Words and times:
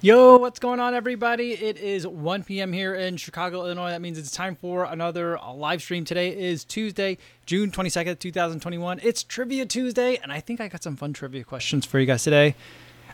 Yo, 0.00 0.36
what's 0.36 0.60
going 0.60 0.78
on, 0.78 0.94
everybody? 0.94 1.54
It 1.54 1.76
is 1.76 2.06
1 2.06 2.44
p.m. 2.44 2.72
here 2.72 2.94
in 2.94 3.16
Chicago, 3.16 3.64
Illinois. 3.64 3.90
That 3.90 4.00
means 4.00 4.16
it's 4.16 4.30
time 4.30 4.54
for 4.54 4.84
another 4.84 5.36
live 5.52 5.82
stream. 5.82 6.04
Today 6.04 6.38
is 6.38 6.62
Tuesday, 6.62 7.18
June 7.46 7.72
22nd, 7.72 8.20
2021. 8.20 9.00
It's 9.02 9.24
Trivia 9.24 9.66
Tuesday, 9.66 10.16
and 10.22 10.30
I 10.30 10.38
think 10.38 10.60
I 10.60 10.68
got 10.68 10.84
some 10.84 10.94
fun 10.94 11.14
trivia 11.14 11.42
questions 11.42 11.84
for 11.84 11.98
you 11.98 12.06
guys 12.06 12.22
today. 12.22 12.54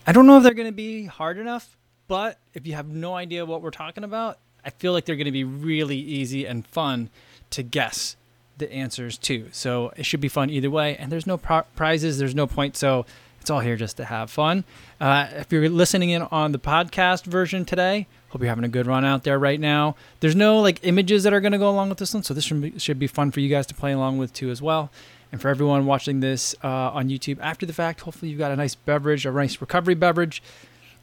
I 0.07 0.12
don't 0.12 0.27
know 0.27 0.37
if 0.37 0.43
they're 0.43 0.53
going 0.53 0.69
to 0.69 0.73
be 0.73 1.07
hard 1.07 1.39
enough, 1.39 1.75
but 2.07 2.39
if 2.53 2.67
you 2.67 2.75
have 2.75 2.89
no 2.89 3.14
idea 3.14 3.46
what 3.46 3.62
we're 3.62 3.71
talking 3.71 4.05
about, 4.05 4.39
I 4.62 4.69
feel 4.69 4.93
like 4.93 5.07
they're 5.07 5.16
going 5.16 5.25
to 5.25 5.32
be 5.32 5.43
really 5.43 5.96
easy 5.96 6.45
and 6.45 6.66
fun 6.66 7.09
to 7.48 7.62
guess 7.62 8.16
the 8.59 8.71
answers 8.71 9.16
to. 9.16 9.48
So 9.53 9.95
it 9.96 10.05
should 10.05 10.21
be 10.21 10.29
fun 10.29 10.51
either 10.51 10.69
way. 10.71 10.98
And 10.98 11.11
there's 11.11 11.27
no 11.27 11.39
prizes, 11.39 12.19
there's 12.19 12.35
no 12.35 12.46
point. 12.46 12.77
So 12.77 13.07
it's 13.45 13.51
all 13.51 13.61
here 13.61 13.77
just 13.77 13.99
to 13.99 14.07
have 14.07 14.31
fun. 14.31 14.65
Uh, 14.99 15.29
if 15.33 15.53
you're 15.53 15.69
listening 15.69 16.09
in 16.09 16.23
on 16.23 16.53
the 16.53 16.59
podcast 16.59 17.27
version 17.27 17.67
today, 17.67 18.07
hope 18.31 18.41
you're 18.41 18.49
having 18.49 18.65
a 18.65 18.69
good 18.69 18.87
run 18.87 19.05
out 19.05 19.23
there 19.23 19.39
right 19.39 19.61
now. 19.61 19.97
There's 20.21 20.35
no 20.35 20.61
like 20.61 20.80
images 20.83 21.25
that 21.25 21.35
are 21.35 21.43
going 21.43 21.52
to 21.52 21.59
go 21.59 21.69
along 21.69 21.91
with 21.91 21.99
this 21.99 22.15
one, 22.15 22.23
so 22.23 22.33
this 22.33 22.45
should 22.79 22.99
be, 22.99 23.07
fun 23.07 23.30
for 23.33 23.41
you 23.41 23.51
guys 23.51 23.66
to 23.66 23.75
play 23.75 23.93
along 23.93 24.16
with 24.16 24.33
too 24.33 24.49
as 24.49 24.62
well. 24.62 24.91
And 25.30 25.43
for 25.43 25.49
everyone 25.49 25.85
watching 25.85 26.21
this 26.21 26.55
uh, 26.65 26.69
on 26.69 27.11
YouTube 27.11 27.37
after 27.43 27.66
the 27.66 27.75
fact, 27.75 28.01
hopefully 28.01 28.30
you've 28.30 28.38
got 28.38 28.51
a 28.51 28.57
nice 28.57 28.75
beverage, 28.75 29.27
a 29.27 29.30
nice 29.30 29.61
recovery 29.61 29.95
beverage 29.95 30.43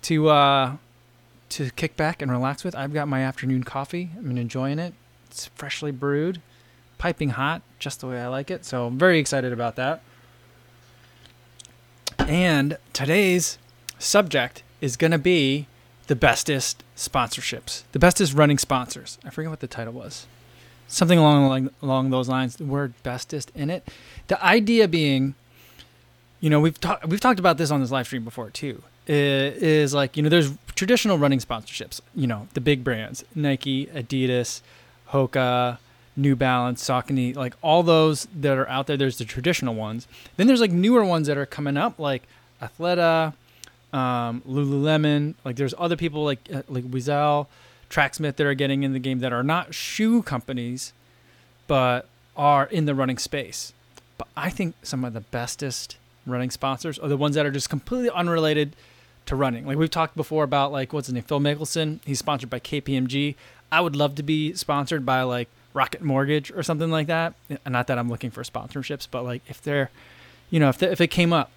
to 0.02 0.30
uh, 0.30 0.77
to 1.49 1.70
kick 1.70 1.96
back 1.96 2.23
and 2.23 2.32
relax 2.32 2.63
with. 2.63 2.76
I've 2.76 2.91
got 2.91 3.08
my 3.08 3.21
afternoon 3.21 3.63
coffee. 3.66 4.10
I'm 4.18 4.35
enjoying 4.35 4.80
it. 4.80 4.96
It's 5.30 5.46
freshly 5.54 5.91
brewed, 5.91 6.41
piping 6.98 7.30
hot, 7.30 7.62
just 7.77 7.99
the 7.99 8.08
way 8.08 8.20
I 8.20 8.30
like 8.30 8.49
it. 8.49 8.66
So 8.66 8.88
I'm 8.88 8.98
very 8.98 9.20
excited 9.20 9.54
about 9.54 9.76
that. 9.76 10.02
And 12.27 12.77
today's 12.93 13.57
subject 13.99 14.63
is 14.79 14.98
going 14.98 15.12
to 15.12 15.17
be 15.17 15.67
the 16.07 16.16
bestest 16.16 16.84
sponsorships, 16.95 17.84
the 17.91 17.99
bestest 17.99 18.34
running 18.34 18.57
sponsors. 18.57 19.17
I 19.23 19.29
forget 19.29 19.49
what 19.49 19.59
the 19.59 19.67
title 19.67 19.93
was. 19.93 20.27
Something 20.87 21.20
along 21.20 21.70
along 21.81 22.09
those 22.09 22.27
lines. 22.27 22.57
The 22.57 22.65
word 22.65 22.93
bestest 23.04 23.51
in 23.55 23.70
it. 23.70 23.87
The 24.27 24.43
idea 24.43 24.87
being, 24.87 25.35
you 26.41 26.49
know, 26.49 26.59
we've 26.59 26.79
talked 26.79 27.07
we've 27.07 27.21
talked 27.21 27.40
about 27.40 27.57
this 27.57 27.71
on 27.71 27.79
this 27.79 27.91
live 27.91 28.07
stream 28.07 28.26
before 28.26 28.49
too. 28.49 28.84
Is 29.07 29.93
like 29.93 30.18
you 30.18 30.24
know, 30.24 30.29
there's 30.29 30.51
traditional 30.76 31.18
running 31.18 31.40
sponsorships. 31.40 32.01
You 32.13 32.27
know, 32.27 32.48
the 32.53 32.62
big 32.62 32.84
brands: 32.84 33.24
Nike, 33.34 33.85
Adidas, 33.87 34.62
Hoka, 35.09 35.77
New 36.22 36.36
Balance, 36.36 36.84
Saucony, 36.84 37.36
like 37.36 37.55
all 37.62 37.84
those 37.84 38.27
that 38.36 38.58
are 38.58 38.68
out 38.70 38.88
there. 38.88 38.98
There's 38.98 39.18
the 39.18 39.26
traditional 39.26 39.74
ones. 39.74 40.08
Then 40.38 40.48
there's 40.48 40.62
like 40.62 40.72
newer 40.72 41.04
ones 41.04 41.27
that 41.27 41.38
are 41.38 41.46
coming 41.46 41.77
up, 41.77 42.00
like 42.00 42.24
Athleta, 42.62 43.34
um, 43.91 44.42
Lululemon. 44.48 45.34
Like 45.44 45.55
there's 45.55 45.74
other 45.77 45.98
people 45.98 46.24
like 46.24 46.40
uh, 46.54 46.62
like 46.70 46.86
Oiselle, 46.86 47.48
Tracksmith 47.90 48.38
that 48.38 48.46
are 48.46 48.54
getting 48.54 48.84
in 48.84 48.94
the 48.94 48.99
game 48.99 49.20
that 49.20 49.34
are 49.34 49.44
not 49.44 49.74
shoe 49.74 50.22
companies, 50.22 50.94
but 51.68 52.08
are 52.38 52.66
in 52.66 52.86
the 52.86 52.96
running 52.96 53.18
space. 53.18 53.74
But 54.18 54.27
I 54.38 54.49
think 54.49 54.76
some 54.84 55.04
of 55.04 55.14
the 55.14 55.22
bestest 55.22 55.98
running 56.27 56.52
sponsors 56.52 56.99
are 56.99 57.10
the 57.10 57.18
ones 57.18 57.36
that 57.36 57.46
are 57.46 57.52
just 57.52 57.70
completely 57.70 58.12
unrelated 58.12 58.76
to 59.26 59.36
running. 59.36 59.66
Like 59.66 59.77
we've 59.77 59.90
talked 59.90 60.16
before 60.16 60.44
about 60.44 60.72
like 60.72 60.94
what's 60.94 61.08
his 61.08 61.16
name, 61.16 61.24
Phil 61.24 61.40
Mickelson. 61.40 61.99
He's 62.05 62.20
sponsored 62.20 62.49
by 62.49 62.60
KPMG. 62.60 63.36
I 63.72 63.82
would 63.82 63.96
love 63.96 64.16
to 64.16 64.24
be 64.24 64.53
sponsored 64.53 65.06
by 65.06 65.24
like 65.24 65.50
Rocket 65.74 66.02
Mortgage 66.02 66.52
or 66.52 66.64
something 66.64 66.91
like 66.91 67.08
that. 67.08 67.34
Not 67.68 67.88
that 67.88 67.97
I'm 67.97 68.09
looking 68.09 68.31
for 68.31 68.44
sponsorships, 68.44 69.08
but 69.09 69.24
like 69.24 69.41
if 69.47 69.62
they're, 69.62 69.90
you 70.50 70.59
know, 70.59 70.69
if 70.69 70.81
if 70.84 71.02
it 71.02 71.08
came 71.08 71.34
up, 71.34 71.52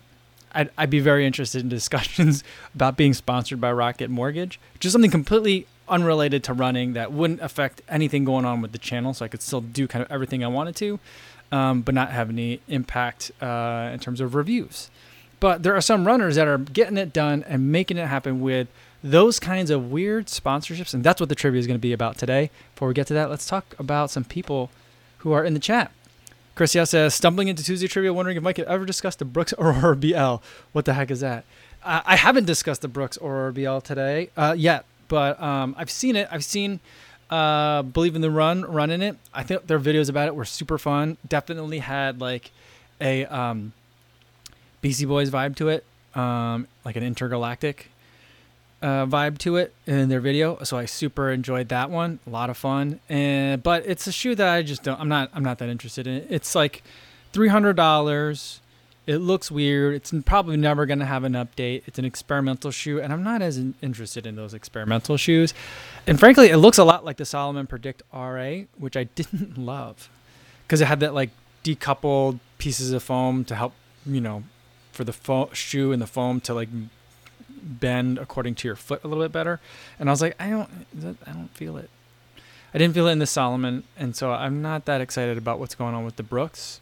I'd 0.53 0.71
I'd 0.79 0.91
be 0.91 1.01
very 1.01 1.27
interested 1.27 1.63
in 1.63 1.69
discussions 1.81 2.45
about 2.75 2.97
being 2.97 3.15
sponsored 3.15 3.61
by 3.61 3.73
Rocket 3.73 4.11
Mortgage, 4.11 4.61
which 4.75 4.85
is 4.87 4.93
something 4.93 5.11
completely 5.11 5.67
unrelated 5.89 6.43
to 6.45 6.53
running 6.53 6.95
that 6.95 7.13
wouldn't 7.13 7.41
affect 7.41 7.83
anything 7.89 8.25
going 8.25 8.45
on 8.45 8.61
with 8.63 8.73
the 8.73 8.79
channel, 8.79 9.13
so 9.13 9.25
I 9.25 9.29
could 9.29 9.43
still 9.43 9.61
do 9.61 9.87
kind 9.87 10.05
of 10.05 10.11
everything 10.11 10.43
I 10.43 10.49
wanted 10.49 10.77
to, 10.77 10.99
um, 11.53 11.83
but 11.83 11.95
not 11.95 12.11
have 12.11 12.31
any 12.31 12.61
impact 12.69 13.33
uh, 13.43 13.91
in 13.93 13.99
terms 13.99 14.21
of 14.21 14.35
reviews. 14.35 14.91
But 15.41 15.63
there 15.63 15.77
are 15.77 15.83
some 15.83 16.07
runners 16.07 16.37
that 16.37 16.49
are 16.49 16.59
getting 16.59 16.97
it 16.97 17.13
done 17.13 17.45
and 17.47 17.71
making 17.71 17.99
it 17.99 18.07
happen 18.07 18.41
with 18.41 18.69
those 19.05 19.39
kinds 19.39 19.71
of 19.71 19.93
weird 19.93 20.27
sponsorships. 20.27 20.95
And 20.95 21.05
that's 21.05 21.21
what 21.21 21.29
the 21.29 21.35
trivia 21.35 21.61
is 21.61 21.67
going 21.67 21.79
to 21.79 21.81
be 21.83 21.93
about 21.93 22.17
today. 22.17 22.51
Before 22.75 22.89
we 22.89 22.95
get 22.95 23.07
to 23.09 23.15
that, 23.15 23.29
let's 23.29 23.47
talk 23.47 23.77
about 23.79 24.11
some 24.11 24.25
people 24.25 24.71
who 25.19 25.33
are 25.33 25.45
in 25.45 25.53
the 25.53 25.61
chat. 25.61 25.93
Chris 26.55 26.75
Yes 26.75 26.91
says, 26.91 27.15
stumbling 27.15 27.49
into 27.49 27.63
Tuesday 27.63 27.87
trivia, 27.87 28.15
wondering 28.15 28.39
if 28.39 28.43
Mike 28.43 28.57
had 28.57 28.67
ever 28.67 28.87
discussed 28.87 29.19
the 29.19 29.27
Brooks 29.27 29.53
Aurora 29.59 29.95
BL. 29.97 30.37
What 30.73 30.87
the 30.87 30.95
heck 30.95 31.11
is 31.11 31.21
that? 31.21 31.45
I 31.87 32.17
haven't 32.17 32.47
discussed 32.47 32.81
the 32.81 32.89
Brooks 32.89 33.19
Aurora 33.19 33.53
BL 33.53 33.81
today 33.81 34.31
uh, 34.39 34.55
yet, 34.57 34.87
but 35.09 35.39
um, 35.39 35.75
I've 35.77 35.91
seen 35.91 36.17
it. 36.17 36.27
I've 36.31 36.45
seen 36.45 36.81
uh, 37.29 37.83
Believe 37.83 38.17
in 38.17 38.23
the 38.23 38.31
Run 38.31 38.63
running 38.63 39.03
it. 39.03 39.19
I 39.35 39.43
think 39.43 39.67
their 39.67 39.79
videos 39.79 40.09
about 40.09 40.29
it 40.29 40.35
were 40.35 40.47
super 40.47 40.79
fun. 40.79 41.19
Definitely 41.29 41.81
had 41.81 42.23
like 42.23 42.53
a 43.03 43.27
um, 43.27 43.75
Beastie 44.81 45.05
Boys 45.05 45.31
vibe 45.31 45.57
to 45.57 45.69
it, 45.69 45.85
um, 46.15 46.69
like 46.87 46.97
an 46.97 47.03
intergalactic 47.03 47.91
uh, 48.85 49.07
vibe 49.07 49.39
to 49.39 49.57
it 49.57 49.73
in 49.87 50.11
their 50.11 50.21
video. 50.21 50.63
So 50.63 50.77
I 50.77 50.85
super 50.85 51.31
enjoyed 51.31 51.69
that 51.71 51.91
one. 51.91 52.19
A 52.27 52.31
lot 52.31 52.51
of 52.51 52.59
fun. 52.59 53.01
And 53.09 53.63
but 53.63 53.87
it's 53.87 54.07
a 54.07 54.13
shoe 54.13 54.35
that 54.35 54.47
I 54.47 54.63
just 54.63 54.83
don't. 54.83 55.01
I'm 55.01 55.09
not. 55.09 55.31
I'm 55.33 55.43
not 55.43 55.59
that 55.59 55.71
interested 55.71 56.07
in. 56.07 56.17
It. 56.17 56.27
It's 56.29 56.55
like 56.55 56.85
three 57.33 57.49
hundred 57.49 57.77
dollars. 57.77 58.61
It 59.07 59.19
looks 59.19 59.51
weird. 59.51 59.95
It's 59.95 60.13
probably 60.25 60.57
never 60.57 60.87
going 60.87 60.99
to 60.99 61.05
have 61.07 61.25
an 61.25 61.33
update. 61.33 61.83
It's 61.87 61.99
an 61.99 62.05
experimental 62.07 62.71
shoe, 62.71 63.01
and 63.01 63.13
I'm 63.13 63.23
not 63.23 63.43
as 63.43 63.59
interested 63.83 64.27
in 64.27 64.37
those 64.37 64.55
experimental 64.55 65.19
shoes. 65.19 65.53
And 66.07 66.19
frankly, 66.19 66.49
it 66.49 66.57
looks 66.57 66.79
a 66.79 66.85
lot 66.85 67.05
like 67.05 67.19
the 67.19 67.27
Salomon 67.27 67.67
Predict 67.67 68.03
RA, 68.13 68.61
which 68.79 68.97
I 68.97 69.05
didn't 69.15 69.59
love 69.59 70.11
because 70.63 70.81
it 70.83 70.87
had 70.87 71.01
that 71.01 71.15
like 71.15 71.31
decoupled 71.65 72.39
pieces 72.59 72.93
of 72.93 73.03
foam 73.03 73.45
to 73.47 73.55
help, 73.55 73.73
you 74.07 74.21
know, 74.21 74.45
for 74.93 75.05
the 75.05 75.13
fo- 75.13 75.51
shoe 75.53 75.93
and 75.93 76.01
the 76.01 76.07
foam 76.07 76.41
to 76.43 76.55
like 76.55 76.69
bend 77.65 78.19
according 78.19 78.55
to 78.57 78.69
your 78.69 78.77
foot 78.77 79.03
a 79.05 79.09
little 79.09 79.25
bit 79.25 79.33
better. 79.33 79.61
And 79.99 80.09
I 80.09 80.13
was 80.13 80.21
like, 80.21 80.37
I 80.39 80.51
don't, 80.51 80.87
I 81.27 81.33
don't 81.33 81.51
feel 81.55 81.77
it. 81.77 81.91
I 82.75 82.79
didn't 82.79 82.95
feel 82.95 83.07
it 83.07 83.13
in 83.13 83.21
the 83.21 83.27
Salomon, 83.27 83.85
and 83.97 84.17
so 84.17 84.33
I'm 84.33 84.61
not 84.61 84.85
that 84.87 85.01
excited 85.01 85.39
about 85.39 85.61
what's 85.61 85.77
going 85.77 85.95
on 85.95 86.05
with 86.05 86.17
the 86.17 86.25
Brooks. 86.25 86.81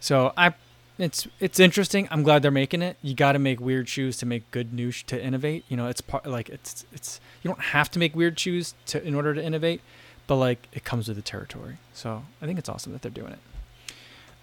So 0.00 0.32
I, 0.38 0.54
it's 0.98 1.28
it's 1.38 1.60
interesting. 1.60 2.08
I'm 2.10 2.22
glad 2.22 2.40
they're 2.40 2.50
making 2.50 2.80
it. 2.80 2.96
You 3.02 3.14
got 3.14 3.32
to 3.32 3.38
make 3.38 3.60
weird 3.60 3.90
shoes 3.90 4.16
to 4.18 4.26
make 4.26 4.50
good 4.50 4.72
news 4.72 5.02
to 5.04 5.22
innovate. 5.22 5.64
You 5.68 5.76
know, 5.76 5.86
it's 5.86 6.00
part 6.00 6.26
like 6.26 6.48
it's 6.48 6.86
it's 6.92 7.20
you 7.42 7.48
don't 7.48 7.60
have 7.60 7.90
to 7.90 7.98
make 7.98 8.16
weird 8.16 8.38
shoes 8.38 8.74
to 8.86 9.06
in 9.06 9.14
order 9.14 9.34
to 9.34 9.44
innovate, 9.44 9.82
but 10.26 10.36
like 10.36 10.66
it 10.72 10.84
comes 10.84 11.08
with 11.08 11.16
the 11.18 11.22
territory. 11.22 11.76
So 11.92 12.24
I 12.40 12.46
think 12.46 12.58
it's 12.58 12.68
awesome 12.68 12.92
that 12.94 13.02
they're 13.02 13.10
doing 13.10 13.32
it. 13.32 13.38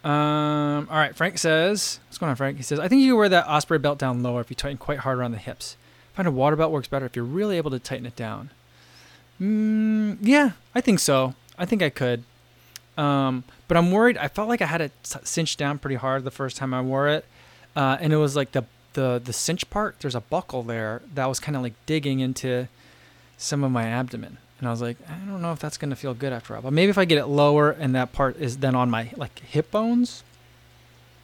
Um, 0.05 0.87
all 0.91 0.97
right, 0.97 1.15
Frank 1.15 1.39
says, 1.39 1.99
what's 2.07 2.19
going 2.19 2.29
on, 2.29 2.35
Frank? 2.35 2.57
He 2.57 2.63
says, 2.63 2.79
I 2.79 2.87
think 2.87 3.01
you 3.01 3.15
wear 3.15 3.27
that 3.27 3.47
Osprey 3.47 3.79
belt 3.79 3.97
down 3.97 4.21
lower 4.21 4.39
if 4.39 4.51
you 4.51 4.55
tighten 4.55 4.77
quite 4.77 4.99
hard 4.99 5.17
around 5.17 5.31
the 5.31 5.39
hips. 5.39 5.77
I 6.13 6.17
find 6.17 6.27
a 6.27 6.31
water 6.31 6.55
belt 6.55 6.71
works 6.71 6.87
better 6.87 7.07
if 7.07 7.15
you're 7.15 7.25
really 7.25 7.57
able 7.57 7.71
to 7.71 7.79
tighten 7.79 8.05
it 8.05 8.15
down. 8.15 8.51
Mm, 9.41 10.19
yeah, 10.21 10.51
I 10.75 10.81
think 10.81 10.99
so. 10.99 11.33
I 11.57 11.65
think 11.65 11.81
I 11.81 11.89
could. 11.89 12.23
Um, 12.97 13.45
but 13.67 13.77
I'm 13.77 13.91
worried. 13.91 14.17
I 14.17 14.27
felt 14.27 14.47
like 14.47 14.61
I 14.61 14.67
had 14.67 14.79
it 14.79 14.91
cinched 15.03 15.57
down 15.57 15.79
pretty 15.79 15.95
hard 15.95 16.23
the 16.23 16.31
first 16.31 16.55
time 16.55 16.73
I 16.73 16.81
wore 16.81 17.07
it, 17.07 17.25
uh, 17.75 17.97
and 17.99 18.13
it 18.13 18.17
was 18.17 18.35
like 18.35 18.51
the 18.51 18.63
the 18.93 19.21
the 19.21 19.33
cinch 19.33 19.69
part. 19.69 19.99
There's 19.99 20.15
a 20.15 20.21
buckle 20.21 20.63
there 20.63 21.01
that 21.13 21.25
was 21.25 21.39
kind 21.39 21.55
of 21.57 21.61
like 21.61 21.73
digging 21.85 22.19
into 22.21 22.67
some 23.37 23.63
of 23.63 23.71
my 23.71 23.85
abdomen. 23.85 24.37
And 24.59 24.67
I 24.67 24.71
was 24.71 24.81
like, 24.81 24.97
I 25.09 25.13
don't 25.29 25.41
know 25.41 25.51
if 25.51 25.59
that's 25.59 25.77
gonna 25.77 25.95
feel 25.95 26.13
good 26.13 26.31
after 26.33 26.53
a 26.53 26.57
while. 26.57 26.63
But 26.63 26.73
maybe 26.73 26.89
if 26.89 26.97
I 26.97 27.05
get 27.05 27.17
it 27.17 27.25
lower 27.25 27.71
and 27.71 27.93
that 27.95 28.13
part 28.13 28.37
is 28.37 28.57
then 28.57 28.75
on 28.75 28.89
my 28.89 29.11
like 29.15 29.39
hip 29.39 29.71
bones, 29.71 30.23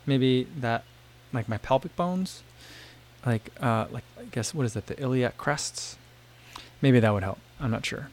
maybe 0.05 0.47
that 0.57 0.83
like 1.31 1.47
my 1.47 1.57
pelvic 1.57 1.95
bones, 1.95 2.43
like 3.25 3.49
uh 3.61 3.87
like 3.91 4.03
I 4.19 4.25
guess 4.31 4.53
what 4.53 4.65
is 4.65 4.73
that 4.73 4.87
the 4.87 4.99
iliac 5.01 5.37
crests? 5.37 5.97
Maybe 6.81 6.99
that 6.99 7.13
would 7.13 7.23
help. 7.23 7.39
I'm 7.59 7.71
not 7.71 7.85
sure. 7.85 8.09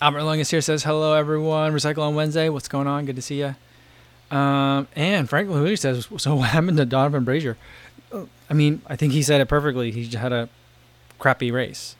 Albert 0.00 0.20
Lungus 0.20 0.50
here 0.50 0.60
says 0.60 0.84
hello 0.84 1.14
everyone. 1.14 1.72
Recycle 1.72 2.02
on 2.02 2.14
Wednesday. 2.14 2.48
What's 2.48 2.68
going 2.68 2.86
on? 2.86 3.04
Good 3.04 3.16
to 3.16 3.22
see 3.22 3.40
you. 3.40 3.54
Um, 4.30 4.88
and 4.94 5.28
Frank 5.28 5.48
Louis 5.48 5.76
says, 5.76 6.06
so 6.18 6.36
what 6.36 6.50
happened 6.50 6.76
to 6.76 6.86
Donavan 6.86 7.24
Brazier? 7.24 7.56
I 8.50 8.54
mean, 8.54 8.82
I 8.86 8.96
think 8.96 9.12
he 9.12 9.22
said 9.22 9.40
it 9.40 9.46
perfectly. 9.46 9.90
He 9.90 10.04
had 10.16 10.32
a 10.32 10.48
crappy 11.18 11.50
race. 11.50 11.96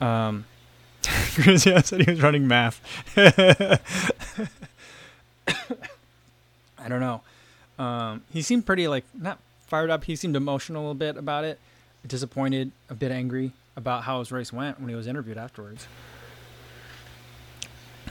Um, 0.00 0.46
Yeah, 1.66 1.82
said 1.82 2.02
he 2.02 2.10
was 2.10 2.22
running 2.22 2.46
math. 2.46 2.80
I 6.78 6.88
don't 6.88 7.00
know. 7.00 7.22
Um, 7.78 8.22
he 8.32 8.42
seemed 8.42 8.66
pretty 8.66 8.86
like 8.88 9.04
not 9.14 9.38
fired 9.66 9.90
up. 9.90 10.04
He 10.04 10.16
seemed 10.16 10.36
emotional 10.36 10.90
a 10.90 10.94
bit 10.94 11.16
about 11.16 11.44
it, 11.44 11.58
disappointed, 12.06 12.70
a 12.88 12.94
bit 12.94 13.10
angry 13.10 13.52
about 13.76 14.04
how 14.04 14.20
his 14.20 14.30
race 14.30 14.52
went 14.52 14.78
when 14.78 14.88
he 14.88 14.94
was 14.94 15.06
interviewed 15.06 15.38
afterwards. 15.38 15.86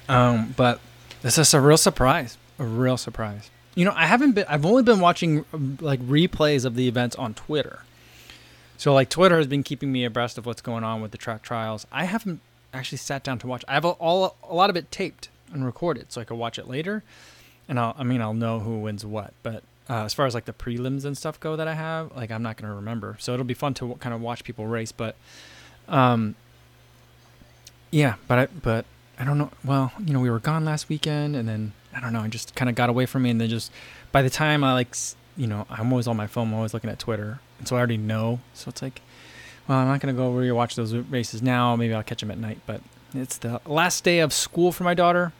Um, 0.09 0.53
but 0.57 0.79
this 1.21 1.37
is 1.37 1.53
a 1.53 1.61
real 1.61 1.77
surprise, 1.77 2.37
a 2.59 2.65
real 2.65 2.97
surprise. 2.97 3.49
You 3.75 3.85
know, 3.85 3.93
I 3.95 4.05
haven't 4.05 4.33
been. 4.33 4.45
I've 4.47 4.65
only 4.65 4.83
been 4.83 4.99
watching 4.99 5.45
like 5.79 6.01
replays 6.01 6.65
of 6.65 6.75
the 6.75 6.87
events 6.87 7.15
on 7.15 7.33
Twitter. 7.33 7.79
So 8.77 8.93
like 8.93 9.09
Twitter 9.09 9.37
has 9.37 9.47
been 9.47 9.63
keeping 9.63 9.91
me 9.91 10.03
abreast 10.03 10.37
of 10.37 10.45
what's 10.45 10.61
going 10.61 10.83
on 10.83 11.01
with 11.01 11.11
the 11.11 11.17
track 11.17 11.41
trials. 11.41 11.87
I 11.91 12.03
haven't 12.03 12.41
actually 12.73 12.97
sat 12.97 13.23
down 13.23 13.39
to 13.39 13.47
watch. 13.47 13.63
I 13.67 13.73
have 13.73 13.85
a, 13.85 13.89
all 13.89 14.35
a 14.43 14.53
lot 14.53 14.69
of 14.69 14.75
it 14.75 14.91
taped 14.91 15.29
and 15.53 15.65
recorded, 15.65 16.11
so 16.11 16.21
I 16.21 16.23
could 16.23 16.37
watch 16.37 16.57
it 16.57 16.67
later. 16.67 17.03
And 17.67 17.79
I'll, 17.79 17.95
I 17.97 18.03
mean, 18.03 18.21
I'll 18.21 18.33
know 18.33 18.59
who 18.59 18.79
wins 18.79 19.05
what. 19.05 19.33
But 19.43 19.63
uh, 19.89 20.03
as 20.03 20.13
far 20.13 20.25
as 20.25 20.33
like 20.33 20.45
the 20.45 20.53
prelims 20.53 21.05
and 21.05 21.17
stuff 21.17 21.39
go 21.39 21.55
that 21.55 21.67
I 21.67 21.73
have, 21.73 22.15
like 22.15 22.31
I'm 22.31 22.43
not 22.43 22.57
gonna 22.57 22.73
remember. 22.73 23.17
So 23.19 23.33
it'll 23.33 23.45
be 23.45 23.53
fun 23.53 23.73
to 23.75 23.81
w- 23.81 23.97
kind 23.99 24.13
of 24.13 24.21
watch 24.21 24.43
people 24.43 24.67
race. 24.67 24.91
But, 24.91 25.15
um, 25.87 26.35
yeah, 27.91 28.15
but 28.27 28.39
I, 28.39 28.45
but 28.47 28.85
I 29.19 29.23
don't 29.23 29.37
know. 29.37 29.51
Well, 29.63 29.91
you 30.03 30.13
know, 30.13 30.19
we 30.19 30.29
were 30.29 30.39
gone 30.39 30.65
last 30.65 30.89
weekend, 30.89 31.35
and 31.35 31.47
then 31.47 31.73
I 31.95 32.01
don't 32.01 32.11
know. 32.11 32.21
I 32.21 32.27
just 32.27 32.55
kind 32.55 32.69
of 32.69 32.75
got 32.75 32.89
away 32.89 33.05
from 33.05 33.23
me, 33.23 33.29
and 33.29 33.39
then 33.39 33.49
just 33.49 33.71
by 34.11 34.21
the 34.21 34.29
time 34.29 34.63
I 34.63 34.73
like, 34.73 34.95
you 35.37 35.47
know, 35.47 35.67
I'm 35.69 35.91
always 35.91 36.07
on 36.07 36.17
my 36.17 36.27
phone. 36.27 36.47
I'm 36.47 36.55
always 36.55 36.73
looking 36.73 36.89
at 36.89 36.99
Twitter, 36.99 37.39
and 37.59 37.67
so 37.67 37.75
I 37.75 37.79
already 37.79 37.97
know. 37.97 38.39
So 38.53 38.69
it's 38.69 38.81
like, 38.81 39.01
well, 39.67 39.79
I'm 39.79 39.87
not 39.87 39.99
gonna 39.99 40.13
go 40.13 40.31
rewatch 40.31 40.75
those 40.75 40.93
races 40.93 41.41
now. 41.41 41.75
Maybe 41.75 41.93
I'll 41.93 42.03
catch 42.03 42.21
them 42.21 42.31
at 42.31 42.37
night. 42.37 42.59
But 42.65 42.81
it's 43.13 43.37
the 43.37 43.61
last 43.65 44.03
day 44.03 44.19
of 44.19 44.33
school 44.33 44.71
for 44.71 44.83
my 44.83 44.93
daughter, 44.93 45.33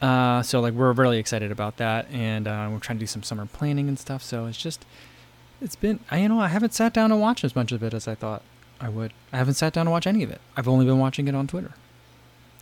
uh, 0.00 0.42
so 0.42 0.60
like 0.60 0.74
we're 0.74 0.92
really 0.92 1.18
excited 1.18 1.50
about 1.50 1.76
that, 1.76 2.10
and 2.10 2.48
uh, 2.48 2.68
we're 2.70 2.78
trying 2.78 2.98
to 2.98 3.00
do 3.02 3.06
some 3.06 3.22
summer 3.22 3.46
planning 3.46 3.88
and 3.88 3.98
stuff. 3.98 4.22
So 4.22 4.46
it's 4.46 4.58
just, 4.58 4.84
it's 5.60 5.76
been, 5.76 6.00
I 6.10 6.18
you 6.18 6.28
know, 6.28 6.40
I 6.40 6.48
haven't 6.48 6.74
sat 6.74 6.92
down 6.92 7.12
and 7.12 7.20
watched 7.20 7.44
as 7.44 7.54
much 7.54 7.72
of 7.72 7.82
it 7.82 7.92
as 7.92 8.08
I 8.08 8.14
thought 8.14 8.42
I 8.80 8.88
would. 8.88 9.12
I 9.32 9.36
haven't 9.36 9.54
sat 9.54 9.72
down 9.72 9.86
to 9.86 9.90
watch 9.90 10.06
any 10.06 10.22
of 10.22 10.30
it. 10.30 10.40
I've 10.56 10.68
only 10.68 10.86
been 10.86 10.98
watching 10.98 11.28
it 11.28 11.34
on 11.34 11.46
Twitter 11.46 11.72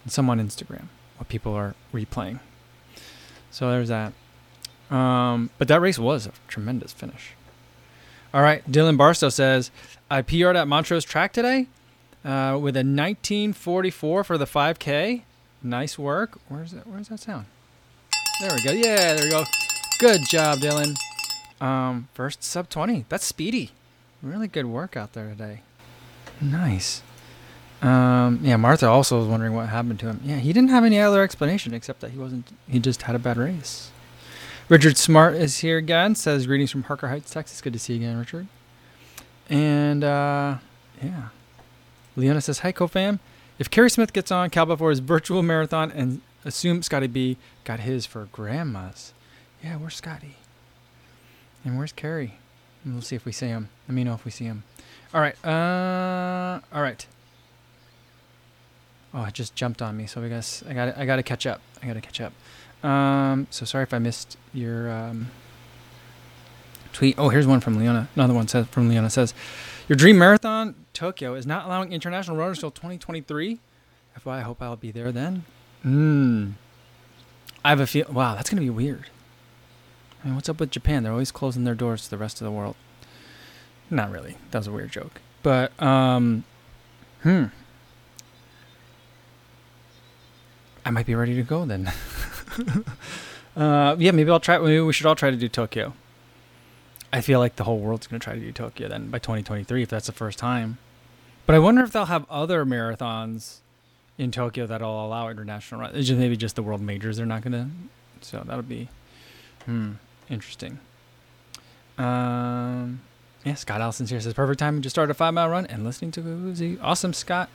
and 0.02 0.12
some 0.12 0.28
on 0.30 0.40
Instagram, 0.40 0.86
what 1.16 1.28
people 1.28 1.54
are 1.54 1.74
replaying. 1.92 2.40
So 3.50 3.70
there's 3.70 3.88
that. 3.88 4.12
Um, 4.90 5.50
but 5.58 5.68
that 5.68 5.80
race 5.80 5.98
was 5.98 6.26
a 6.26 6.32
tremendous 6.48 6.92
finish. 6.92 7.34
All 8.32 8.42
right, 8.42 8.68
Dylan 8.70 8.96
Barstow 8.96 9.28
says, 9.28 9.70
I 10.10 10.22
PR'd 10.22 10.56
at 10.56 10.66
Montrose 10.66 11.04
track 11.04 11.34
today 11.34 11.66
uh, 12.24 12.58
with 12.60 12.76
a 12.76 12.80
1944 12.80 14.24
for 14.24 14.38
the 14.38 14.46
5K. 14.46 15.22
Nice 15.62 15.98
work. 15.98 16.38
Where's 16.48 16.72
that? 16.72 16.86
Where's 16.86 17.08
that 17.08 17.20
sound? 17.20 17.46
There 18.40 18.50
we 18.54 18.62
go. 18.62 18.72
Yeah, 18.72 19.14
there 19.14 19.24
we 19.24 19.30
go. 19.30 19.44
Good 19.98 20.22
job, 20.28 20.58
Dylan. 20.58 20.96
Um, 21.60 22.08
first 22.14 22.42
sub 22.42 22.70
20. 22.70 23.04
That's 23.08 23.26
speedy. 23.26 23.72
Really 24.22 24.48
good 24.48 24.66
work 24.66 24.96
out 24.96 25.12
there 25.12 25.28
today. 25.28 25.60
Nice. 26.40 27.02
Um, 27.82 28.40
yeah, 28.42 28.56
Martha 28.56 28.88
also 28.88 29.18
was 29.18 29.26
wondering 29.26 29.52
what 29.52 29.68
happened 29.68 30.00
to 30.00 30.06
him. 30.06 30.20
Yeah, 30.24 30.36
he 30.36 30.52
didn't 30.52 30.70
have 30.70 30.84
any 30.84 30.98
other 30.98 31.22
explanation 31.22 31.74
except 31.74 32.00
that 32.00 32.12
he 32.12 32.18
wasn't. 32.18 32.48
He 32.66 32.78
just 32.78 33.02
had 33.02 33.14
a 33.14 33.18
bad 33.18 33.36
race. 33.36 33.90
Richard 34.68 34.96
Smart 34.96 35.34
is 35.34 35.58
here 35.58 35.76
again. 35.76 36.14
Says 36.14 36.46
greetings 36.46 36.70
from 36.70 36.84
Harker 36.84 37.08
Heights, 37.08 37.30
Texas. 37.30 37.60
Good 37.60 37.72
to 37.74 37.78
see 37.78 37.94
you 37.94 38.00
again, 38.00 38.18
Richard. 38.18 38.46
And 39.48 40.04
uh, 40.04 40.58
yeah, 41.02 41.28
Leona 42.16 42.40
says 42.40 42.60
hi, 42.60 42.72
co-fam. 42.72 43.20
If 43.58 43.70
Kerry 43.70 43.90
Smith 43.90 44.12
gets 44.12 44.30
on 44.30 44.50
Cal 44.50 44.66
his 44.76 45.00
virtual 45.00 45.42
marathon 45.42 45.90
and 45.90 46.20
assume 46.44 46.82
Scotty 46.82 47.06
B 47.06 47.36
got 47.64 47.80
his 47.80 48.06
for 48.06 48.28
grandma's. 48.32 49.12
Yeah, 49.62 49.76
where's 49.76 49.96
Scotty? 49.96 50.36
And 51.64 51.76
where's 51.76 51.92
Kerry? 51.92 52.34
we'll 52.86 53.02
see 53.02 53.16
if 53.16 53.24
we 53.24 53.32
see 53.32 53.48
him. 53.48 53.68
Let 53.86 53.94
me 53.94 54.04
know 54.04 54.14
if 54.14 54.24
we 54.24 54.30
see 54.30 54.44
him. 54.44 54.62
All 55.12 55.20
right. 55.20 55.34
Uh, 55.44 56.60
all 56.72 56.80
right. 56.80 57.06
Oh, 59.12 59.24
it 59.24 59.34
just 59.34 59.54
jumped 59.54 59.82
on 59.82 59.96
me. 59.96 60.06
So 60.06 60.22
I 60.22 60.28
guess 60.28 60.62
I 60.68 60.74
got 60.74 60.96
I 60.96 61.04
got 61.04 61.16
to 61.16 61.22
catch 61.22 61.46
up. 61.46 61.60
I 61.82 61.86
got 61.86 61.94
to 61.94 62.00
catch 62.00 62.20
up. 62.20 62.32
Um, 62.88 63.46
so 63.50 63.64
sorry 63.64 63.82
if 63.82 63.92
I 63.92 63.98
missed 63.98 64.36
your 64.54 64.90
um, 64.90 65.28
tweet. 66.98 67.14
Oh, 67.16 67.28
here's 67.28 67.46
one 67.46 67.60
from 67.60 67.78
Leona. 67.78 68.08
Another 68.16 68.34
one 68.34 68.48
says 68.48 68.66
from 68.66 68.88
Leona 68.88 69.08
says, 69.08 69.32
"Your 69.88 69.94
dream 69.94 70.18
marathon, 70.18 70.74
Tokyo, 70.92 71.34
is 71.34 71.46
not 71.46 71.64
allowing 71.64 71.92
international 71.92 72.36
runners 72.36 72.58
till 72.58 72.72
2023. 72.72 73.60
FYI, 74.18 74.38
I 74.38 74.40
hope 74.40 74.60
I'll 74.60 74.74
be 74.74 74.90
there 74.90 75.12
then. 75.12 75.44
Hmm. 75.82 76.50
I 77.64 77.68
have 77.70 77.78
a 77.78 77.86
feel. 77.86 78.06
Wow, 78.10 78.34
that's 78.34 78.50
gonna 78.50 78.62
be 78.62 78.70
weird. 78.70 79.06
I 80.22 80.26
mean, 80.26 80.34
what's 80.34 80.48
up 80.48 80.58
with 80.58 80.72
Japan? 80.72 81.04
They're 81.04 81.12
always 81.12 81.30
closing 81.30 81.62
their 81.62 81.76
doors 81.76 82.02
to 82.02 82.10
the 82.10 82.18
rest 82.18 82.40
of 82.40 82.44
the 82.44 82.50
world. 82.50 82.74
Not 83.90 84.10
really. 84.10 84.36
That 84.50 84.58
was 84.58 84.66
a 84.66 84.72
weird 84.72 84.90
joke. 84.90 85.20
But 85.44 85.80
um, 85.80 86.42
hmm. 87.22 87.44
I 90.84 90.90
might 90.90 91.06
be 91.06 91.14
ready 91.14 91.36
to 91.36 91.44
go 91.44 91.64
then. 91.64 91.92
uh, 93.56 93.94
yeah, 94.00 94.10
maybe 94.10 94.30
I'll 94.32 94.40
try. 94.40 94.58
Maybe 94.58 94.80
we 94.80 94.92
should 94.92 95.06
all 95.06 95.14
try 95.14 95.30
to 95.30 95.36
do 95.36 95.48
Tokyo. 95.48 95.94
I 97.12 97.20
feel 97.20 97.38
like 97.38 97.56
the 97.56 97.64
whole 97.64 97.78
world's 97.78 98.06
going 98.06 98.20
to 98.20 98.24
try 98.24 98.34
to 98.34 98.40
do 98.40 98.52
Tokyo 98.52 98.88
then 98.88 99.10
by 99.10 99.18
2023 99.18 99.82
if 99.82 99.88
that's 99.88 100.06
the 100.06 100.12
first 100.12 100.38
time. 100.38 100.78
But 101.46 101.54
I 101.54 101.58
wonder 101.58 101.82
if 101.82 101.92
they'll 101.92 102.04
have 102.04 102.26
other 102.28 102.66
marathons 102.66 103.58
in 104.18 104.30
Tokyo 104.30 104.66
that'll 104.66 105.06
allow 105.06 105.28
international 105.28 105.80
runs. 105.80 106.06
Just 106.06 106.18
maybe 106.18 106.36
just 106.36 106.56
the 106.56 106.62
world 106.62 106.82
majors 106.82 107.16
they're 107.16 107.26
not 107.26 107.42
going 107.42 107.52
to. 107.52 107.66
So 108.20 108.42
that'll 108.44 108.62
be 108.62 108.88
hmm 109.64 109.92
interesting. 110.28 110.78
Um, 111.96 113.00
yeah, 113.44 113.54
Scott 113.54 113.80
Allison's 113.80 114.10
here 114.10 114.20
says 114.20 114.34
perfect 114.34 114.58
time 114.58 114.82
to 114.82 114.90
start 114.90 115.10
a 115.10 115.14
five 115.14 115.32
mile 115.34 115.48
run 115.48 115.66
and 115.66 115.84
listening 115.84 116.10
to 116.12 116.20
Uzi. 116.20 116.78
Awesome, 116.82 117.12
Scott. 117.12 117.48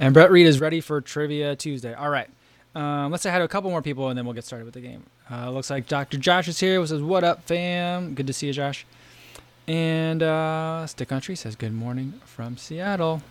And 0.00 0.12
Brett 0.12 0.30
Reed 0.30 0.46
is 0.46 0.60
ready 0.60 0.80
for 0.80 1.00
Trivia 1.00 1.54
Tuesday. 1.56 1.94
All 1.94 2.10
right. 2.10 2.28
Um, 2.74 3.10
let's 3.10 3.22
say 3.22 3.30
hi 3.30 3.38
to 3.38 3.44
a 3.44 3.48
couple 3.48 3.70
more 3.70 3.80
people 3.80 4.08
and 4.08 4.18
then 4.18 4.26
we'll 4.26 4.34
get 4.34 4.44
started 4.44 4.64
with 4.66 4.74
the 4.74 4.80
game. 4.80 5.04
Uh, 5.30 5.50
looks 5.50 5.70
like 5.70 5.86
Dr. 5.86 6.18
Josh 6.18 6.46
is 6.48 6.60
here. 6.60 6.84
Says, 6.86 7.00
"What 7.00 7.24
up, 7.24 7.44
fam? 7.44 8.14
Good 8.14 8.26
to 8.26 8.32
see 8.32 8.48
you, 8.48 8.52
Josh." 8.52 8.84
And 9.68 10.22
uh, 10.22 10.86
Stick 10.86 11.08
Country 11.08 11.34
says, 11.34 11.56
"Good 11.56 11.72
morning 11.72 12.20
from 12.24 12.56
Seattle." 12.56 13.22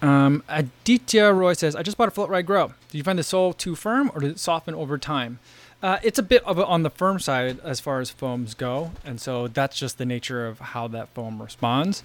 Um, 0.00 0.42
Aditya 0.48 1.32
Roy 1.32 1.54
says, 1.54 1.74
"I 1.74 1.82
just 1.82 1.96
bought 1.96 2.08
a 2.08 2.12
float 2.12 2.28
ride 2.28 2.46
grow. 2.46 2.68
Do 2.90 2.98
you 2.98 3.04
find 3.04 3.18
the 3.18 3.24
sole 3.24 3.52
too 3.52 3.74
firm, 3.74 4.10
or 4.14 4.20
does 4.20 4.32
it 4.32 4.38
soften 4.38 4.74
over 4.74 4.98
time?" 4.98 5.40
Uh, 5.82 5.98
it's 6.02 6.18
a 6.18 6.22
bit 6.22 6.42
of 6.44 6.58
a, 6.58 6.64
on 6.64 6.82
the 6.82 6.88
firm 6.90 7.18
side 7.18 7.60
as 7.60 7.78
far 7.78 8.00
as 8.00 8.08
foams 8.08 8.54
go, 8.54 8.92
and 9.04 9.20
so 9.20 9.48
that's 9.48 9.78
just 9.78 9.98
the 9.98 10.06
nature 10.06 10.46
of 10.46 10.58
how 10.58 10.88
that 10.88 11.08
foam 11.10 11.42
responds. 11.42 12.02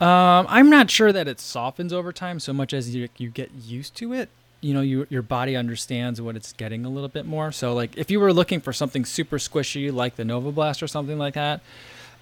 Um, 0.00 0.46
I'm 0.48 0.70
not 0.70 0.90
sure 0.90 1.12
that 1.12 1.28
it 1.28 1.40
softens 1.40 1.92
over 1.92 2.12
time 2.12 2.40
so 2.40 2.52
much 2.52 2.72
as 2.72 2.94
you, 2.94 3.08
you 3.18 3.30
get 3.30 3.50
used 3.52 3.96
to 3.96 4.12
it 4.12 4.30
you 4.60 4.74
know 4.74 4.80
you, 4.80 5.06
your 5.08 5.22
body 5.22 5.56
understands 5.56 6.20
what 6.20 6.34
it's 6.36 6.52
getting 6.52 6.84
a 6.84 6.88
little 6.88 7.08
bit 7.08 7.24
more 7.26 7.52
so 7.52 7.72
like 7.74 7.96
if 7.96 8.10
you 8.10 8.18
were 8.18 8.32
looking 8.32 8.60
for 8.60 8.72
something 8.72 9.04
super 9.04 9.38
squishy 9.38 9.92
like 9.92 10.16
the 10.16 10.24
nova 10.24 10.50
blast 10.50 10.82
or 10.82 10.88
something 10.88 11.18
like 11.18 11.34
that 11.34 11.60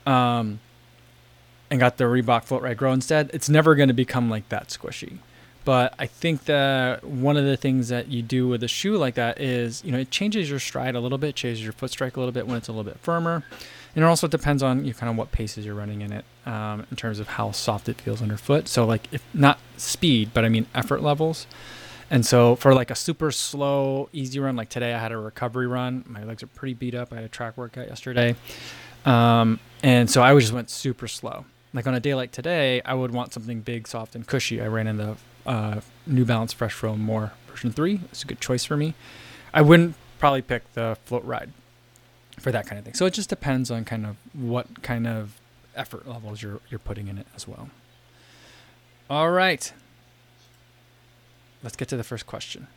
um, 0.06 0.60
and 1.70 1.80
got 1.80 1.96
the 1.96 2.04
reebok 2.04 2.44
float 2.44 2.62
ride 2.62 2.76
grow 2.76 2.92
instead 2.92 3.30
it's 3.34 3.48
never 3.48 3.74
going 3.74 3.88
to 3.88 3.94
become 3.94 4.30
like 4.30 4.48
that 4.48 4.68
squishy 4.68 5.18
but 5.64 5.94
i 5.98 6.06
think 6.06 6.44
that 6.44 7.02
one 7.04 7.36
of 7.36 7.44
the 7.44 7.56
things 7.56 7.88
that 7.88 8.08
you 8.08 8.22
do 8.22 8.46
with 8.46 8.62
a 8.62 8.68
shoe 8.68 8.96
like 8.96 9.14
that 9.14 9.40
is 9.40 9.84
you 9.84 9.90
know 9.90 9.98
it 9.98 10.10
changes 10.10 10.48
your 10.48 10.60
stride 10.60 10.94
a 10.94 11.00
little 11.00 11.18
bit 11.18 11.34
changes 11.34 11.62
your 11.62 11.72
foot 11.72 11.90
strike 11.90 12.16
a 12.16 12.20
little 12.20 12.32
bit 12.32 12.46
when 12.46 12.56
it's 12.56 12.68
a 12.68 12.72
little 12.72 12.84
bit 12.84 12.98
firmer 13.00 13.42
and 13.94 14.04
it 14.04 14.06
also 14.06 14.28
depends 14.28 14.62
on 14.62 14.84
you 14.84 14.94
kind 14.94 15.10
of 15.10 15.16
what 15.16 15.32
paces 15.32 15.66
you're 15.66 15.74
running 15.74 16.02
in 16.02 16.12
it 16.12 16.24
um, 16.44 16.86
in 16.90 16.96
terms 16.96 17.18
of 17.18 17.28
how 17.28 17.50
soft 17.50 17.88
it 17.88 18.00
feels 18.00 18.22
underfoot 18.22 18.68
so 18.68 18.86
like 18.86 19.08
if 19.12 19.22
not 19.34 19.58
speed 19.76 20.30
but 20.32 20.44
i 20.44 20.48
mean 20.48 20.66
effort 20.74 21.02
levels 21.02 21.46
and 22.10 22.24
so 22.24 22.54
for 22.56 22.72
like 22.74 22.90
a 22.90 22.94
super 22.94 23.30
slow, 23.32 24.08
easy 24.12 24.38
run, 24.38 24.54
like 24.54 24.68
today 24.68 24.94
I 24.94 24.98
had 24.98 25.12
a 25.12 25.18
recovery 25.18 25.66
run. 25.66 26.04
My 26.06 26.22
legs 26.22 26.42
are 26.42 26.46
pretty 26.46 26.74
beat 26.74 26.94
up. 26.94 27.12
I 27.12 27.16
had 27.16 27.24
a 27.24 27.28
track 27.28 27.56
workout 27.56 27.88
yesterday. 27.88 28.36
Um, 29.06 29.60
and 29.82 30.10
so 30.10 30.22
I 30.22 30.38
just 30.38 30.52
went 30.52 30.68
super 30.68 31.08
slow. 31.08 31.46
Like 31.72 31.86
on 31.86 31.94
a 31.94 32.00
day 32.00 32.14
like 32.14 32.32
today, 32.32 32.82
I 32.82 32.94
would 32.94 33.12
want 33.12 33.32
something 33.32 33.60
big, 33.60 33.86
soft, 33.86 34.14
and 34.14 34.26
cushy. 34.26 34.60
I 34.60 34.66
ran 34.66 34.86
in 34.86 34.96
the 34.96 35.16
uh, 35.46 35.80
New 36.06 36.24
Balance 36.24 36.52
Fresh 36.52 36.74
Foam 36.74 37.00
More 37.00 37.32
version 37.48 37.72
3. 37.72 38.00
It's 38.10 38.22
a 38.22 38.26
good 38.26 38.40
choice 38.40 38.64
for 38.64 38.76
me. 38.76 38.94
I 39.54 39.62
wouldn't 39.62 39.94
probably 40.18 40.42
pick 40.42 40.72
the 40.74 40.96
float 41.04 41.24
ride 41.24 41.50
for 42.38 42.50
that 42.50 42.66
kind 42.66 42.78
of 42.78 42.84
thing. 42.84 42.94
So 42.94 43.06
it 43.06 43.12
just 43.12 43.28
depends 43.28 43.70
on 43.70 43.84
kind 43.84 44.06
of 44.06 44.16
what 44.32 44.82
kind 44.82 45.06
of 45.06 45.38
effort 45.74 46.08
levels 46.08 46.42
you're, 46.42 46.60
you're 46.68 46.78
putting 46.78 47.08
in 47.08 47.18
it 47.18 47.26
as 47.34 47.46
well. 47.46 47.70
All 49.08 49.30
right 49.30 49.72
let's 51.66 51.76
get 51.76 51.88
to 51.88 51.96
the 51.96 52.04
first 52.04 52.26
question. 52.26 52.68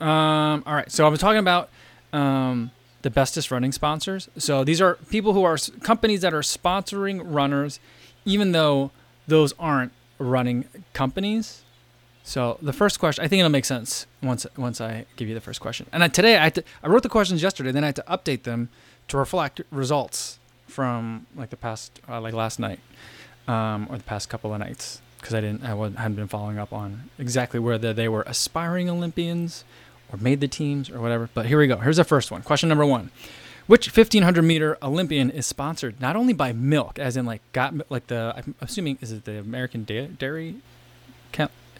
Um, 0.00 0.64
all 0.66 0.74
right, 0.74 0.90
so 0.90 1.06
I 1.06 1.08
was 1.10 1.20
talking 1.20 1.38
about 1.38 1.68
um, 2.14 2.70
the 3.02 3.10
bestest 3.10 3.50
running 3.50 3.72
sponsors. 3.72 4.28
So 4.38 4.64
these 4.64 4.80
are 4.80 4.94
people 5.10 5.32
who 5.32 5.42
are 5.42 5.58
companies 5.82 6.20
that 6.22 6.32
are 6.32 6.40
sponsoring 6.40 7.20
runners, 7.24 7.80
even 8.24 8.52
though 8.52 8.90
those 9.26 9.52
aren't 9.58 9.92
running 10.18 10.66
companies. 10.92 11.62
So 12.24 12.58
the 12.62 12.72
first 12.72 13.00
question, 13.00 13.24
I 13.24 13.28
think 13.28 13.40
it'll 13.40 13.50
make 13.50 13.64
sense 13.64 14.06
once 14.22 14.46
once 14.56 14.80
I 14.80 15.06
give 15.16 15.28
you 15.28 15.34
the 15.34 15.40
first 15.40 15.60
question. 15.60 15.86
And 15.92 16.04
I, 16.04 16.08
today 16.08 16.40
I 16.40 16.50
to, 16.50 16.62
I 16.82 16.86
wrote 16.86 17.02
the 17.02 17.08
questions 17.08 17.42
yesterday, 17.42 17.72
then 17.72 17.82
I 17.82 17.88
had 17.88 17.96
to 17.96 18.04
update 18.08 18.44
them 18.44 18.68
to 19.08 19.16
reflect 19.16 19.60
results 19.70 20.38
from 20.68 21.26
like 21.34 21.50
the 21.50 21.56
past 21.56 22.00
uh, 22.08 22.20
like 22.20 22.32
last 22.32 22.60
night 22.60 22.78
um, 23.48 23.88
or 23.90 23.98
the 23.98 24.04
past 24.04 24.28
couple 24.28 24.54
of 24.54 24.60
nights 24.60 25.00
because 25.22 25.34
I 25.34 25.40
didn't, 25.40 25.62
I 25.62 25.68
hadn't 26.00 26.16
been 26.16 26.26
following 26.26 26.58
up 26.58 26.72
on 26.72 27.10
exactly 27.16 27.60
whether 27.60 27.92
they 27.92 28.08
were 28.08 28.22
aspiring 28.22 28.90
Olympians 28.90 29.64
or 30.12 30.18
made 30.18 30.40
the 30.40 30.48
teams 30.48 30.90
or 30.90 31.00
whatever. 31.00 31.28
But 31.32 31.46
here 31.46 31.58
we 31.58 31.66
go. 31.66 31.76
Here's 31.76 31.96
the 31.96 32.04
first 32.04 32.30
one. 32.30 32.42
Question 32.42 32.68
number 32.68 32.86
one: 32.86 33.10
Which 33.66 33.86
1500 33.86 34.42
meter 34.42 34.78
Olympian 34.82 35.30
is 35.30 35.46
sponsored 35.46 36.00
not 36.00 36.16
only 36.16 36.32
by 36.32 36.52
milk, 36.52 36.98
as 36.98 37.16
in 37.16 37.26
like 37.26 37.40
got 37.52 37.90
like 37.90 38.08
the 38.08 38.34
I'm 38.36 38.54
assuming 38.60 38.98
is 39.00 39.12
it 39.12 39.24
the 39.24 39.38
American 39.38 39.84
Dairy 39.84 40.56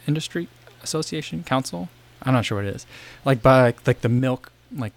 Industry 0.06 0.48
Association 0.82 1.44
Council? 1.44 1.88
I'm 2.22 2.34
not 2.34 2.44
sure 2.44 2.58
what 2.58 2.66
it 2.66 2.74
is. 2.74 2.86
Like 3.24 3.42
by 3.42 3.74
like 3.86 4.00
the 4.00 4.08
milk, 4.08 4.52
like 4.74 4.92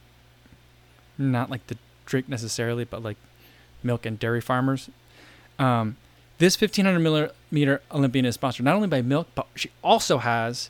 not 1.18 1.50
like 1.50 1.68
the 1.68 1.78
drink 2.06 2.30
necessarily, 2.30 2.84
but 2.84 3.04
like 3.04 3.18
milk 3.84 4.06
and 4.06 4.20
dairy 4.20 4.42
farmers. 4.42 4.90
Um, 5.60 5.98
this 6.38 6.60
1500 6.60 7.32
meter 7.52 7.82
Olympian 7.92 8.26
is 8.26 8.36
sponsored 8.36 8.66
not 8.66 8.76
only 8.76 8.88
by 8.88 9.02
milk, 9.02 9.28
but 9.36 9.48
she 9.56 9.72
also 9.84 10.18
has. 10.20 10.70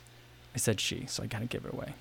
I 0.54 0.58
said 0.58 0.80
she, 0.80 1.04
so 1.06 1.22
I 1.22 1.26
gotta 1.26 1.46
give 1.46 1.64
it 1.66 1.72
away. 1.72 1.94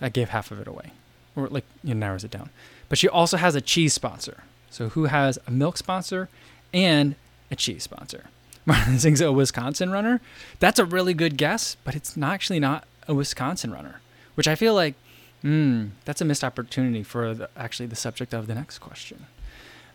I 0.00 0.08
gave 0.08 0.30
half 0.30 0.50
of 0.50 0.60
it 0.60 0.66
away, 0.66 0.92
or 1.36 1.48
like 1.48 1.64
it 1.84 1.94
narrows 1.94 2.24
it 2.24 2.30
down. 2.30 2.50
But 2.88 2.98
she 2.98 3.08
also 3.08 3.36
has 3.36 3.54
a 3.54 3.60
cheese 3.60 3.92
sponsor. 3.92 4.44
So 4.70 4.90
who 4.90 5.04
has 5.04 5.38
a 5.46 5.50
milk 5.50 5.76
sponsor 5.76 6.28
and 6.72 7.14
a 7.50 7.56
cheese 7.56 7.82
sponsor? 7.82 8.24
Martin 8.66 8.98
Sing's 8.98 9.20
a 9.20 9.32
Wisconsin 9.32 9.90
runner. 9.90 10.20
That's 10.58 10.78
a 10.78 10.84
really 10.84 11.14
good 11.14 11.36
guess, 11.36 11.76
but 11.84 11.94
it's 11.94 12.16
not 12.16 12.32
actually 12.34 12.60
not 12.60 12.84
a 13.08 13.14
Wisconsin 13.14 13.72
runner, 13.72 14.00
which 14.34 14.46
I 14.46 14.54
feel 14.54 14.74
like, 14.74 14.94
hmm, 15.42 15.86
that's 16.04 16.20
a 16.20 16.24
missed 16.24 16.44
opportunity 16.44 17.02
for 17.02 17.34
the, 17.34 17.50
actually 17.56 17.86
the 17.86 17.96
subject 17.96 18.34
of 18.34 18.46
the 18.46 18.54
next 18.54 18.78
question. 18.78 19.26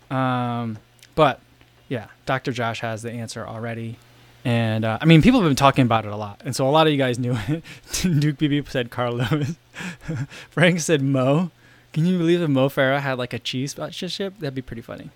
Um, 0.10 0.80
but 1.14 1.40
yeah, 1.88 2.08
Dr. 2.26 2.52
Josh 2.52 2.80
has 2.82 3.02
the 3.02 3.12
answer 3.12 3.46
already. 3.48 3.98
And 4.46 4.86
uh, 4.86 5.00
I 5.02 5.06
mean, 5.06 5.24
people 5.24 5.42
have 5.42 5.50
been 5.50 5.56
talking 5.56 5.86
about 5.86 6.06
it 6.06 6.12
a 6.12 6.16
lot, 6.16 6.40
and 6.46 6.56
so 6.56 6.70
a 6.70 6.70
lot 6.70 6.86
of 6.86 6.94
you 6.94 7.00
guys 7.00 7.18
knew 7.18 7.36
it. 7.48 7.64
Duke 8.04 8.38
BB 8.38 8.70
said 8.70 8.92
Carl 8.92 9.16
Lewis. 9.16 9.56
Frank 10.52 10.80
said 10.82 11.02
Mo. 11.02 11.50
Can 11.94 12.06
you 12.06 12.20
believe 12.20 12.42
if 12.44 12.50
Mo 12.50 12.70
Farah 12.70 13.00
had 13.00 13.18
like 13.18 13.34
a 13.34 13.40
cheese 13.40 13.72
sponsorship? 13.72 14.38
That'd 14.38 14.54
be 14.54 14.62
pretty 14.62 14.84
funny. 14.84 15.10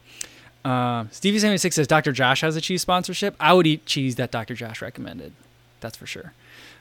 Um, 0.65 1.09
Stevie 1.11 1.37
seventy 1.37 1.59
six 1.59 1.75
says 1.75 1.85
Dr. 1.85 2.11
Josh 2.11 2.41
has 2.41 2.55
a 2.55 2.61
cheese 2.61 2.81
sponsorship. 2.81 3.35
I 3.39 3.53
would 3.53 3.67
eat 3.67 3.85
cheese 3.85 4.15
that 4.15 4.31
Dr. 4.31 4.55
Josh 4.55 4.81
recommended. 4.81 5.33
That's 5.79 5.95
for 5.95 6.07
sure. 6.07 6.33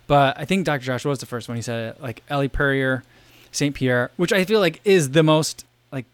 But 0.06 0.38
I 0.38 0.46
think 0.46 0.64
Dr. 0.64 0.84
Josh 0.84 1.04
was 1.04 1.18
the 1.18 1.26
first 1.26 1.48
one. 1.48 1.56
He 1.56 1.62
said 1.62 1.96
it. 1.96 2.02
Like 2.02 2.22
Ellie 2.30 2.48
Purrier, 2.48 3.04
St. 3.52 3.74
Pierre, 3.74 4.10
which 4.16 4.32
I 4.32 4.46
feel 4.46 4.60
like 4.60 4.80
is 4.86 5.10
the 5.10 5.22
most 5.22 5.66
like 5.92 6.06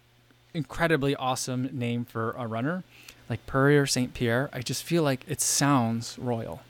incredibly 0.52 1.14
awesome 1.14 1.70
name 1.72 2.04
for 2.04 2.32
a 2.32 2.48
runner 2.48 2.82
like 3.28 3.46
Purrier 3.46 3.86
St. 3.86 4.12
Pierre, 4.14 4.50
I 4.52 4.60
just 4.60 4.82
feel 4.82 5.02
like 5.02 5.24
it 5.28 5.40
sounds 5.40 6.18
royal. 6.18 6.62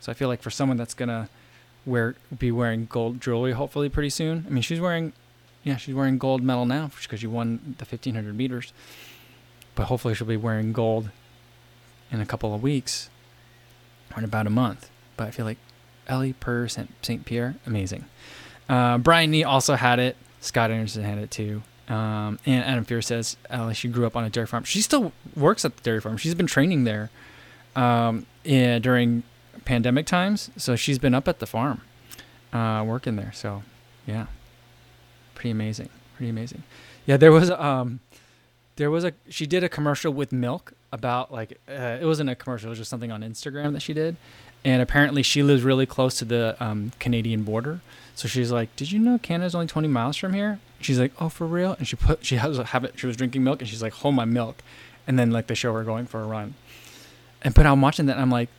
So 0.00 0.10
I 0.10 0.14
feel 0.14 0.28
like 0.28 0.42
for 0.42 0.50
someone 0.50 0.76
that's 0.76 0.94
gonna 0.94 1.28
wear 1.86 2.14
be 2.36 2.50
wearing 2.50 2.86
gold 2.86 3.20
jewelry 3.20 3.52
hopefully 3.52 3.88
pretty 3.88 4.10
soon. 4.10 4.44
I 4.46 4.50
mean, 4.50 4.62
she's 4.62 4.80
wearing, 4.80 5.12
yeah, 5.62 5.76
she's 5.76 5.94
wearing 5.94 6.18
gold 6.18 6.42
medal 6.42 6.66
now 6.66 6.90
because 7.00 7.20
she 7.20 7.26
won 7.26 7.76
the 7.78 7.84
1500 7.84 8.34
meters. 8.34 8.72
But 9.74 9.86
hopefully 9.86 10.14
she'll 10.14 10.26
be 10.26 10.36
wearing 10.36 10.72
gold 10.72 11.10
in 12.10 12.20
a 12.20 12.26
couple 12.26 12.54
of 12.54 12.62
weeks 12.62 13.08
or 14.12 14.18
in 14.18 14.24
about 14.24 14.46
a 14.46 14.50
month. 14.50 14.90
But 15.16 15.28
I 15.28 15.30
feel 15.30 15.44
like 15.46 15.58
Ellie 16.08 16.32
Purrier 16.32 16.68
St. 16.68 17.24
Pierre, 17.24 17.54
amazing. 17.66 18.04
Uh, 18.68 18.98
Brian 18.98 19.30
Nee 19.30 19.44
also 19.44 19.74
had 19.74 19.98
it. 19.98 20.16
Scott 20.40 20.70
Anderson 20.70 21.04
had 21.04 21.18
it 21.18 21.30
too. 21.30 21.62
Um, 21.90 22.38
and 22.46 22.64
Adam 22.64 22.84
Fear 22.84 23.02
says 23.02 23.36
she 23.72 23.88
grew 23.88 24.06
up 24.06 24.16
on 24.16 24.24
a 24.24 24.30
dairy 24.30 24.46
farm. 24.46 24.62
She 24.64 24.80
still 24.80 25.12
works 25.36 25.64
at 25.64 25.76
the 25.76 25.82
dairy 25.82 26.00
farm. 26.00 26.16
She's 26.16 26.36
been 26.36 26.46
training 26.46 26.84
there 26.84 27.10
um, 27.74 28.26
in, 28.44 28.80
during 28.80 29.24
pandemic 29.64 30.06
times, 30.06 30.50
so 30.56 30.76
she's 30.76 31.00
been 31.00 31.14
up 31.14 31.26
at 31.26 31.40
the 31.40 31.46
farm, 31.46 31.80
uh, 32.52 32.84
working 32.86 33.16
there. 33.16 33.32
So, 33.34 33.64
yeah, 34.06 34.26
pretty 35.34 35.50
amazing. 35.50 35.88
Pretty 36.16 36.30
amazing. 36.30 36.62
Yeah, 37.06 37.16
there 37.16 37.32
was 37.32 37.50
um, 37.50 37.98
there 38.76 38.90
was 38.90 39.04
a 39.04 39.12
she 39.28 39.46
did 39.46 39.64
a 39.64 39.68
commercial 39.68 40.12
with 40.12 40.32
milk 40.32 40.74
about 40.92 41.32
like 41.32 41.58
uh, 41.68 41.98
it 42.00 42.04
wasn't 42.04 42.30
a 42.30 42.36
commercial. 42.36 42.68
It 42.68 42.70
was 42.70 42.78
just 42.78 42.90
something 42.90 43.10
on 43.10 43.22
Instagram 43.22 43.72
that 43.72 43.82
she 43.82 43.94
did, 43.94 44.16
and 44.64 44.82
apparently 44.82 45.22
she 45.22 45.42
lives 45.42 45.62
really 45.62 45.86
close 45.86 46.18
to 46.18 46.24
the 46.24 46.56
um, 46.60 46.92
Canadian 46.98 47.42
border. 47.42 47.80
So 48.14 48.28
she's 48.28 48.52
like, 48.52 48.74
"Did 48.76 48.92
you 48.92 48.98
know 48.98 49.18
Canada's 49.18 49.54
only 49.54 49.66
20 49.66 49.88
miles 49.88 50.16
from 50.16 50.34
here?" 50.34 50.58
She's 50.80 50.98
like, 50.98 51.12
"Oh, 51.20 51.28
for 51.28 51.46
real?" 51.46 51.74
And 51.78 51.88
she 51.88 51.96
put 51.96 52.24
she 52.24 52.36
has 52.36 52.58
a 52.58 52.64
habit. 52.64 52.98
She 52.98 53.06
was 53.06 53.16
drinking 53.16 53.44
milk, 53.44 53.60
and 53.60 53.68
she's 53.68 53.82
like, 53.82 53.94
"Hold 53.94 54.14
my 54.14 54.24
milk," 54.24 54.62
and 55.06 55.18
then 55.18 55.30
like 55.30 55.46
they 55.46 55.54
show 55.54 55.72
her 55.72 55.84
going 55.84 56.06
for 56.06 56.22
a 56.22 56.26
run. 56.26 56.54
And 57.42 57.54
but 57.54 57.66
I'm 57.66 57.80
watching 57.80 58.06
that, 58.06 58.14
and 58.14 58.22
I'm 58.22 58.30
like, 58.30 58.50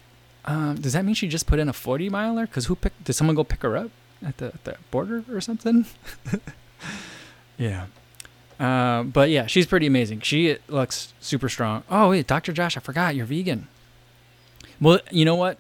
um, 0.46 0.76
"Does 0.76 0.94
that 0.94 1.06
mean 1.06 1.16
she 1.16 1.28
just 1.28 1.46
put 1.46 1.60
in 1.60 1.70
a 1.70 1.74
40 1.74 2.10
miler? 2.10 2.48
Because 2.48 2.66
who 2.66 2.76
picked? 2.76 3.04
Did 3.04 3.14
someone 3.14 3.36
go 3.36 3.44
pick 3.44 3.62
her 3.62 3.78
up 3.78 3.92
at 4.26 4.38
the, 4.38 4.48
at 4.48 4.64
the 4.64 4.78
border 4.90 5.24
or 5.32 5.42
something?" 5.42 5.86
yeah. 7.58 7.86
Uh, 8.60 9.04
but 9.04 9.32
yeah, 9.32 9.48
she's 9.48 9.66
pretty 9.66 9.88
amazing. 9.88 10.22
She 10.22 10.58
looks 10.68 11.14
super 11.20 11.50
strong. 11.50 11.84
Oh 11.90 12.12
wait, 12.12 12.28
Dr. 12.28 12.54
Josh, 12.54 12.78
I 12.78 12.80
forgot 12.80 13.16
you're 13.16 13.26
vegan. 13.26 13.68
Well, 14.80 15.00
you 15.12 15.26
know 15.26 15.36
what? 15.36 15.58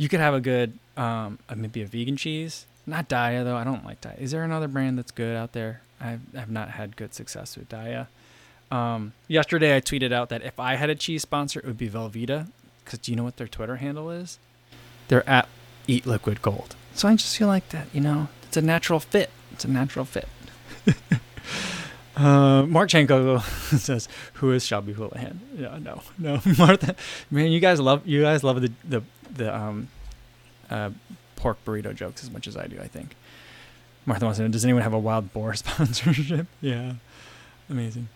You 0.00 0.08
could 0.08 0.20
have 0.20 0.32
a 0.32 0.40
good 0.40 0.78
um, 0.96 1.38
maybe 1.54 1.82
a 1.82 1.86
vegan 1.86 2.16
cheese 2.16 2.66
not 2.90 3.08
Daiya 3.08 3.44
though. 3.44 3.56
I 3.56 3.64
don't 3.64 3.84
like 3.84 4.00
Daiya. 4.00 4.18
Is 4.18 4.32
there 4.32 4.44
another 4.44 4.68
brand 4.68 4.98
that's 4.98 5.12
good 5.12 5.36
out 5.36 5.52
there? 5.52 5.82
I've, 6.00 6.50
not 6.50 6.70
had 6.70 6.96
good 6.96 7.14
success 7.14 7.56
with 7.56 7.68
Daiya. 7.68 8.06
Um, 8.70 9.12
yesterday 9.28 9.76
I 9.76 9.80
tweeted 9.80 10.12
out 10.12 10.30
that 10.30 10.42
if 10.42 10.58
I 10.58 10.76
had 10.76 10.88
a 10.88 10.94
cheese 10.94 11.22
sponsor, 11.22 11.60
it 11.60 11.66
would 11.66 11.78
be 11.78 11.90
Velveeta. 11.90 12.48
Because 12.84 12.98
do 13.00 13.12
you 13.12 13.16
know 13.16 13.24
what 13.24 13.36
their 13.36 13.46
Twitter 13.46 13.76
handle 13.76 14.10
is? 14.10 14.38
They're 15.08 15.28
at 15.28 15.48
Eat 15.86 16.06
Liquid 16.06 16.40
Gold. 16.40 16.74
So 16.94 17.06
I 17.06 17.16
just 17.16 17.36
feel 17.36 17.48
like 17.48 17.68
that, 17.68 17.86
you 17.92 18.00
know, 18.00 18.28
it's 18.44 18.56
a 18.56 18.62
natural 18.62 18.98
fit. 18.98 19.30
It's 19.52 19.64
a 19.64 19.70
natural 19.70 20.04
fit. 20.04 20.28
uh, 22.20 22.66
Mark 22.66 22.90
Chanko 22.90 23.42
says, 23.78 24.08
"Who 24.34 24.52
is 24.52 24.64
Shelby 24.64 24.92
Houlihan?" 24.92 25.40
Yeah, 25.56 25.78
no, 25.80 26.02
no, 26.18 26.40
Martha. 26.58 26.94
Man, 27.30 27.50
you 27.50 27.60
guys 27.60 27.80
love 27.80 28.06
you 28.06 28.22
guys 28.22 28.44
love 28.44 28.60
the 28.60 28.72
the 28.84 29.02
the 29.32 29.54
um, 29.56 29.88
uh, 30.70 30.90
pork 31.36 31.58
burrito 31.64 31.94
jokes 31.94 32.22
as 32.22 32.30
much 32.30 32.46
as 32.46 32.56
I 32.56 32.66
do, 32.66 32.78
I 32.80 32.86
think. 32.88 33.16
Martha 34.06 34.24
wants 34.24 34.38
to 34.38 34.42
know, 34.44 34.48
does 34.48 34.64
anyone 34.64 34.82
have 34.82 34.92
a 34.92 34.98
wild 34.98 35.32
boar 35.32 35.54
sponsorship? 35.54 36.46
yeah. 36.60 36.94
Amazing. 37.68 38.08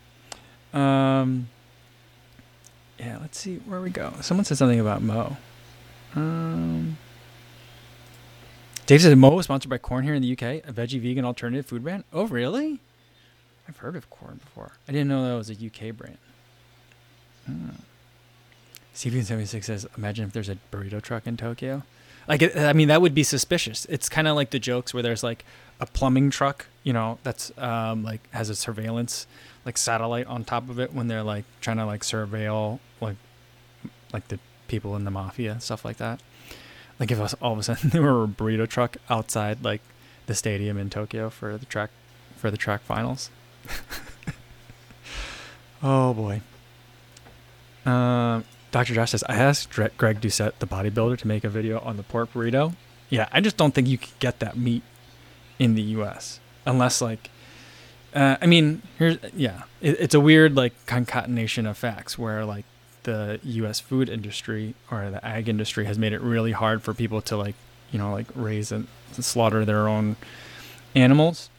Um, 0.72 1.48
yeah, 2.98 3.18
let's 3.20 3.38
see 3.38 3.56
where 3.66 3.80
we 3.80 3.90
go. 3.90 4.14
Someone 4.20 4.44
said 4.44 4.56
something 4.58 4.80
about 4.80 5.02
Mo. 5.02 5.36
Um, 6.16 6.96
Dave 8.86 9.02
said 9.02 9.16
Mo 9.16 9.30
was 9.30 9.44
sponsored 9.44 9.70
by 9.70 9.78
Quorn 9.78 10.04
here 10.04 10.14
in 10.14 10.22
the 10.22 10.32
UK, 10.32 10.66
a 10.68 10.72
veggie 10.72 11.00
vegan 11.00 11.24
alternative 11.24 11.66
food 11.66 11.84
brand. 11.84 12.04
Oh, 12.12 12.26
really? 12.26 12.80
I've 13.68 13.78
heard 13.78 13.96
of 13.96 14.10
Quorn 14.10 14.36
before. 14.36 14.72
I 14.88 14.92
didn't 14.92 15.08
know 15.08 15.26
that 15.26 15.34
was 15.34 15.50
a 15.50 15.54
UK 15.54 15.96
brand. 15.96 16.18
Hmm. 17.46 17.68
CV76 18.94 19.64
says, 19.64 19.86
imagine 19.96 20.26
if 20.26 20.32
there's 20.32 20.48
a 20.48 20.58
burrito 20.70 21.02
truck 21.02 21.26
in 21.26 21.36
Tokyo. 21.36 21.82
Like, 22.28 22.56
I 22.56 22.72
mean, 22.72 22.88
that 22.88 23.02
would 23.02 23.14
be 23.14 23.22
suspicious. 23.22 23.84
It's 23.86 24.08
kind 24.08 24.28
of 24.28 24.36
like 24.36 24.50
the 24.50 24.58
jokes 24.58 24.94
where 24.94 25.02
there's 25.02 25.22
like 25.22 25.44
a 25.80 25.86
plumbing 25.86 26.30
truck, 26.30 26.66
you 26.82 26.92
know, 26.92 27.18
that's 27.22 27.52
um, 27.58 28.02
like 28.02 28.20
has 28.32 28.48
a 28.48 28.54
surveillance 28.54 29.26
like 29.64 29.78
satellite 29.78 30.26
on 30.26 30.44
top 30.44 30.68
of 30.68 30.78
it 30.78 30.92
when 30.92 31.08
they're 31.08 31.22
like 31.22 31.44
trying 31.60 31.78
to 31.78 31.86
like 31.86 32.02
surveil 32.02 32.78
like 33.00 33.16
like 34.12 34.28
the 34.28 34.38
people 34.68 34.94
in 34.96 35.04
the 35.04 35.10
mafia 35.10 35.60
stuff 35.60 35.84
like 35.84 35.96
that. 35.96 36.20
Like 37.00 37.10
if 37.10 37.34
all 37.42 37.52
of 37.52 37.58
a 37.58 37.62
sudden 37.62 37.90
there 37.90 38.02
were 38.02 38.24
a 38.24 38.28
burrito 38.28 38.68
truck 38.68 38.96
outside 39.10 39.64
like 39.64 39.80
the 40.26 40.34
stadium 40.34 40.78
in 40.78 40.90
Tokyo 40.90 41.30
for 41.30 41.58
the 41.58 41.66
track 41.66 41.90
for 42.36 42.50
the 42.50 42.56
track 42.56 42.82
finals. 42.82 43.30
oh 45.82 46.14
boy. 46.14 46.40
Um, 47.84 48.44
Dr. 48.70 48.94
Josh 48.94 49.10
says, 49.10 49.24
I 49.28 49.36
asked 49.36 49.72
Greg 49.72 50.20
Doucette, 50.20 50.58
the 50.58 50.66
bodybuilder, 50.66 51.18
to 51.18 51.28
make 51.28 51.44
a 51.44 51.48
video 51.48 51.78
on 51.80 51.96
the 51.96 52.02
pork 52.02 52.32
burrito. 52.32 52.74
Yeah, 53.10 53.28
I 53.30 53.40
just 53.40 53.56
don't 53.56 53.74
think 53.74 53.86
you 53.86 53.98
can 53.98 54.10
get 54.18 54.40
that 54.40 54.56
meat 54.56 54.82
in 55.58 55.74
the 55.74 55.82
U.S. 55.82 56.40
unless, 56.66 57.00
like, 57.00 57.30
uh, 58.14 58.36
I 58.40 58.46
mean, 58.46 58.82
here's 58.98 59.18
yeah, 59.34 59.64
it, 59.80 60.00
it's 60.00 60.14
a 60.14 60.20
weird 60.20 60.54
like 60.54 60.72
concatenation 60.86 61.66
of 61.66 61.76
facts 61.76 62.16
where 62.16 62.44
like 62.44 62.64
the 63.02 63.40
U.S. 63.42 63.80
food 63.80 64.08
industry 64.08 64.74
or 64.90 65.10
the 65.10 65.24
ag 65.24 65.48
industry 65.48 65.84
has 65.84 65.98
made 65.98 66.12
it 66.12 66.20
really 66.20 66.52
hard 66.52 66.82
for 66.82 66.94
people 66.94 67.20
to 67.22 67.36
like 67.36 67.56
you 67.90 67.98
know 67.98 68.12
like 68.12 68.26
raise 68.34 68.70
and 68.70 68.86
slaughter 69.12 69.64
their 69.64 69.88
own 69.88 70.16
animals, 70.94 71.50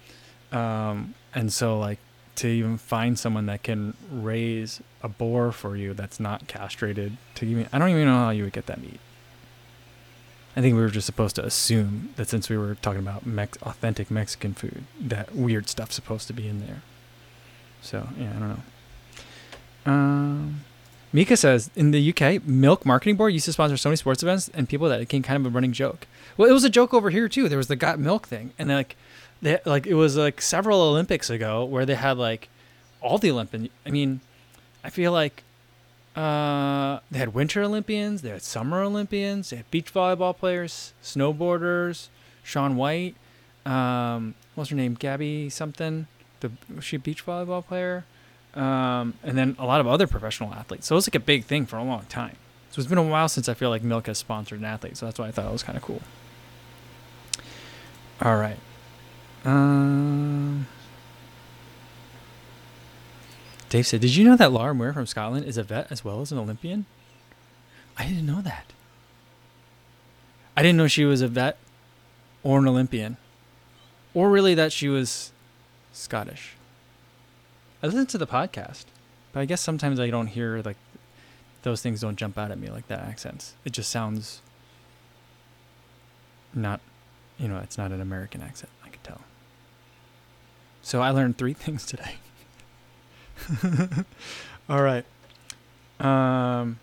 um, 0.55 1.13
and 1.33 1.51
so 1.51 1.77
like 1.77 1.99
to 2.35 2.47
even 2.47 2.77
find 2.77 3.17
someone 3.17 3.45
that 3.45 3.63
can 3.63 3.93
raise 4.11 4.81
a 5.01 5.09
boar 5.09 5.51
for 5.51 5.75
you 5.75 5.93
that's 5.93 6.19
not 6.19 6.47
castrated 6.47 7.17
to 7.35 7.45
give 7.45 7.57
me 7.57 7.67
I 7.71 7.79
don't 7.79 7.89
even 7.89 8.05
know 8.05 8.15
how 8.15 8.29
you 8.31 8.43
would 8.43 8.53
get 8.53 8.65
that 8.67 8.81
meat. 8.81 8.99
I 10.57 10.61
think 10.61 10.75
we 10.75 10.81
were 10.81 10.89
just 10.89 11.05
supposed 11.05 11.35
to 11.35 11.45
assume 11.45 12.13
that 12.15 12.29
since 12.29 12.49
we 12.49 12.57
were 12.57 12.75
talking 12.75 13.01
about 13.01 13.25
Mex- 13.25 13.57
authentic 13.61 14.09
Mexican 14.09 14.53
food, 14.53 14.85
that 14.99 15.35
weird 15.35 15.67
stuff's 15.67 15.95
supposed 15.95 16.27
to 16.27 16.33
be 16.33 16.47
in 16.47 16.65
there. 16.65 16.81
So 17.81 18.07
yeah, 18.17 18.29
I 18.29 18.39
don't 18.39 18.49
know. 18.49 19.91
Um, 19.91 20.61
Mika 21.11 21.37
says 21.37 21.69
in 21.75 21.91
the 21.91 22.13
UK, 22.13 22.45
Milk 22.45 22.85
Marketing 22.85 23.15
Board 23.15 23.33
used 23.33 23.45
to 23.45 23.53
sponsor 23.53 23.77
so 23.77 23.89
many 23.89 23.97
sports 23.97 24.23
events 24.23 24.49
and 24.53 24.67
people 24.67 24.89
that 24.89 24.97
it 24.97 25.03
became 25.03 25.23
kind 25.23 25.45
of 25.45 25.51
a 25.51 25.53
running 25.53 25.73
joke. 25.73 26.07
Well, 26.37 26.49
it 26.49 26.53
was 26.53 26.63
a 26.63 26.69
joke 26.69 26.93
over 26.93 27.09
here 27.09 27.29
too. 27.29 27.47
There 27.47 27.57
was 27.57 27.67
the 27.67 27.75
Got 27.75 27.99
Milk 27.99 28.27
thing, 28.27 28.51
and 28.57 28.69
like 28.69 28.97
they 29.45 29.59
like 29.63 29.85
it 29.85 29.93
was 29.93 30.17
like 30.17 30.41
several 30.41 30.81
Olympics 30.81 31.29
ago 31.29 31.63
where 31.63 31.85
they 31.85 31.93
had 31.93 32.17
like 32.17 32.49
all 32.99 33.19
the 33.19 33.29
Olympian. 33.29 33.69
I 33.85 33.91
mean, 33.91 34.21
I 34.83 34.89
feel 34.89 35.11
like 35.11 35.43
uh, 36.15 36.99
they 37.11 37.19
had 37.19 37.35
Winter 37.35 37.61
Olympians, 37.61 38.23
they 38.23 38.29
had 38.29 38.41
Summer 38.41 38.81
Olympians, 38.81 39.51
they 39.51 39.57
had 39.57 39.69
beach 39.69 39.93
volleyball 39.93 40.35
players, 40.35 40.93
snowboarders, 41.03 42.07
Shaun 42.43 42.75
White. 42.75 43.15
Um, 43.67 44.33
what's 44.55 44.71
her 44.71 44.75
name? 44.75 44.95
Gabby 44.95 45.51
something. 45.51 46.07
The 46.39 46.51
was 46.75 46.83
she 46.83 46.95
a 46.95 46.99
beach 46.99 47.23
volleyball 47.23 47.63
player? 47.63 48.03
Um, 48.55 49.13
and 49.21 49.37
then 49.37 49.55
a 49.59 49.65
lot 49.65 49.79
of 49.79 49.85
other 49.85 50.07
professional 50.07 50.53
athletes. 50.55 50.87
So 50.87 50.95
it 50.95 50.97
was 50.97 51.07
like 51.07 51.15
a 51.15 51.19
big 51.19 51.43
thing 51.43 51.67
for 51.67 51.77
a 51.77 51.83
long 51.83 52.05
time. 52.09 52.37
So 52.71 52.79
it's 52.79 52.89
been 52.89 52.97
a 52.97 53.03
while 53.03 53.29
since 53.29 53.47
I 53.47 53.53
feel 53.53 53.69
like 53.69 53.83
Milk 53.83 54.07
has 54.07 54.17
sponsored 54.17 54.59
an 54.59 54.65
athlete. 54.65 54.97
So 54.97 55.05
that's 55.05 55.19
why 55.19 55.27
I 55.27 55.31
thought 55.31 55.45
it 55.45 55.51
was 55.51 55.61
kind 55.61 55.77
of 55.77 55.83
cool. 55.83 56.01
All 58.21 58.37
right. 58.37 58.57
Um, 59.45 60.67
Dave 63.69 63.85
said, 63.85 64.01
"Did 64.01 64.15
you 64.15 64.25
know 64.25 64.35
that 64.35 64.51
Laura 64.51 64.73
Muir 64.73 64.93
from 64.93 65.05
Scotland 65.05 65.45
is 65.45 65.57
a 65.57 65.63
vet 65.63 65.91
as 65.91 66.03
well 66.03 66.21
as 66.21 66.31
an 66.31 66.37
Olympian?" 66.37 66.85
I 67.97 68.05
didn't 68.05 68.25
know 68.25 68.41
that. 68.41 68.73
I 70.57 70.61
didn't 70.61 70.77
know 70.77 70.87
she 70.87 71.05
was 71.05 71.21
a 71.21 71.27
vet 71.27 71.57
or 72.43 72.59
an 72.59 72.67
Olympian, 72.67 73.17
or 74.13 74.29
really 74.29 74.53
that 74.55 74.71
she 74.71 74.87
was 74.87 75.31
Scottish. 75.93 76.53
I 77.83 77.87
listen 77.87 78.05
to 78.07 78.17
the 78.17 78.27
podcast, 78.27 78.85
but 79.31 79.41
I 79.41 79.45
guess 79.45 79.61
sometimes 79.61 79.99
I 79.99 80.09
don't 80.09 80.27
hear 80.27 80.61
like 80.63 80.77
those 81.63 81.81
things 81.81 82.01
don't 82.01 82.15
jump 82.15 82.37
out 82.37 82.51
at 82.51 82.59
me 82.59 82.69
like 82.69 82.87
that 82.87 82.99
accents. 82.99 83.53
It 83.65 83.73
just 83.73 83.89
sounds 83.89 84.41
not, 86.53 86.79
you 87.37 87.47
know, 87.47 87.59
it's 87.59 87.77
not 87.77 87.91
an 87.91 88.01
American 88.01 88.41
accent. 88.41 88.71
I 90.85 90.91
could 90.91 90.91
tell. 90.91 90.91
So 90.91 91.01
I 91.01 91.09
learned 91.11 91.37
three 91.37 91.53
things 91.55 91.85
today. 91.85 92.15
All 94.69 94.81
right. 94.81 95.05
Um. 95.99 96.79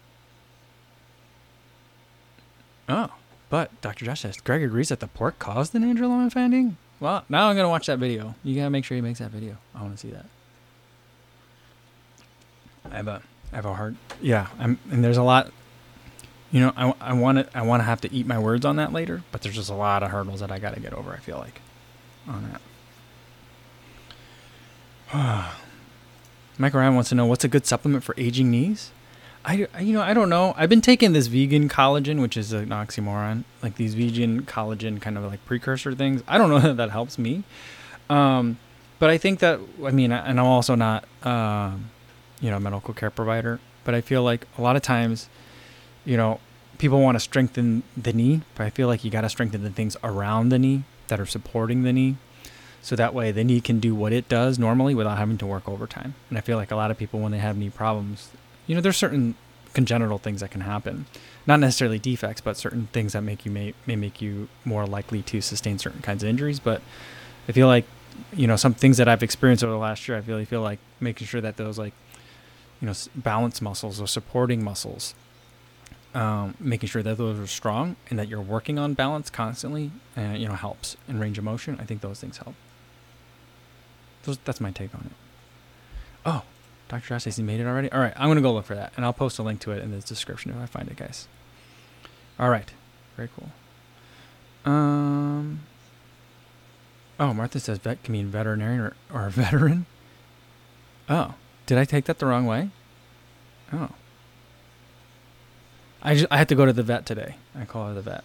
Oh, 2.89 3.11
but 3.49 3.81
Dr. 3.81 4.05
Josh 4.05 4.21
says 4.21 4.37
Greg 4.41 4.63
agrees 4.63 4.89
that 4.89 5.01
the 5.01 5.07
pork 5.07 5.39
caused 5.39 5.73
the 5.73 5.79
nandrolone 5.79 6.33
finding. 6.33 6.77
Well, 7.01 7.25
now 7.29 7.49
I'm 7.49 7.57
gonna 7.57 7.69
watch 7.69 7.87
that 7.87 7.99
video. 7.99 8.35
You 8.45 8.57
gotta 8.57 8.71
make 8.71 8.85
sure 8.85 8.95
he 8.95 9.01
makes 9.01 9.19
that 9.19 9.31
video. 9.31 9.57
I 9.75 9.83
want 9.83 9.93
to 9.93 9.99
see 9.99 10.11
that. 10.13 10.27
I 12.91 12.97
have 12.97 13.09
a, 13.09 13.23
I 13.53 13.57
have 13.57 13.65
a 13.65 13.75
hard, 13.75 13.97
yeah. 14.21 14.49
I'm, 14.59 14.79
and 14.91 15.05
there's 15.05 15.17
a 15.17 15.23
lot. 15.23 15.53
You 16.51 16.61
know, 16.61 16.73
I, 16.77 16.95
I 17.01 17.13
want 17.15 17.39
to, 17.39 17.59
I 17.59 17.63
want 17.63 17.81
to 17.81 17.85
have 17.85 18.01
to 18.03 18.13
eat 18.13 18.27
my 18.27 18.39
words 18.39 18.65
on 18.65 18.77
that 18.77 18.93
later, 18.93 19.23
but 19.33 19.43
there's 19.43 19.55
just 19.55 19.71
a 19.71 19.75
lot 19.75 20.03
of 20.03 20.11
hurdles 20.11 20.41
that 20.41 20.51
I 20.53 20.59
got 20.59 20.75
to 20.75 20.81
get 20.81 20.93
over. 20.93 21.13
I 21.13 21.19
feel 21.19 21.39
like, 21.39 21.61
on 22.29 22.51
that. 22.51 22.61
Mike 26.59 26.73
Ryan 26.73 26.95
wants 26.95 27.11
to 27.11 27.15
know 27.15 27.27
what's 27.27 27.45
a 27.45 27.49
good 27.49 27.67
supplement 27.67 28.03
for 28.03 28.15
aging 28.17 28.51
knees. 28.51 28.91
I, 29.45 29.67
you 29.81 29.93
know, 29.93 30.01
I 30.01 30.15
don't 30.15 30.31
know. 30.31 30.55
I've 30.57 30.71
been 30.71 30.81
taking 30.81 31.13
this 31.13 31.27
vegan 31.27 31.69
collagen, 31.69 32.21
which 32.23 32.37
is 32.37 32.53
an 32.53 32.69
oxymoron, 32.69 33.45
like 33.63 33.75
these 33.75 33.95
vegan 33.95 34.43
collagen 34.43 35.01
kind 35.01 35.19
of 35.19 35.25
like 35.25 35.45
precursor 35.45 35.95
things. 35.95 36.23
I 36.27 36.39
don't 36.39 36.49
know 36.49 36.59
that 36.61 36.77
that 36.77 36.91
helps 36.91 37.19
me. 37.19 37.45
Um, 38.09 38.59
but 38.99 39.11
I 39.11 39.19
think 39.19 39.41
that, 39.41 39.61
I 39.85 39.91
mean, 39.91 40.13
and 40.13 40.39
I'm 40.41 40.47
also 40.47 40.75
not, 40.75 41.05
um, 41.25 41.91
you 42.41 42.51
know, 42.51 42.57
a 42.57 42.61
medical 42.61 42.95
care 42.95 43.11
provider, 43.11 43.59
but 43.85 43.95
I 43.95 44.01
feel 44.01 44.23
like 44.23 44.47
a 44.57 44.63
lot 44.63 44.77
of 44.77 44.83
times, 44.83 45.29
you 46.05 46.17
know, 46.17 46.41
people 46.79 47.01
want 47.01 47.17
to 47.17 47.21
strengthen 47.21 47.83
the 47.97 48.13
knee, 48.13 48.43
but 48.55 48.65
I 48.65 48.71
feel 48.71 48.87
like 48.87 49.05
you 49.05 49.11
got 49.11 49.23
to 49.23 49.29
strengthen 49.29 49.63
the 49.63 49.71
things 49.71 49.97
around 50.03 50.49
the 50.49 50.59
knee 50.59 50.85
that 51.09 51.21
are 51.21 51.27
supporting 51.27 51.83
the 51.83 51.93
knee 51.93 52.17
so 52.83 52.97
that 52.97 53.15
way 53.15 53.31
the 53.31 53.45
knee 53.45 53.61
can 53.61 53.79
do 53.79 53.95
what 53.95 54.13
it 54.13 54.29
does 54.29 54.59
normally 54.59 54.95
without 54.95 55.17
having 55.17 55.39
to 55.39 55.47
work 55.47 55.69
overtime. 55.69 56.15
And 56.29 56.37
I 56.37 56.41
feel 56.41 56.59
like 56.59 56.73
a 56.73 56.77
lot 56.77 56.91
of 56.91 56.99
people 56.99 57.21
when 57.21 57.31
they 57.31 57.39
have 57.39 57.57
knee 57.57 57.71
problems, 57.71 58.31
you 58.67 58.75
know, 58.75 58.81
there's 58.81 58.97
certain 58.97 59.37
congenital 59.73 60.19
things 60.19 60.41
that 60.41 60.51
can 60.51 60.63
happen. 60.63 61.07
Not 61.47 61.61
necessarily 61.61 62.01
defects, 62.01 62.41
but 62.41 62.57
certain 62.57 62.89
things 62.93 63.13
that 63.13 63.23
make 63.23 63.47
you 63.47 63.53
may, 63.53 63.75
may 63.87 63.97
make 63.97 64.21
you 64.21 64.49
more 64.65 64.85
likely 64.85 65.23
to 65.23 65.41
sustain 65.41 65.79
certain 65.79 66.03
kinds 66.03 66.23
of 66.25 66.29
injuries. 66.29 66.59
But 66.59 66.83
I 67.49 67.53
feel 67.53 67.69
like, 67.69 67.85
you 68.33 68.47
know, 68.49 68.57
some 68.57 68.75
things 68.75 68.97
that 68.97 69.09
I've 69.09 69.23
experienced 69.23 69.63
over 69.63 69.73
the 69.73 69.79
last 69.79 70.07
year, 70.09 70.17
I 70.17 70.21
really 70.21 70.45
feel 70.45 70.61
like 70.61 70.81
making 71.01 71.29
sure 71.29 71.41
that 71.41 71.57
those 71.57 71.79
like, 71.79 71.95
you 72.81 72.87
know, 72.87 72.95
balance 73.15 73.63
muscles 73.63 74.01
or 74.01 74.09
supporting 74.09 74.63
muscles, 74.63 75.15
um, 76.15 76.55
making 76.59 76.89
sure 76.89 77.03
that 77.03 77.17
those 77.17 77.39
are 77.39 77.47
strong 77.47 77.95
and 78.11 78.19
that 78.19 78.29
you're 78.29 78.41
working 78.41 78.79
on 78.79 78.95
balance 78.95 79.31
constantly, 79.31 79.93
uh, 80.17 80.35
you 80.37 80.49
know, 80.49 80.55
helps 80.55 80.97
in 81.09 81.21
range 81.21 81.39
of 81.39 81.45
motion. 81.45 81.79
I 81.81 81.85
think 81.85 82.01
those 82.01 82.21
things 82.21 82.39
help. 82.39 82.55
Those, 84.25 84.39
that's 84.45 84.61
my 84.61 84.71
take 84.71 84.95
on 84.95 85.03
it. 85.07 85.17
Oh, 86.25 86.43
Dr. 86.89 87.19
Josh 87.19 87.39
made 87.39 87.61
it 87.61 87.67
already. 87.67 87.91
All 87.91 88.01
right, 88.01 88.13
I'm 88.17 88.29
gonna 88.29 88.41
go 88.41 88.53
look 88.53 88.67
for 88.67 88.75
that, 88.75 88.93
and 88.97 89.05
I'll 89.05 89.13
post 89.13 89.39
a 89.39 89.43
link 89.43 89.61
to 89.61 89.73
it 89.73 89.83
in 89.83 89.91
the 89.91 89.99
description 89.99 90.53
if 90.53 90.59
I 90.59 90.67
find 90.67 90.89
it, 90.89 90.97
guys. 90.97 91.27
All 92.39 92.51
right, 92.51 92.71
very 93.17 93.29
cool. 93.35 93.51
Um. 94.71 95.61
Oh, 97.19 97.33
Martha 97.33 97.61
says 97.61 97.79
vet 97.79 98.03
can 98.03 98.13
mean 98.13 98.29
veterinarian 98.29 98.81
or, 98.81 98.97
or 99.13 99.31
veteran. 99.31 99.87
Oh, 101.09 101.35
did 101.67 101.79
I 101.79 101.85
take 101.85 102.05
that 102.07 102.19
the 102.19 102.27
wrong 102.27 102.47
way? 102.47 102.71
Oh. 103.73 103.91
I 106.03 106.15
just 106.15 106.27
I 106.31 106.37
had 106.37 106.49
to 106.49 106.55
go 106.55 106.67
to 106.67 106.73
the 106.73 106.83
vet 106.83 107.07
today. 107.07 107.37
I 107.59 107.65
call 107.65 107.89
her 107.89 107.95
the 107.95 108.03
vet. 108.03 108.25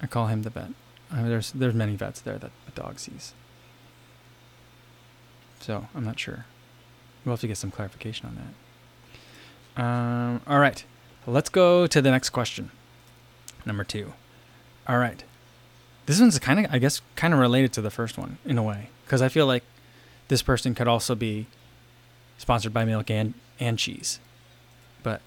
I 0.00 0.06
call 0.06 0.26
him 0.26 0.42
the 0.42 0.50
vet. 0.50 0.70
I 1.12 1.16
mean, 1.16 1.28
there's 1.28 1.52
there's 1.52 1.74
many 1.74 1.96
vets 1.96 2.20
there 2.20 2.38
that 2.38 2.50
a 2.66 2.70
dog 2.72 2.98
sees. 2.98 3.34
So 5.64 5.88
I'm 5.94 6.04
not 6.04 6.20
sure. 6.20 6.44
We'll 7.24 7.32
have 7.32 7.40
to 7.40 7.46
get 7.46 7.56
some 7.56 7.70
clarification 7.70 8.28
on 8.28 8.52
that. 9.76 9.82
Um, 9.82 10.40
all 10.46 10.58
right. 10.58 10.84
Let's 11.26 11.48
go 11.48 11.86
to 11.86 12.02
the 12.02 12.10
next 12.10 12.30
question. 12.30 12.70
Number 13.64 13.82
two. 13.82 14.12
All 14.86 14.98
right. 14.98 15.24
This 16.04 16.20
one's 16.20 16.38
kind 16.38 16.66
of, 16.66 16.74
I 16.74 16.76
guess, 16.76 17.00
kind 17.16 17.32
of 17.32 17.40
related 17.40 17.72
to 17.72 17.80
the 17.80 17.90
first 17.90 18.18
one 18.18 18.36
in 18.44 18.58
a 18.58 18.62
way, 18.62 18.90
because 19.06 19.22
I 19.22 19.30
feel 19.30 19.46
like 19.46 19.64
this 20.28 20.42
person 20.42 20.74
could 20.74 20.86
also 20.86 21.14
be 21.14 21.46
sponsored 22.36 22.74
by 22.74 22.84
milk 22.84 23.10
and, 23.10 23.32
and 23.58 23.78
cheese, 23.78 24.20
but 25.02 25.22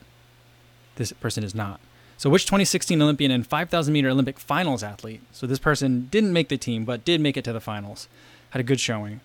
this 0.97 1.11
person 1.13 1.43
is 1.43 1.55
not. 1.55 1.79
So, 2.15 2.29
which 2.29 2.45
2016 2.45 3.01
Olympian 3.01 3.31
and 3.31 3.45
5,000 3.45 3.91
meter 3.91 4.09
Olympic 4.09 4.37
finals 4.37 4.83
athlete? 4.83 5.21
So, 5.31 5.47
this 5.47 5.57
person 5.57 6.09
didn't 6.11 6.31
make 6.31 6.49
the 6.49 6.57
team, 6.57 6.85
but 6.85 7.03
did 7.03 7.21
make 7.21 7.37
it 7.37 7.43
to 7.45 7.53
the 7.53 7.59
finals, 7.59 8.07
had 8.51 8.59
a 8.59 8.63
good 8.63 8.79
showing. 8.79 9.21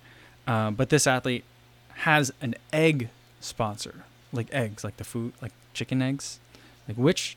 Uh, 0.46 0.70
but 0.70 0.88
this 0.88 1.07
athlete 1.07 1.44
has 1.98 2.33
an 2.40 2.55
egg 2.72 3.11
sponsor, 3.40 4.05
like 4.33 4.52
eggs, 4.52 4.85
like 4.85 4.96
the 4.96 5.05
food, 5.05 5.33
like 5.40 5.52
chicken 5.72 6.02
eggs. 6.02 6.40
Like 6.88 6.96
which 6.96 7.37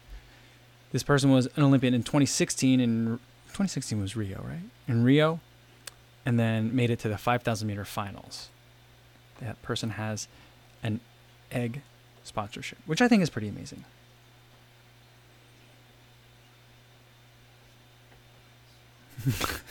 this 0.91 1.03
person 1.03 1.31
was 1.31 1.47
an 1.55 1.63
Olympian 1.63 1.93
in 1.93 2.03
2016, 2.03 2.79
and 2.79 3.19
2016 3.47 3.99
was 3.99 4.15
Rio, 4.15 4.43
right? 4.47 4.63
In 4.87 5.03
Rio, 5.03 5.39
and 6.25 6.39
then 6.39 6.75
made 6.75 6.89
it 6.89 6.99
to 6.99 7.09
the 7.09 7.17
5,000 7.17 7.67
meter 7.67 7.85
finals. 7.85 8.49
That 9.39 9.61
person 9.61 9.91
has 9.91 10.27
an 10.81 10.99
egg 11.51 11.81
sponsorship, 12.23 12.79
which 12.85 13.01
I 13.01 13.07
think 13.07 13.21
is 13.21 13.29
pretty 13.29 13.49
amazing. 13.49 13.83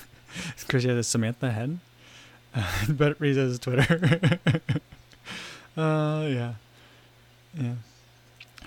Because 0.67 0.83
you 0.83 0.91
have 0.91 0.97
the 0.97 1.05
Samantha 1.05 1.53
head. 1.53 1.79
but 2.89 3.19
his 3.19 3.59
Twitter. 3.59 4.39
uh, 5.77 6.27
yeah, 6.29 6.55
yeah. 7.59 7.75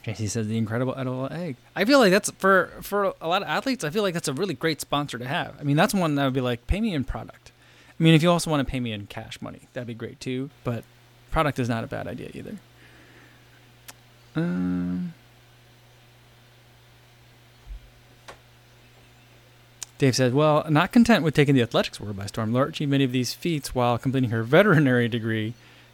Casey 0.04 0.28
says 0.28 0.48
the 0.48 0.58
incredible 0.58 0.94
edible 0.98 1.28
egg. 1.32 1.58
I 1.76 1.86
feel 1.86 2.00
like 2.00 2.12
that's 2.12 2.32
for 2.32 2.72
for 2.82 3.14
a 3.22 3.28
lot 3.28 3.42
of 3.42 3.48
athletes. 3.48 3.84
I 3.84 3.90
feel 3.90 4.04
like 4.04 4.14
that's 4.14 4.28
a 4.28 4.34
really 4.34 4.54
great 4.54 4.80
sponsor 4.82 5.18
to 5.18 5.28
have. 5.28 5.56
I 5.60 5.64
mean, 5.64 5.76
that's 5.76 5.94
one 5.94 6.16
that 6.16 6.26
would 6.26 6.34
be 6.34 6.42
like 6.42 6.66
pay 6.68 6.82
me 6.82 6.94
in 6.94 7.04
product. 7.04 7.52
I 8.00 8.04
mean, 8.04 8.14
if 8.14 8.24
you 8.24 8.32
also 8.32 8.50
want 8.50 8.66
to 8.66 8.72
pay 8.72 8.80
me 8.80 8.92
in 8.92 9.08
cash 9.08 9.42
money, 9.42 9.62
that'd 9.74 9.88
be 9.88 9.94
great 9.94 10.20
too. 10.20 10.50
But 10.64 10.84
product 11.32 11.60
is 11.60 11.68
not 11.68 11.84
a 11.84 11.88
bad 11.88 12.08
idea 12.08 12.30
either. 12.34 12.58
Um. 14.36 15.14
Dave 19.98 20.16
says, 20.16 20.34
Well, 20.34 20.66
not 20.70 20.92
content 20.92 21.24
with 21.24 21.34
taking 21.34 21.56
the 21.56 21.62
athletics 21.62 22.00
world 22.00 22.18
by 22.18 22.28
storm, 22.28 22.54
Laura 22.54 22.70
achieved 22.70 22.92
many 22.92 23.04
of 23.04 23.12
these 23.12 23.34
feats 23.34 23.74
while 23.74 23.98
completing 23.98 24.30
her 24.30 24.44
veterinary 24.44 25.08
degree 25.08 25.54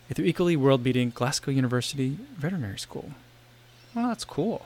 at 0.09 0.17
the 0.17 0.23
equally 0.23 0.55
world 0.55 0.83
beating 0.83 1.09
Glasgow 1.09 1.51
University 1.51 2.17
Veterinary 2.37 2.77
School. 2.77 3.11
Well, 3.95 4.07
that's 4.09 4.25
cool. 4.25 4.65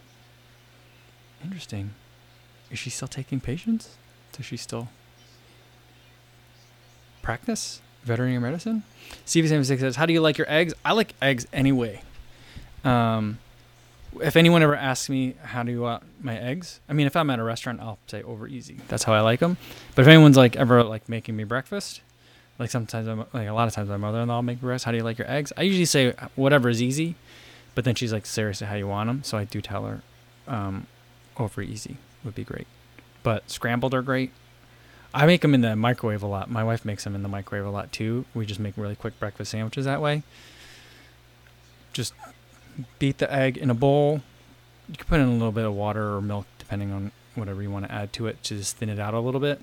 Interesting. 1.43 1.91
Is 2.71 2.79
she 2.79 2.89
still 2.89 3.07
taking 3.07 3.39
patients? 3.39 3.95
Does 4.31 4.45
she 4.45 4.57
still 4.57 4.89
practice 7.21 7.81
veterinary 8.03 8.39
medicine? 8.39 8.83
CV76 9.25 9.79
says, 9.79 9.95
How 9.97 10.05
do 10.05 10.13
you 10.13 10.21
like 10.21 10.37
your 10.37 10.49
eggs? 10.49 10.73
I 10.83 10.93
like 10.93 11.13
eggs 11.21 11.47
anyway. 11.53 12.01
Um, 12.83 13.37
if 14.21 14.35
anyone 14.35 14.63
ever 14.63 14.75
asks 14.75 15.09
me 15.09 15.35
how 15.43 15.63
do 15.63 15.71
you 15.71 15.81
want 15.81 16.03
my 16.23 16.37
eggs, 16.37 16.79
I 16.89 16.93
mean, 16.93 17.07
if 17.07 17.15
I'm 17.15 17.29
at 17.29 17.39
a 17.39 17.43
restaurant, 17.43 17.79
I'll 17.81 17.99
say 18.07 18.23
over 18.23 18.47
easy. 18.47 18.77
That's 18.87 19.03
how 19.03 19.13
I 19.13 19.21
like 19.21 19.39
them. 19.39 19.57
But 19.95 20.03
if 20.03 20.07
anyone's 20.07 20.37
like 20.37 20.55
ever 20.55 20.83
like 20.83 21.07
making 21.07 21.35
me 21.35 21.43
breakfast, 21.43 22.01
Like 22.59 22.71
sometimes, 22.71 23.07
I'm, 23.07 23.19
like 23.33 23.47
a 23.47 23.53
lot 23.53 23.67
of 23.67 23.73
times, 23.73 23.89
my 23.89 23.97
mother-in-law 23.97 24.35
will 24.35 24.41
make 24.41 24.61
breakfast. 24.61 24.85
How 24.85 24.91
do 24.91 24.97
you 24.97 25.03
like 25.03 25.17
your 25.17 25.29
eggs? 25.29 25.53
I 25.55 25.61
usually 25.61 25.85
say 25.85 26.13
whatever 26.35 26.69
is 26.69 26.81
easy, 26.81 27.15
but 27.75 27.85
then 27.85 27.95
she's 27.95 28.11
like, 28.11 28.25
seriously, 28.25 28.67
how 28.67 28.75
you 28.75 28.87
want 28.87 29.07
them? 29.07 29.23
So 29.23 29.37
I 29.37 29.43
do 29.43 29.61
tell 29.61 29.85
her, 29.85 30.01
um, 30.47 30.87
over 31.37 31.61
easy 31.61 31.97
would 32.23 32.33
be 32.33 32.43
great, 32.43 32.67
but 33.21 33.49
scrambled 33.51 33.93
are 33.93 34.01
great. 34.01 34.31
I 35.13 35.25
make 35.25 35.41
them 35.41 35.53
in 35.53 35.61
the 35.61 35.75
microwave 35.75 36.23
a 36.23 36.27
lot. 36.27 36.49
My 36.49 36.63
wife 36.63 36.83
makes 36.83 37.03
them 37.03 37.15
in 37.15 37.23
the 37.23 37.29
microwave 37.29 37.65
a 37.65 37.69
lot 37.69 37.91
too. 37.91 38.25
We 38.33 38.45
just 38.45 38.59
make 38.59 38.75
really 38.75 38.95
quick 38.95 39.19
breakfast 39.19 39.51
sandwiches 39.51 39.85
that 39.85 40.01
way. 40.01 40.23
Just 41.93 42.13
beat 42.99 43.17
the 43.17 43.31
egg 43.31 43.57
in 43.57 43.69
a 43.69 43.73
bowl. 43.73 44.21
You 44.89 44.95
can 44.95 45.05
put 45.07 45.19
in 45.19 45.27
a 45.27 45.31
little 45.31 45.51
bit 45.51 45.65
of 45.65 45.73
water 45.73 46.15
or 46.15 46.21
milk, 46.21 46.45
depending 46.59 46.91
on 46.91 47.11
whatever 47.35 47.61
you 47.61 47.69
want 47.69 47.85
to 47.85 47.91
add 47.91 48.13
to 48.13 48.27
it, 48.27 48.41
to 48.43 48.57
just 48.57 48.77
thin 48.77 48.89
it 48.89 48.99
out 48.99 49.13
a 49.13 49.19
little 49.19 49.41
bit. 49.41 49.61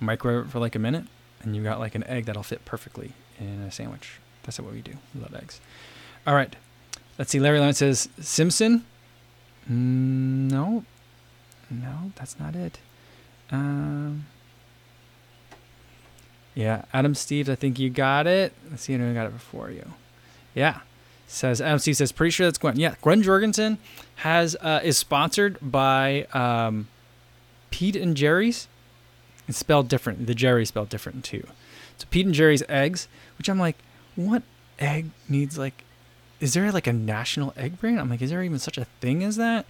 Microwave 0.00 0.46
it 0.46 0.50
for 0.50 0.58
like 0.58 0.74
a 0.74 0.78
minute, 0.78 1.04
and 1.42 1.54
you've 1.54 1.64
got 1.64 1.78
like 1.78 1.94
an 1.94 2.04
egg 2.04 2.26
that'll 2.26 2.42
fit 2.42 2.64
perfectly 2.64 3.12
in 3.38 3.62
a 3.62 3.70
sandwich. 3.70 4.18
That's 4.42 4.58
what 4.60 4.72
we 4.72 4.80
do. 4.80 4.92
We 5.14 5.20
love 5.20 5.34
eggs. 5.34 5.60
All 6.26 6.34
right. 6.34 6.54
Let's 7.18 7.30
see. 7.30 7.38
Larry 7.38 7.58
Lawrence 7.58 7.78
says 7.78 8.08
Simpson. 8.20 8.84
Mm, 9.70 10.50
no, 10.50 10.84
no, 11.70 12.12
that's 12.16 12.38
not 12.38 12.54
it. 12.54 12.78
Um, 13.50 14.26
yeah, 16.54 16.84
Adam 16.92 17.14
Steves, 17.14 17.48
I 17.48 17.54
think 17.54 17.78
you 17.78 17.90
got 17.90 18.26
it. 18.26 18.52
Let's 18.70 18.82
see 18.82 18.94
I 18.94 19.12
got 19.14 19.26
it 19.26 19.32
before 19.32 19.70
you. 19.70 19.92
Yeah, 20.54 20.80
says 21.26 21.62
Steve 21.82 21.96
says 21.96 22.12
pretty 22.12 22.30
sure 22.30 22.46
that's 22.46 22.58
Gwen. 22.58 22.78
Yeah, 22.78 22.94
Gwen 23.02 23.22
Jorgensen 23.22 23.78
has 24.16 24.56
uh, 24.60 24.80
is 24.82 24.96
sponsored 24.96 25.58
by 25.60 26.26
um, 26.32 26.88
Pete 27.70 27.96
and 27.96 28.16
Gerry's. 28.16 28.68
It's 29.48 29.58
spelled 29.58 29.88
different. 29.88 30.26
The 30.26 30.34
Jerry 30.34 30.64
spelled 30.64 30.88
different 30.88 31.24
too. 31.24 31.46
So 31.98 32.06
Pete 32.10 32.26
and 32.26 32.34
Gerry's 32.34 32.62
eggs, 32.68 33.08
which 33.38 33.48
I'm 33.48 33.58
like, 33.58 33.76
what 34.16 34.42
egg 34.78 35.10
needs 35.28 35.58
like? 35.58 35.84
Is 36.40 36.54
there 36.54 36.70
like 36.72 36.86
a 36.86 36.92
national 36.92 37.52
egg 37.56 37.80
brand? 37.80 38.00
I'm 38.00 38.10
like, 38.10 38.22
is 38.22 38.30
there 38.30 38.42
even 38.42 38.58
such 38.58 38.78
a 38.78 38.86
thing 39.00 39.22
as 39.22 39.36
that? 39.36 39.66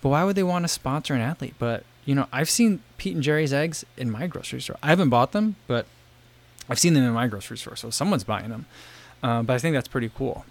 But 0.00 0.10
why 0.10 0.24
would 0.24 0.36
they 0.36 0.42
want 0.42 0.64
to 0.64 0.68
sponsor 0.68 1.14
an 1.14 1.20
athlete? 1.20 1.54
But 1.58 1.84
you 2.04 2.14
know, 2.14 2.26
I've 2.32 2.50
seen 2.50 2.80
Pete 2.98 3.14
and 3.14 3.22
Gerry's 3.22 3.52
eggs 3.52 3.84
in 3.96 4.10
my 4.10 4.26
grocery 4.26 4.60
store. 4.60 4.76
I 4.82 4.88
haven't 4.88 5.08
bought 5.08 5.32
them, 5.32 5.56
but 5.66 5.86
I've 6.68 6.78
seen 6.78 6.94
them 6.94 7.04
in 7.04 7.12
my 7.12 7.26
grocery 7.26 7.58
store, 7.58 7.76
so 7.76 7.90
someone's 7.90 8.24
buying 8.24 8.50
them. 8.50 8.66
Uh, 9.22 9.42
but 9.42 9.54
I 9.54 9.58
think 9.58 9.74
that's 9.74 9.88
pretty 9.88 10.10
cool. 10.14 10.44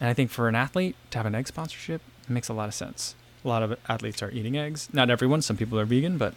And 0.00 0.08
I 0.08 0.14
think 0.14 0.30
for 0.30 0.48
an 0.48 0.54
athlete 0.54 0.96
to 1.10 1.18
have 1.18 1.26
an 1.26 1.34
egg 1.34 1.48
sponsorship 1.48 2.02
makes 2.28 2.48
a 2.48 2.52
lot 2.52 2.68
of 2.68 2.74
sense. 2.74 3.14
A 3.44 3.48
lot 3.48 3.62
of 3.62 3.78
athletes 3.88 4.22
are 4.22 4.30
eating 4.30 4.56
eggs. 4.56 4.88
Not 4.92 5.10
everyone. 5.10 5.42
Some 5.42 5.56
people 5.56 5.78
are 5.78 5.84
vegan, 5.84 6.18
but 6.18 6.34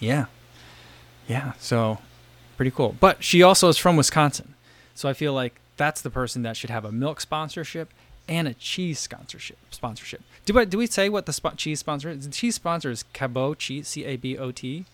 yeah, 0.00 0.26
yeah. 1.26 1.52
So 1.58 1.98
pretty 2.56 2.70
cool. 2.70 2.96
But 2.98 3.22
she 3.22 3.42
also 3.42 3.68
is 3.68 3.78
from 3.78 3.96
Wisconsin, 3.96 4.54
so 4.94 5.08
I 5.08 5.12
feel 5.12 5.32
like 5.32 5.60
that's 5.76 6.00
the 6.00 6.10
person 6.10 6.42
that 6.42 6.56
should 6.56 6.70
have 6.70 6.84
a 6.84 6.92
milk 6.92 7.20
sponsorship 7.20 7.92
and 8.28 8.46
a 8.46 8.54
cheese 8.54 8.98
sponsorship. 8.98 9.58
Sponsorship. 9.70 10.22
Do 10.44 10.54
we 10.54 10.66
do 10.66 10.78
we 10.78 10.86
say 10.86 11.08
what 11.08 11.26
the 11.26 11.32
spot 11.32 11.56
cheese 11.56 11.80
sponsor 11.80 12.10
is? 12.10 12.26
The 12.26 12.32
cheese 12.32 12.56
sponsor 12.56 12.90
is 12.90 13.04
Cabot 13.12 13.58
cheese. 13.58 13.88
C 13.88 14.04
A 14.04 14.16
B 14.16 14.36
O 14.36 14.50
T. 14.50 14.84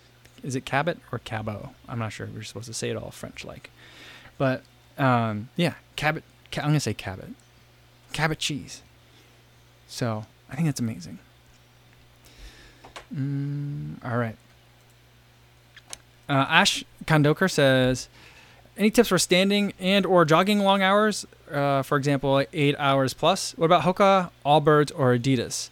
Is 0.42 0.54
it 0.54 0.64
Cabot 0.66 0.98
or 1.10 1.18
Cabot? 1.18 1.70
I'm 1.88 1.98
not 1.98 2.12
sure. 2.12 2.28
We're 2.32 2.42
supposed 2.42 2.66
to 2.66 2.74
say 2.74 2.90
it 2.90 2.96
all 2.96 3.10
French 3.10 3.44
like, 3.44 3.70
but 4.36 4.62
um, 4.98 5.48
yeah, 5.56 5.74
Cabot. 5.96 6.22
I'm 6.56 6.64
gonna 6.64 6.80
say 6.80 6.94
Cabot. 6.94 7.30
Cabot 8.14 8.38
cheese. 8.38 8.80
So 9.86 10.24
I 10.48 10.54
think 10.54 10.66
that's 10.66 10.80
amazing. 10.80 11.18
Mm, 13.14 13.96
all 14.02 14.16
right. 14.16 14.36
Uh, 16.28 16.46
Ash 16.48 16.84
Kandokar 17.04 17.50
says, 17.50 18.08
any 18.78 18.90
tips 18.90 19.10
for 19.10 19.18
standing 19.18 19.74
and 19.78 20.06
or 20.06 20.24
jogging 20.24 20.60
long 20.60 20.80
hours? 20.80 21.26
Uh, 21.50 21.82
for 21.82 21.98
example, 21.98 22.44
eight 22.52 22.74
hours 22.78 23.14
plus. 23.14 23.52
What 23.58 23.66
about 23.66 23.82
Hoka, 23.82 24.30
Allbirds, 24.46 24.90
or 24.96 25.16
Adidas? 25.16 25.68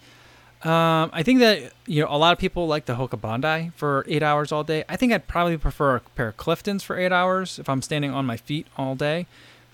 Um, 0.64 1.10
I 1.12 1.22
think 1.24 1.40
that 1.40 1.72
you 1.86 2.02
know 2.02 2.08
a 2.08 2.18
lot 2.18 2.32
of 2.32 2.38
people 2.38 2.68
like 2.68 2.84
the 2.86 2.94
Hoka 2.94 3.20
Bondi 3.20 3.72
for 3.74 4.04
eight 4.06 4.22
hours 4.22 4.52
all 4.52 4.62
day. 4.62 4.84
I 4.88 4.96
think 4.96 5.12
I'd 5.12 5.26
probably 5.26 5.56
prefer 5.56 5.96
a 5.96 6.00
pair 6.00 6.28
of 6.28 6.36
Cliftons 6.36 6.82
for 6.82 6.96
eight 6.96 7.10
hours 7.10 7.58
if 7.58 7.68
I'm 7.68 7.82
standing 7.82 8.12
on 8.12 8.26
my 8.26 8.36
feet 8.36 8.66
all 8.76 8.94
day. 8.94 9.26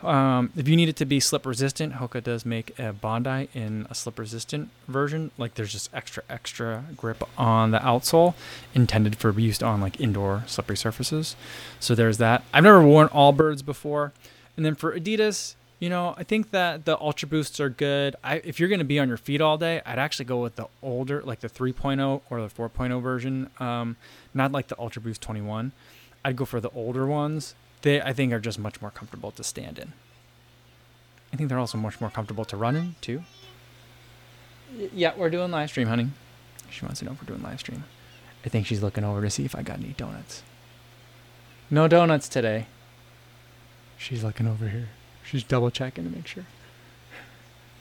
Um, 0.02 0.52
if 0.56 0.68
you 0.68 0.76
need 0.76 0.88
it 0.88 0.96
to 0.96 1.04
be 1.04 1.18
slip 1.18 1.44
resistant, 1.44 1.94
Hoka 1.94 2.22
does 2.22 2.46
make 2.46 2.78
a 2.78 2.92
Bondi 2.92 3.48
in 3.52 3.86
a 3.90 3.94
slip 3.94 4.18
resistant 4.18 4.70
version. 4.86 5.32
Like 5.36 5.54
there's 5.54 5.72
just 5.72 5.92
extra 5.92 6.22
extra 6.28 6.84
grip 6.96 7.22
on 7.36 7.72
the 7.72 7.78
outsole, 7.78 8.34
intended 8.74 9.16
for 9.16 9.36
use 9.38 9.60
on 9.60 9.80
like 9.80 10.00
indoor 10.00 10.44
slippery 10.46 10.76
surfaces. 10.76 11.34
So 11.80 11.94
there's 11.94 12.18
that. 12.18 12.44
I've 12.54 12.62
never 12.62 12.82
worn 12.82 13.08
Allbirds 13.08 13.64
before, 13.64 14.12
and 14.56 14.64
then 14.64 14.76
for 14.76 14.96
Adidas, 14.96 15.56
you 15.80 15.88
know, 15.88 16.14
I 16.16 16.22
think 16.22 16.52
that 16.52 16.84
the 16.84 16.98
Ultra 17.00 17.28
Boosts 17.28 17.58
are 17.58 17.68
good. 17.68 18.14
I, 18.22 18.36
if 18.36 18.58
you're 18.60 18.68
going 18.68 18.80
to 18.80 18.84
be 18.84 18.98
on 18.98 19.08
your 19.08 19.16
feet 19.16 19.40
all 19.40 19.58
day, 19.58 19.80
I'd 19.86 19.98
actually 19.98 20.24
go 20.24 20.42
with 20.42 20.56
the 20.56 20.66
older, 20.82 21.22
like 21.22 21.40
the 21.40 21.48
3.0 21.48 22.22
or 22.30 22.40
the 22.40 22.48
4.0 22.48 23.00
version, 23.00 23.50
um, 23.60 23.96
not 24.34 24.50
like 24.50 24.66
the 24.68 24.78
Ultra 24.78 25.02
Boost 25.02 25.22
21. 25.22 25.70
I'd 26.24 26.34
go 26.34 26.44
for 26.44 26.60
the 26.60 26.70
older 26.70 27.06
ones 27.06 27.54
they 27.82 28.00
I 28.00 28.12
think 28.12 28.32
are 28.32 28.40
just 28.40 28.58
much 28.58 28.80
more 28.80 28.90
comfortable 28.90 29.30
to 29.32 29.44
stand 29.44 29.78
in. 29.78 29.92
I 31.32 31.36
think 31.36 31.48
they're 31.48 31.58
also 31.58 31.78
much 31.78 32.00
more 32.00 32.10
comfortable 32.10 32.44
to 32.46 32.56
run 32.56 32.76
in 32.76 32.94
too. 33.00 33.22
Yeah, 34.94 35.12
we're 35.16 35.30
doing 35.30 35.50
live 35.50 35.70
stream, 35.70 35.88
honey. 35.88 36.08
She 36.70 36.84
wants 36.84 37.00
to 37.00 37.06
know 37.06 37.12
if 37.12 37.22
we're 37.22 37.26
doing 37.26 37.42
live 37.42 37.60
stream. 37.60 37.84
I 38.44 38.48
think 38.48 38.66
she's 38.66 38.82
looking 38.82 39.04
over 39.04 39.22
to 39.22 39.30
see 39.30 39.44
if 39.44 39.54
I 39.54 39.62
got 39.62 39.78
any 39.78 39.94
donuts. 39.96 40.42
No 41.70 41.88
donuts 41.88 42.28
today. 42.28 42.66
She's 43.96 44.22
looking 44.22 44.46
over 44.46 44.68
here. 44.68 44.88
She's 45.24 45.42
double 45.42 45.70
checking 45.70 46.04
to 46.04 46.10
make 46.10 46.26
sure. 46.26 46.46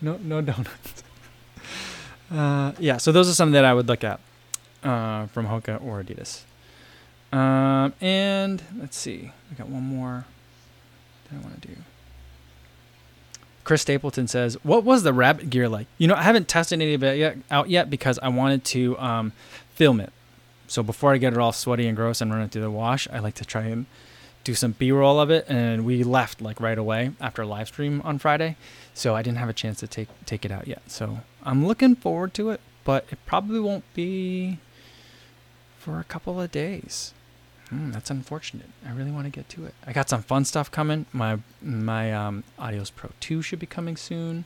No, 0.02 0.18
no 0.22 0.42
donuts. 0.42 1.04
uh, 2.32 2.74
yeah, 2.80 2.98
so 2.98 3.12
those 3.12 3.30
are 3.30 3.34
some 3.34 3.52
that 3.52 3.66
I 3.66 3.74
would 3.74 3.88
look 3.88 4.04
at 4.04 4.20
uh, 4.84 5.28
from 5.28 5.48
Hoka 5.48 5.82
or 5.82 6.04
Adidas. 6.04 6.42
Um, 7.32 7.94
and 8.00 8.64
let's 8.80 8.98
see, 8.98 9.32
we 9.50 9.58
got 9.58 9.68
one 9.68 9.84
more 9.84 10.26
that 11.30 11.38
I 11.38 11.42
want 11.42 11.62
to 11.62 11.68
do. 11.68 11.76
Chris 13.64 13.82
Stapleton 13.82 14.30
says, 14.30 14.56
"What 14.64 14.86
was 14.86 15.04
the 15.04 15.12
rabbit 15.12 15.50
gear 15.50 15.68
like? 15.68 15.88
You 15.98 16.08
know, 16.08 16.16
I 16.16 16.22
haven't 16.22 16.48
tested 16.48 16.82
any 16.82 16.94
of 16.94 17.04
it 17.04 17.18
yet, 17.18 17.38
out 17.52 17.70
yet 17.70 17.90
because 17.90 18.18
I 18.20 18.30
wanted 18.30 18.64
to 18.66 18.98
um, 18.98 19.34
film 19.76 20.00
it. 20.00 20.14
So 20.68 20.84
before 20.84 21.14
I 21.14 21.18
get 21.18 21.34
it 21.34 21.40
all 21.40 21.52
sweaty 21.52 21.86
and 21.88 21.96
gross 21.96 22.22
and 22.22 22.32
run 22.32 22.42
it 22.44 22.52
through 22.52 22.62
the 22.62 22.72
wash, 22.72 23.08
I 23.12 23.20
like 23.20 23.36
to 23.36 23.46
try 23.46 23.64
and 23.64 23.86
do 24.44 24.54
some 24.54 24.72
B-roll 24.72 25.20
of 25.20 25.30
it. 25.30 25.46
And 25.50 25.86
we 25.86 26.04
left 26.06 26.42
like 26.42 26.62
right 26.62 26.78
away 26.78 27.12
after 27.20 27.42
a 27.42 27.46
live 27.46 27.68
stream 27.68 28.02
on 28.06 28.20
Friday, 28.20 28.56
so 28.94 29.16
I 29.16 29.22
didn't 29.22 29.40
have 29.40 29.50
a 29.50 29.54
chance 29.54 29.80
to 29.80 29.88
take 29.88 30.08
take 30.26 30.46
it 30.46 30.52
out 30.52 30.66
yet. 30.68 30.84
So 30.88 31.20
I'm 31.44 31.68
looking 31.68 31.96
forward 31.96 32.34
to 32.36 32.52
it, 32.52 32.62
but 32.86 33.06
it 33.12 33.20
probably 33.26 33.60
won't 33.60 33.84
be 33.94 34.60
for 35.78 36.00
a 36.00 36.06
couple 36.06 36.40
of 36.40 36.52
days. 36.54 37.14
Mm, 37.72 37.92
that's 37.92 38.10
unfortunate. 38.10 38.68
I 38.86 38.92
really 38.92 39.12
want 39.12 39.26
to 39.26 39.32
get 39.32 39.50
to 39.50 39.66
it. 39.66 39.74
I 39.86 39.92
got 39.92 40.10
some 40.10 40.22
fun 40.22 40.46
stuff 40.46 40.72
coming. 40.72 41.06
My 41.12 41.40
my 41.62 42.14
um, 42.14 42.44
Adios 42.58 42.90
Pro 42.90 43.10
2 43.20 43.42
should 43.42 43.60
be 43.60 43.66
coming 43.66 43.98
soon. 43.98 44.46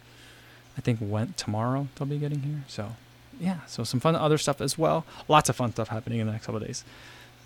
I 0.77 0.81
think 0.81 0.99
went 1.01 1.37
tomorrow 1.37 1.87
they'll 1.95 2.07
be 2.07 2.17
getting 2.17 2.41
here. 2.41 2.63
So 2.67 2.95
yeah, 3.39 3.59
so 3.67 3.83
some 3.83 3.99
fun 3.99 4.15
other 4.15 4.37
stuff 4.37 4.59
as 4.59 4.77
well. 4.77 5.05
Lots 5.27 5.49
of 5.49 5.55
fun 5.55 5.71
stuff 5.71 5.89
happening 5.89 6.19
in 6.19 6.27
the 6.27 6.33
next 6.33 6.45
couple 6.47 6.61
days. 6.61 6.83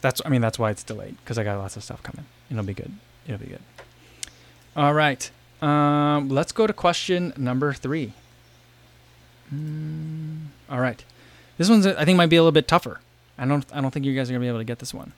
That's 0.01 0.21
I 0.25 0.29
mean 0.29 0.41
that's 0.41 0.57
why 0.57 0.71
it's 0.71 0.83
delayed 0.83 1.17
because 1.23 1.38
I 1.38 1.43
got 1.43 1.57
lots 1.57 1.75
of 1.75 1.83
stuff 1.83 2.01
coming. 2.03 2.25
It'll 2.49 2.63
be 2.63 2.73
good. 2.73 2.91
It'll 3.27 3.39
be 3.39 3.47
good. 3.47 3.61
All 4.77 4.93
right. 4.93 5.29
Um, 5.61 6.29
let's 6.29 6.51
go 6.51 6.67
to 6.67 6.73
question 6.73 7.33
number 7.35 7.73
three. 7.73 8.13
Mm, 9.53 10.47
all 10.69 10.79
right. 10.79 11.03
This 11.57 11.69
one's 11.69 11.85
I 11.85 12.05
think 12.05 12.15
might 12.17 12.27
be 12.27 12.38
a 12.38 12.41
little 12.41 12.53
bit 12.53 12.67
tougher. 12.69 13.01
I 13.38 13.45
don't 13.45 13.65
I 13.73 13.81
don't 13.81 13.91
think 13.91 14.05
you 14.05 14.15
guys 14.15 14.29
are 14.29 14.33
gonna 14.33 14.43
be 14.43 14.47
able 14.47 14.59
to 14.59 14.63
get 14.63 14.79
this 14.79 14.93
one 14.93 15.11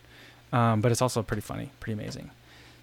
um, 0.52 0.82
but 0.82 0.92
it's 0.92 1.02
also 1.02 1.22
pretty 1.24 1.42
funny, 1.42 1.72
pretty 1.80 2.00
amazing. 2.00 2.32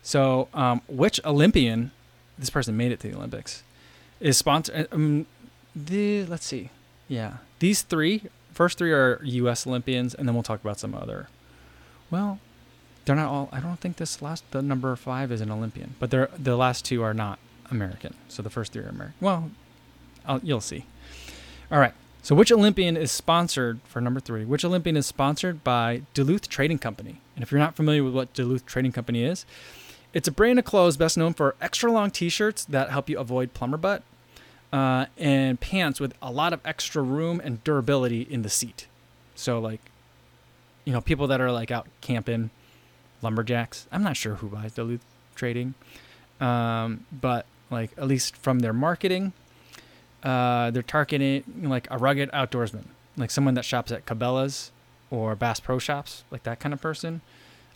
So, 0.03 0.49
um, 0.53 0.83
which 0.89 1.19
Olympian, 1.25 1.91
this 2.39 2.51
person 2.51 2.77
made 2.77 2.93
it 2.93 3.01
to 3.01 3.09
the 3.09 3.17
Olympics, 3.17 3.63
is 4.21 4.37
sponsored? 4.37 4.89
Uh, 4.93 4.95
um, 4.95 5.27
the 5.75 6.25
let's 6.27 6.47
see, 6.47 6.71
yeah, 7.09 7.39
these 7.59 7.83
three, 7.83 8.25
first 8.53 8.79
three 8.79 8.93
are 8.93 9.21
U.S. 9.25 9.67
Olympians, 9.67 10.15
and 10.15 10.29
then 10.29 10.35
we'll 10.35 10.43
talk 10.43 10.61
about 10.61 10.79
some 10.79 10.95
other. 10.95 11.29
Well, 12.11 12.39
they're 13.05 13.17
not 13.17 13.29
all. 13.29 13.49
I 13.53 13.61
don't 13.61 13.81
think 13.81 13.97
this 13.97 14.23
last, 14.23 14.45
the 14.51 14.63
number 14.63 14.95
five 14.97 15.33
is 15.33 15.41
an 15.41 15.51
Olympian, 15.51 15.95
but 15.99 16.11
they're 16.11 16.31
the 16.39 16.57
last 16.57 16.85
two 16.85 17.03
are 17.03 17.15
not 17.15 17.39
American. 17.71 18.15
So 18.29 18.43
the 18.43 18.51
first 18.51 18.73
three 18.73 18.83
are 18.83 18.89
American. 18.89 19.17
Well, 19.21 19.51
I'll, 20.27 20.41
you'll 20.43 20.61
see. 20.61 20.87
All 21.71 21.79
right. 21.79 21.95
So, 22.25 22.35
which 22.35 22.51
Olympian 22.51 22.97
is 22.97 23.13
sponsored 23.13 23.81
for 23.85 24.01
number 24.01 24.19
three? 24.19 24.47
Which 24.47 24.65
Olympian 24.65 24.97
is 24.97 25.05
sponsored 25.05 25.63
by 25.63 26.05
Duluth 26.15 26.49
Trading 26.49 26.79
Company? 26.79 27.21
And 27.37 27.43
if 27.43 27.53
you're 27.53 27.61
not 27.61 27.77
familiar 27.77 28.03
with 28.03 28.15
what 28.15 28.33
Duluth 28.33 28.65
Trading 28.65 28.93
Company 28.93 29.25
is, 29.25 29.45
it's 30.15 30.27
a 30.27 30.33
brand 30.33 30.59
of 30.59 30.65
clothes 30.65 30.97
best 30.97 31.19
known 31.19 31.35
for 31.35 31.55
extra 31.61 31.93
long 31.93 32.11
T-shirts 32.11 32.65
that 32.65 32.89
help 32.89 33.11
you 33.11 33.19
avoid 33.19 33.53
plumber 33.53 33.77
butt, 33.77 34.03
uh, 34.73 35.05
and 35.19 35.61
pants 35.61 36.01
with 36.01 36.15
a 36.23 36.33
lot 36.33 36.55
of 36.55 36.61
extra 36.65 37.03
room 37.03 37.43
and 37.45 37.63
durability 37.63 38.23
in 38.23 38.41
the 38.41 38.49
seat. 38.49 38.87
So, 39.35 39.59
like, 39.59 39.81
you 40.87 40.95
know, 40.95 41.03
people 41.03 41.27
that 41.27 41.43
are 41.43 41.53
like 41.53 41.71
out 41.71 41.89
camping, 42.01 42.49
lumberjacks. 43.21 43.87
I'm 43.93 44.03
not 44.03 44.17
sure 44.17 44.37
who 44.37 44.49
buys 44.49 44.73
Duluth 44.73 45.05
trading. 45.35 45.75
Um, 46.41 47.05
but 47.13 47.45
like 47.71 47.91
at 47.99 48.09
least 48.09 48.35
from 48.35 48.61
their 48.61 48.73
marketing, 48.73 49.35
uh, 50.25 50.71
they're 50.71 50.83
targeting 50.83 51.45
like 51.63 51.87
a 51.91 51.99
rugged 51.99 52.31
outdoorsman, 52.33 52.87
like 53.17 53.31
someone 53.31 53.55
that 53.55 53.65
shops 53.65 53.93
at 53.93 54.07
Cabela's 54.07 54.73
or 55.11 55.37
Bass 55.37 55.61
Pro 55.61 55.79
Shops, 55.79 56.25
like 56.31 56.43
that 56.45 56.59
kind 56.59 56.73
of 56.73 56.81
person. 56.81 57.21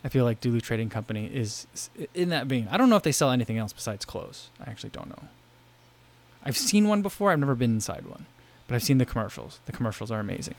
I 0.03 0.09
feel 0.09 0.23
like 0.23 0.39
Duluth 0.39 0.63
Trading 0.63 0.89
Company 0.89 1.29
is 1.33 1.67
in 2.13 2.29
that 2.29 2.47
vein. 2.47 2.67
I 2.71 2.77
don't 2.77 2.89
know 2.89 2.95
if 2.95 3.03
they 3.03 3.11
sell 3.11 3.31
anything 3.31 3.57
else 3.57 3.73
besides 3.73 4.05
clothes. 4.05 4.49
I 4.65 4.69
actually 4.69 4.91
don't 4.91 5.09
know. 5.09 5.23
I've 6.43 6.57
seen 6.57 6.87
one 6.87 7.01
before. 7.01 7.31
I've 7.31 7.39
never 7.39 7.55
been 7.55 7.71
inside 7.71 8.05
one, 8.05 8.25
but 8.67 8.75
I've 8.75 8.83
seen 8.83 8.97
the 8.97 9.05
commercials. 9.05 9.59
The 9.65 9.73
commercials 9.73 10.09
are 10.09 10.19
amazing. 10.19 10.55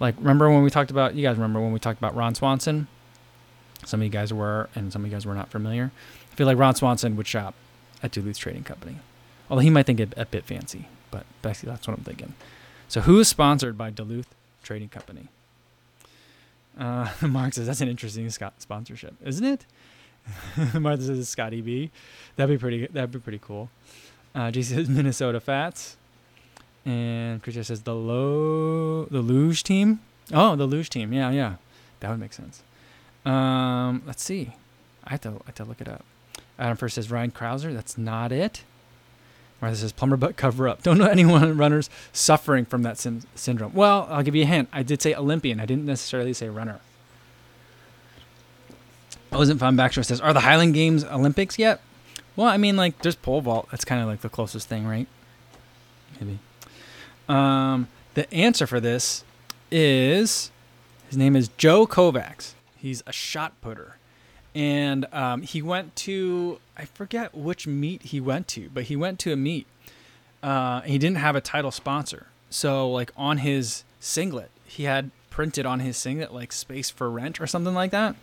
Like 0.00 0.16
remember 0.18 0.50
when 0.50 0.62
we 0.62 0.70
talked 0.70 0.90
about 0.90 1.14
you 1.14 1.22
guys 1.22 1.36
remember 1.36 1.60
when 1.60 1.72
we 1.72 1.78
talked 1.78 1.98
about 1.98 2.14
Ron 2.14 2.34
Swanson? 2.34 2.88
Some 3.86 4.00
of 4.00 4.04
you 4.04 4.10
guys 4.10 4.32
were, 4.32 4.68
and 4.74 4.92
some 4.92 5.02
of 5.02 5.10
you 5.10 5.14
guys 5.14 5.26
were 5.26 5.34
not 5.34 5.50
familiar. 5.50 5.90
I 6.32 6.34
feel 6.36 6.46
like 6.46 6.58
Ron 6.58 6.74
Swanson 6.74 7.16
would 7.16 7.26
shop 7.26 7.54
at 8.02 8.12
Duluth 8.12 8.38
Trading 8.38 8.64
Company, 8.64 8.96
although 9.50 9.60
he 9.62 9.70
might 9.70 9.86
think 9.86 10.00
it 10.00 10.14
a 10.16 10.24
bit 10.24 10.44
fancy, 10.44 10.88
but 11.14 11.24
basically 11.42 11.70
that's 11.70 11.86
what 11.86 11.96
I'm 11.96 12.02
thinking. 12.02 12.34
So 12.88 13.02
who 13.02 13.20
is 13.20 13.28
sponsored 13.28 13.78
by 13.78 13.90
Duluth 13.90 14.34
Trading 14.64 14.88
Company? 14.88 15.28
Uh, 16.76 17.08
Mark 17.22 17.54
says 17.54 17.68
that's 17.68 17.80
an 17.80 17.88
interesting 17.88 18.28
Scott 18.30 18.54
sponsorship, 18.58 19.14
isn't 19.24 19.44
it? 19.44 19.64
Martha 20.74 21.04
says 21.04 21.28
Scotty 21.28 21.60
B. 21.60 21.92
That'd 22.34 22.58
be 22.58 22.60
pretty. 22.60 22.88
That'd 22.88 23.12
be 23.12 23.20
pretty 23.20 23.38
cool. 23.40 23.70
Uh, 24.34 24.50
says 24.52 24.88
Minnesota 24.88 25.38
Fats, 25.38 25.96
and 26.84 27.40
Christian 27.44 27.62
says 27.62 27.82
the 27.82 27.94
low 27.94 29.04
the 29.04 29.20
luge 29.20 29.62
team. 29.62 30.00
Oh, 30.32 30.56
the 30.56 30.66
luge 30.66 30.90
team. 30.90 31.12
Yeah, 31.12 31.30
yeah, 31.30 31.54
that 32.00 32.10
would 32.10 32.18
make 32.18 32.32
sense. 32.32 32.62
Um, 33.24 34.02
let's 34.04 34.24
see. 34.24 34.54
I 35.04 35.10
have 35.10 35.20
to 35.20 35.28
I 35.28 35.46
have 35.46 35.54
to 35.56 35.64
look 35.64 35.80
it 35.80 35.88
up. 35.88 36.04
Adam 36.58 36.76
first 36.76 36.96
says 36.96 37.08
Ryan 37.08 37.30
Crouser. 37.30 37.72
That's 37.72 37.96
not 37.96 38.32
it. 38.32 38.64
Martha 39.64 39.78
says 39.78 39.92
plumber 39.92 40.18
butt 40.18 40.36
cover 40.36 40.68
up. 40.68 40.82
Don't 40.84 40.98
know 40.98 41.06
anyone 41.06 41.56
runners 41.56 41.88
suffering 42.12 42.66
from 42.66 42.82
that 42.82 42.98
syndrome. 42.98 43.72
Well, 43.72 44.06
I'll 44.10 44.22
give 44.22 44.34
you 44.34 44.42
a 44.42 44.46
hint. 44.46 44.68
I 44.74 44.82
did 44.82 45.00
say 45.00 45.14
Olympian. 45.14 45.58
I 45.58 45.64
didn't 45.64 45.86
necessarily 45.86 46.34
say 46.34 46.50
runner. 46.50 46.80
I 49.32 49.38
wasn't 49.38 49.58
fun. 49.58 49.74
Backshore 49.74 50.04
says, 50.04 50.20
"Are 50.20 50.34
the 50.34 50.40
Highland 50.40 50.74
Games 50.74 51.02
Olympics 51.02 51.58
yet?" 51.58 51.80
Well, 52.36 52.46
I 52.46 52.58
mean, 52.58 52.76
like 52.76 53.00
there's 53.00 53.14
pole 53.14 53.40
vault. 53.40 53.68
That's 53.70 53.86
kind 53.86 54.02
of 54.02 54.06
like 54.06 54.20
the 54.20 54.28
closest 54.28 54.68
thing, 54.68 54.86
right? 54.86 55.08
Maybe. 56.20 56.38
Um, 57.26 57.88
the 58.12 58.32
answer 58.32 58.66
for 58.66 58.80
this 58.80 59.24
is 59.70 60.50
his 61.08 61.16
name 61.16 61.34
is 61.34 61.48
Joe 61.56 61.86
Kovacs. 61.86 62.52
He's 62.76 63.02
a 63.06 63.12
shot 63.12 63.58
putter, 63.62 63.96
and 64.54 65.06
um, 65.12 65.42
he 65.42 65.60
went 65.60 65.96
to 65.96 66.60
I 66.76 66.84
forget 66.84 67.34
which 67.34 67.66
meet 67.66 68.02
he 68.02 68.20
went 68.20 68.48
to, 68.48 68.70
but 68.72 68.84
he 68.84 68.96
went 68.96 69.18
to 69.20 69.32
a 69.32 69.36
meet. 69.36 69.66
Uh, 70.42 70.82
he 70.82 70.98
didn't 70.98 71.16
have 71.18 71.36
a 71.36 71.40
title 71.40 71.70
sponsor, 71.70 72.26
so 72.50 72.90
like 72.90 73.12
on 73.16 73.38
his 73.38 73.84
singlet, 74.00 74.50
he 74.64 74.84
had 74.84 75.10
printed 75.30 75.66
on 75.66 75.80
his 75.80 75.96
singlet 75.96 76.32
like 76.32 76.52
"space 76.52 76.90
for 76.90 77.10
rent" 77.10 77.40
or 77.40 77.46
something 77.46 77.74
like 77.74 77.90
that, 77.90 78.14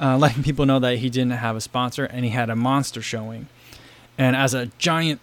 uh, 0.00 0.16
letting 0.18 0.42
people 0.42 0.66
know 0.66 0.78
that 0.78 0.98
he 0.98 1.10
didn't 1.10 1.32
have 1.32 1.56
a 1.56 1.60
sponsor 1.60 2.04
and 2.04 2.24
he 2.24 2.30
had 2.30 2.50
a 2.50 2.56
monster 2.56 3.02
showing. 3.02 3.48
And 4.18 4.36
as 4.36 4.54
a 4.54 4.66
giant, 4.78 5.20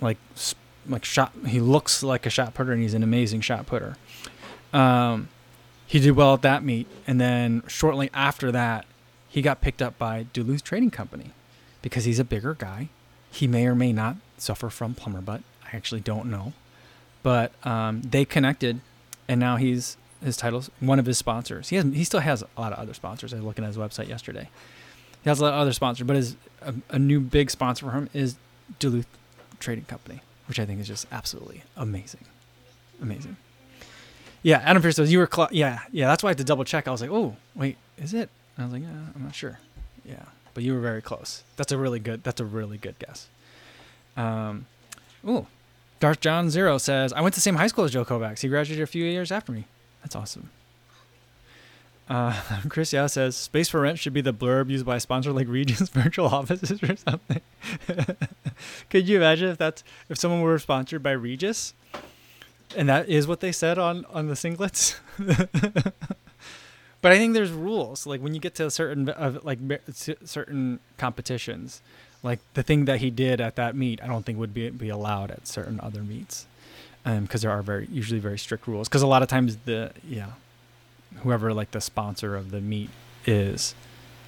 like 0.00 0.18
like 0.88 1.04
shot, 1.04 1.32
he 1.46 1.60
looks 1.60 2.02
like 2.02 2.26
a 2.26 2.30
shot 2.30 2.54
putter 2.54 2.72
and 2.72 2.82
he's 2.82 2.94
an 2.94 3.02
amazing 3.02 3.40
shot 3.40 3.66
putter. 3.66 3.96
Um, 4.72 5.28
he 5.86 6.00
did 6.00 6.12
well 6.12 6.34
at 6.34 6.42
that 6.42 6.62
meet, 6.62 6.86
and 7.06 7.18
then 7.20 7.62
shortly 7.66 8.10
after 8.12 8.52
that, 8.52 8.84
he 9.28 9.42
got 9.42 9.60
picked 9.60 9.82
up 9.82 9.98
by 9.98 10.24
Duluth 10.32 10.64
Trading 10.64 10.90
Company 10.90 11.32
because 11.82 12.04
he's 12.04 12.18
a 12.18 12.24
bigger 12.24 12.54
guy. 12.54 12.88
He 13.30 13.46
may 13.46 13.66
or 13.66 13.74
may 13.74 13.92
not 13.92 14.16
suffer 14.38 14.70
from 14.70 14.94
plumber 14.94 15.20
butt. 15.20 15.42
I 15.70 15.76
actually 15.76 16.00
don't 16.00 16.26
know, 16.30 16.54
but 17.22 17.52
um, 17.66 18.00
they 18.02 18.24
connected, 18.24 18.80
and 19.28 19.38
now 19.38 19.56
he's 19.56 19.96
his 20.24 20.36
titles 20.36 20.70
one 20.80 20.98
of 20.98 21.06
his 21.06 21.18
sponsors. 21.18 21.68
He 21.68 21.76
has 21.76 21.84
he 21.84 22.04
still 22.04 22.20
has 22.20 22.42
a 22.42 22.60
lot 22.60 22.72
of 22.72 22.78
other 22.78 22.94
sponsors. 22.94 23.32
I 23.32 23.36
was 23.36 23.44
looking 23.44 23.64
at 23.64 23.68
his 23.68 23.76
website 23.76 24.08
yesterday. 24.08 24.48
He 25.22 25.28
has 25.28 25.40
a 25.40 25.44
lot 25.44 25.52
of 25.52 25.60
other 25.60 25.72
sponsors, 25.72 26.06
but 26.06 26.16
his 26.16 26.36
a, 26.62 26.74
a 26.90 26.98
new 26.98 27.20
big 27.20 27.50
sponsor 27.50 27.86
for 27.86 27.92
him 27.92 28.08
is 28.14 28.36
Duluth 28.78 29.06
Trading 29.60 29.84
Company, 29.84 30.22
which 30.46 30.58
I 30.58 30.64
think 30.64 30.80
is 30.80 30.88
just 30.88 31.06
absolutely 31.12 31.62
amazing, 31.76 32.24
amazing. 33.02 33.36
Yeah, 34.42 34.62
Adam 34.64 34.80
Pierce 34.80 34.96
says 34.96 35.12
you 35.12 35.18
were 35.18 35.28
cl- 35.32 35.50
yeah 35.52 35.80
yeah. 35.92 36.06
That's 36.06 36.22
why 36.22 36.28
I 36.28 36.30
had 36.30 36.38
to 36.38 36.44
double 36.44 36.64
check. 36.64 36.88
I 36.88 36.90
was 36.90 37.02
like, 37.02 37.10
oh 37.10 37.36
wait, 37.54 37.76
is 37.98 38.14
it? 38.14 38.30
I 38.58 38.64
was 38.64 38.72
like, 38.72 38.82
yeah, 38.82 38.88
I'm 39.14 39.22
not 39.22 39.34
sure. 39.34 39.60
Yeah, 40.04 40.24
but 40.54 40.64
you 40.64 40.74
were 40.74 40.80
very 40.80 41.02
close. 41.02 41.42
That's 41.56 41.72
a 41.72 41.78
really 41.78 42.00
good. 42.00 42.24
That's 42.24 42.40
a 42.40 42.44
really 42.44 42.78
good 42.78 42.98
guess. 42.98 43.28
Um, 44.16 44.66
oh, 45.24 45.46
Darth 46.00 46.20
John 46.20 46.50
Zero 46.50 46.78
says 46.78 47.12
I 47.12 47.20
went 47.20 47.34
to 47.34 47.38
the 47.38 47.42
same 47.42 47.56
high 47.56 47.66
school 47.68 47.84
as 47.84 47.92
Joe 47.92 48.04
Kovacs. 48.04 48.40
He 48.40 48.48
graduated 48.48 48.82
a 48.82 48.86
few 48.86 49.04
years 49.04 49.30
after 49.30 49.52
me. 49.52 49.64
That's 50.02 50.16
awesome. 50.16 50.50
Uh, 52.08 52.40
Chris 52.68 52.92
Yao 52.92 53.06
says 53.06 53.36
space 53.36 53.68
for 53.68 53.80
rent 53.80 53.98
should 53.98 54.12
be 54.14 54.20
the 54.20 54.32
blurb 54.32 54.70
used 54.70 54.86
by 54.86 54.96
a 54.96 55.00
sponsor 55.00 55.32
like 55.32 55.46
Regus 55.48 55.88
virtual 55.90 56.26
offices 56.26 56.82
or 56.82 56.96
something. 56.96 57.40
Could 58.90 59.08
you 59.08 59.18
imagine 59.18 59.50
if 59.50 59.58
that's 59.58 59.84
if 60.08 60.18
someone 60.18 60.40
were 60.40 60.58
sponsored 60.58 61.02
by 61.02 61.12
Regus, 61.12 61.74
and 62.76 62.88
that 62.88 63.08
is 63.08 63.26
what 63.26 63.40
they 63.40 63.52
said 63.52 63.78
on 63.78 64.04
on 64.06 64.28
the 64.28 64.34
singlets? 64.34 64.98
But 67.00 67.12
I 67.12 67.18
think 67.18 67.34
there's 67.34 67.50
rules. 67.52 68.06
Like 68.06 68.20
when 68.20 68.34
you 68.34 68.40
get 68.40 68.54
to 68.56 68.70
certain 68.70 69.08
uh, 69.08 69.38
like 69.42 69.58
certain 70.24 70.80
competitions, 70.96 71.80
like 72.22 72.40
the 72.54 72.62
thing 72.62 72.86
that 72.86 73.00
he 73.00 73.10
did 73.10 73.40
at 73.40 73.56
that 73.56 73.76
meet, 73.76 74.02
I 74.02 74.06
don't 74.06 74.24
think 74.24 74.38
would 74.38 74.54
be 74.54 74.70
be 74.70 74.88
allowed 74.88 75.30
at 75.30 75.46
certain 75.46 75.80
other 75.80 76.02
meets, 76.02 76.46
because 77.04 77.44
um, 77.44 77.48
there 77.48 77.50
are 77.50 77.62
very 77.62 77.88
usually 77.90 78.20
very 78.20 78.38
strict 78.38 78.66
rules. 78.66 78.88
Because 78.88 79.02
a 79.02 79.06
lot 79.06 79.22
of 79.22 79.28
times 79.28 79.56
the 79.64 79.92
yeah 80.06 80.32
whoever 81.18 81.52
like 81.52 81.70
the 81.70 81.80
sponsor 81.80 82.36
of 82.36 82.50
the 82.50 82.60
meet 82.60 82.90
is 83.26 83.74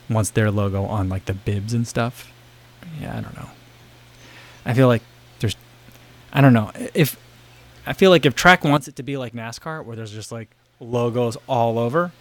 wants 0.08 0.30
their 0.30 0.50
logo 0.50 0.84
on 0.84 1.08
like 1.08 1.24
the 1.24 1.34
bibs 1.34 1.72
and 1.72 1.86
stuff. 1.86 2.32
Yeah, 3.00 3.16
I 3.16 3.20
don't 3.20 3.36
know. 3.36 3.50
I 4.64 4.74
feel 4.74 4.88
like 4.88 5.02
there's 5.40 5.56
I 6.32 6.40
don't 6.40 6.52
know. 6.52 6.70
If 6.94 7.16
I 7.86 7.92
feel 7.92 8.10
like 8.10 8.24
if 8.24 8.34
track 8.34 8.62
wants 8.62 8.88
it 8.88 8.96
to 8.96 9.02
be 9.02 9.16
like 9.16 9.32
NASCAR 9.32 9.84
where 9.84 9.96
there's 9.96 10.12
just 10.12 10.30
like 10.30 10.50
logos 10.78 11.36
all 11.48 11.78
over, 11.78 12.12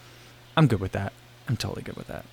I'm 0.57 0.67
good 0.67 0.79
with 0.79 0.91
that. 0.93 1.13
I'm 1.47 1.57
totally 1.57 1.81
good 1.81 1.95
with 1.95 2.07
that. 2.07 2.25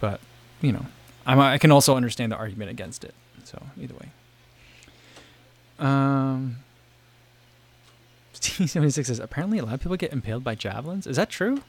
But, 0.00 0.20
you 0.60 0.72
know, 0.72 0.86
I'm, 1.26 1.40
I 1.40 1.58
can 1.58 1.72
also 1.72 1.96
understand 1.96 2.32
the 2.32 2.36
argument 2.36 2.70
against 2.70 3.04
it. 3.04 3.14
So, 3.44 3.62
either 3.80 3.94
way. 3.94 4.08
Um 5.78 6.56
T76 8.40 9.06
says 9.06 9.18
apparently 9.18 9.58
a 9.58 9.64
lot 9.64 9.74
of 9.74 9.80
people 9.80 9.96
get 9.96 10.12
impaled 10.12 10.42
by 10.42 10.54
javelins. 10.54 11.06
Is 11.06 11.16
that 11.16 11.30
true? 11.30 11.62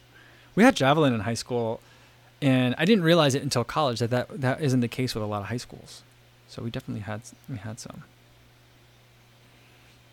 We 0.55 0.63
had 0.63 0.75
javelin 0.75 1.13
in 1.13 1.21
high 1.21 1.33
school, 1.33 1.81
and 2.41 2.75
I 2.77 2.85
didn't 2.85 3.03
realize 3.03 3.35
it 3.35 3.43
until 3.43 3.63
college 3.63 3.99
that 3.99 4.09
that, 4.09 4.41
that 4.41 4.61
isn't 4.61 4.79
the 4.79 4.87
case 4.87 5.13
with 5.13 5.23
a 5.23 5.27
lot 5.27 5.41
of 5.41 5.47
high 5.47 5.57
schools. 5.57 6.03
So 6.47 6.61
we 6.61 6.69
definitely 6.69 7.01
had 7.01 7.21
we 7.49 7.57
had 7.57 7.79
some. 7.79 8.03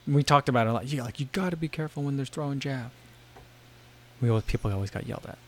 We 0.06 0.22
talked 0.22 0.48
about 0.48 0.66
it 0.66 0.70
a 0.70 0.72
lot. 0.72 0.86
Yeah, 0.86 1.02
like 1.02 1.20
you 1.20 1.26
got 1.32 1.50
to 1.50 1.56
be 1.56 1.68
careful 1.68 2.02
when 2.02 2.16
they're 2.16 2.26
throwing 2.26 2.60
jab. 2.60 2.90
We 4.20 4.28
always 4.28 4.44
people 4.44 4.72
always 4.72 4.90
got 4.90 5.06
yelled 5.06 5.26
at 5.26 5.38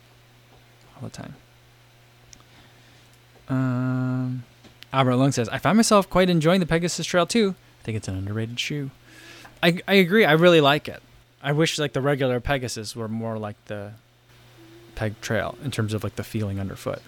all 1.03 1.09
the 1.09 1.17
time. 1.17 1.35
Um, 3.49 4.45
Albert 4.93 5.17
Lung 5.17 5.33
says, 5.33 5.49
I 5.49 5.59
find 5.59 5.77
myself 5.77 6.09
quite 6.09 6.31
enjoying 6.31 6.61
the 6.61 6.67
Pegasus 6.67 7.07
Trail 7.07 7.27
too. 7.27 7.55
I 7.81 7.85
think 7.85 7.97
it's 7.97 8.09
an 8.09 8.17
underrated 8.17 8.59
shoe. 8.61 8.91
I 9.63 9.81
I 9.87 9.95
agree. 9.95 10.25
I 10.25 10.33
really 10.33 10.61
like 10.61 10.89
it. 10.89 11.03
I 11.43 11.53
wish 11.53 11.79
like 11.79 11.93
the 11.93 12.01
regular 12.01 12.41
Pegasus 12.41 12.95
were 12.95 13.09
more 13.09 13.39
like 13.39 13.57
the 13.67 13.93
Peg 14.95 15.21
Trail 15.21 15.57
in 15.65 15.71
terms 15.71 15.95
of 15.95 16.05
like 16.05 16.17
the 16.17 16.25
feeling 16.25 16.61
underfoot. 16.61 17.01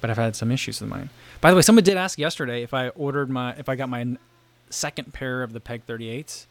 But 0.00 0.10
I've 0.10 0.16
had 0.16 0.36
some 0.36 0.52
issues 0.52 0.80
with 0.80 0.90
mine. 0.90 1.10
By 1.40 1.50
the 1.50 1.56
way, 1.56 1.62
someone 1.62 1.84
did 1.84 1.96
ask 1.96 2.18
yesterday 2.18 2.62
if 2.62 2.72
I 2.72 2.90
ordered 2.90 3.28
my 3.30 3.52
if 3.54 3.68
I 3.68 3.76
got 3.76 3.88
my 3.88 4.16
second 4.70 5.12
pair 5.12 5.42
of 5.42 5.52
the 5.52 5.60
Peg 5.60 5.86
38s 5.86 6.46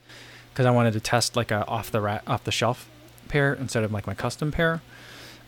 because 0.53 0.65
I 0.65 0.71
wanted 0.71 0.93
to 0.93 0.99
test 0.99 1.35
like 1.35 1.51
a 1.51 1.65
off 1.67 1.91
the 1.91 2.01
ra- 2.01 2.21
off 2.27 2.43
the 2.43 2.51
shelf 2.51 2.89
pair 3.27 3.53
instead 3.53 3.83
of 3.83 3.91
like 3.91 4.07
my 4.07 4.13
custom 4.13 4.51
pair. 4.51 4.81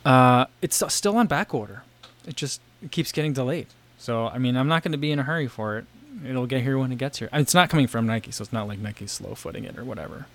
Uh, 0.06 0.46
it's 0.62 0.82
still 0.94 1.18
on 1.18 1.28
back 1.28 1.54
order. 1.54 1.84
It 2.26 2.36
just 2.36 2.62
it 2.82 2.92
keeps 2.92 3.12
getting 3.12 3.34
delayed. 3.34 3.68
So 3.98 4.28
I 4.28 4.38
mean, 4.38 4.56
I'm 4.56 4.68
not 4.68 4.84
going 4.84 4.92
to 4.94 4.98
be 4.98 5.12
in 5.12 5.20
a 5.20 5.24
hurry 5.24 5.48
for 5.48 5.78
it 5.78 5.86
it'll 6.26 6.48
get 6.48 6.62
here 6.62 6.78
when 6.78 6.92
it 6.92 6.98
gets 6.98 7.20
here. 7.20 7.30
It's 7.34 7.54
not 7.54 7.70
coming 7.70 7.88
from 7.88 8.06
Nike, 8.06 8.32
so 8.32 8.44
it's 8.44 8.54
not 8.54 8.68
like 8.68 8.80
Nike's 8.80 9.12
slow 9.12 9.36
footing 9.36 9.64
it 9.64 9.78
or 9.78 9.84
whatever. 9.84 10.26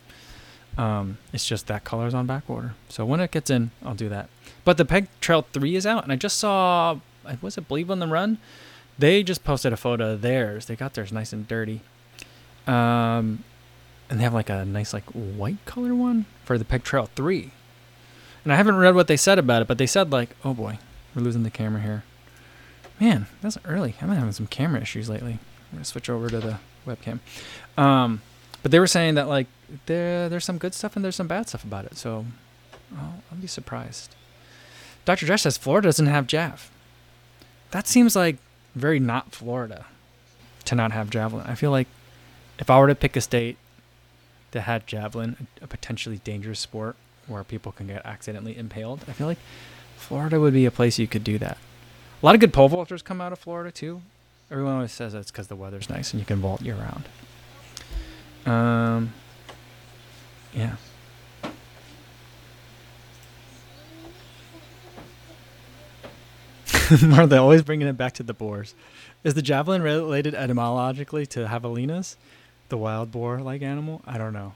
Um, 0.78 1.18
it's 1.32 1.46
just 1.46 1.66
that 1.66 1.84
color's 1.84 2.14
on 2.14 2.26
back 2.26 2.48
order. 2.48 2.74
So 2.88 3.04
when 3.04 3.20
it 3.20 3.30
gets 3.30 3.50
in, 3.50 3.70
I'll 3.84 3.94
do 3.94 4.08
that. 4.08 4.28
But 4.64 4.76
the 4.76 4.84
Peg 4.84 5.08
Trail 5.20 5.46
3 5.52 5.76
is 5.76 5.86
out, 5.86 6.04
and 6.04 6.12
I 6.12 6.16
just 6.16 6.38
saw, 6.38 6.98
was 7.40 7.58
it 7.58 7.68
Believe 7.68 7.90
in 7.90 7.98
the 7.98 8.06
Run? 8.06 8.38
They 8.98 9.22
just 9.22 9.44
posted 9.44 9.72
a 9.72 9.76
photo 9.76 10.12
of 10.12 10.22
theirs. 10.22 10.66
They 10.66 10.76
got 10.76 10.94
theirs 10.94 11.12
nice 11.12 11.32
and 11.32 11.46
dirty. 11.48 11.80
Um, 12.66 13.44
and 14.08 14.20
they 14.20 14.22
have 14.22 14.34
like 14.34 14.50
a 14.50 14.64
nice 14.64 14.92
like 14.92 15.04
white 15.10 15.64
color 15.64 15.94
one 15.94 16.26
for 16.44 16.58
the 16.58 16.64
Peg 16.64 16.84
Trail 16.84 17.08
3. 17.14 17.50
And 18.44 18.52
I 18.52 18.56
haven't 18.56 18.76
read 18.76 18.94
what 18.94 19.06
they 19.06 19.16
said 19.16 19.38
about 19.38 19.62
it, 19.62 19.68
but 19.68 19.78
they 19.78 19.86
said 19.86 20.10
like, 20.10 20.30
oh 20.44 20.54
boy, 20.54 20.78
we're 21.14 21.22
losing 21.22 21.42
the 21.42 21.50
camera 21.50 21.80
here. 21.80 22.04
Man, 22.98 23.26
that's 23.40 23.58
early. 23.64 23.94
I'm 24.00 24.08
having 24.08 24.32
some 24.32 24.46
camera 24.46 24.80
issues 24.80 25.08
lately. 25.08 25.32
I'm 25.32 25.78
gonna 25.78 25.84
switch 25.84 26.10
over 26.10 26.28
to 26.28 26.40
the 26.40 26.58
webcam. 26.86 27.20
Um, 27.76 28.22
but 28.62 28.70
they 28.70 28.78
were 28.78 28.86
saying 28.86 29.14
that 29.14 29.28
like 29.28 29.46
there 29.86 30.28
there's 30.28 30.44
some 30.44 30.58
good 30.58 30.74
stuff 30.74 30.96
and 30.96 31.04
there's 31.04 31.16
some 31.16 31.28
bad 31.28 31.48
stuff 31.48 31.64
about 31.64 31.84
it. 31.84 31.96
So 31.96 32.26
I'll, 32.96 33.38
be 33.40 33.46
surprised. 33.46 34.14
Dr. 35.04 35.26
Dresch 35.26 35.40
says 35.40 35.56
Florida 35.56 35.88
doesn't 35.88 36.06
have 36.06 36.26
Jav. 36.26 36.70
That 37.70 37.88
seems 37.88 38.14
like 38.14 38.36
very 38.74 39.00
not 39.00 39.32
Florida 39.32 39.86
to 40.64 40.74
not 40.74 40.92
have 40.92 41.10
javelin. 41.10 41.46
I 41.46 41.54
feel 41.54 41.70
like 41.70 41.88
if 42.58 42.70
I 42.70 42.78
were 42.78 42.86
to 42.86 42.94
pick 42.94 43.16
a 43.16 43.20
state 43.20 43.56
that 44.52 44.62
had 44.62 44.86
javelin, 44.86 45.48
a 45.60 45.66
potentially 45.66 46.18
dangerous 46.18 46.60
sport 46.60 46.96
where 47.26 47.44
people 47.44 47.72
can 47.72 47.86
get 47.86 48.04
accidentally 48.04 48.56
impaled, 48.56 49.04
I 49.08 49.12
feel 49.12 49.26
like 49.26 49.38
Florida 49.96 50.40
would 50.40 50.52
be 50.52 50.66
a 50.66 50.70
place 50.70 50.98
you 50.98 51.06
could 51.06 51.24
do 51.24 51.38
that. 51.38 51.58
A 52.22 52.26
lot 52.26 52.34
of 52.34 52.40
good 52.40 52.52
pole 52.52 52.68
vaulters 52.68 53.02
come 53.02 53.20
out 53.20 53.32
of 53.32 53.38
Florida 53.38 53.70
too. 53.70 54.02
Everyone 54.50 54.74
always 54.74 54.92
says 54.92 55.14
it's 55.14 55.30
because 55.30 55.46
the 55.46 55.56
weather's 55.56 55.88
nice 55.88 56.12
and 56.12 56.20
you 56.20 56.26
can 56.26 56.40
vault 56.40 56.60
year 56.60 56.76
round. 56.76 57.04
Um, 58.44 59.14
yeah. 60.52 60.76
Martha 67.02 67.38
always 67.38 67.62
bringing 67.62 67.88
it 67.88 67.96
back 67.96 68.12
to 68.14 68.22
the 68.22 68.34
boars. 68.34 68.74
Is 69.24 69.34
the 69.34 69.42
javelin 69.42 69.82
related 69.82 70.34
etymologically 70.34 71.26
to 71.26 71.46
javelinas, 71.46 72.16
the 72.68 72.76
wild 72.76 73.10
boar-like 73.10 73.62
animal? 73.62 74.02
I 74.04 74.18
don't 74.18 74.32
know. 74.32 74.54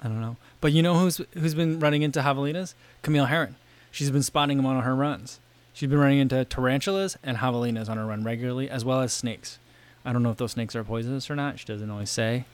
I 0.00 0.08
don't 0.08 0.20
know. 0.20 0.36
But 0.60 0.72
you 0.72 0.82
know 0.82 0.98
who's 0.98 1.20
who's 1.32 1.54
been 1.54 1.80
running 1.80 2.02
into 2.02 2.20
javelinas? 2.20 2.74
Camille 3.02 3.26
Herron. 3.26 3.56
She's 3.90 4.10
been 4.10 4.22
spotting 4.22 4.56
them 4.56 4.66
on 4.66 4.82
her 4.82 4.94
runs. 4.94 5.40
She's 5.72 5.88
been 5.88 5.98
running 5.98 6.18
into 6.18 6.44
tarantulas 6.44 7.16
and 7.22 7.38
javelinas 7.38 7.88
on 7.88 7.96
her 7.96 8.06
run 8.06 8.24
regularly, 8.24 8.68
as 8.68 8.84
well 8.84 9.00
as 9.00 9.12
snakes. 9.12 9.58
I 10.04 10.12
don't 10.12 10.22
know 10.22 10.30
if 10.30 10.36
those 10.36 10.52
snakes 10.52 10.76
are 10.76 10.84
poisonous 10.84 11.30
or 11.30 11.36
not. 11.36 11.58
She 11.58 11.66
doesn't 11.66 11.90
always 11.90 12.10
say. 12.10 12.44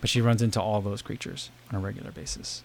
But 0.00 0.10
she 0.10 0.20
runs 0.20 0.42
into 0.42 0.60
all 0.60 0.80
those 0.80 1.02
creatures 1.02 1.50
on 1.70 1.76
a 1.76 1.80
regular 1.80 2.10
basis. 2.10 2.62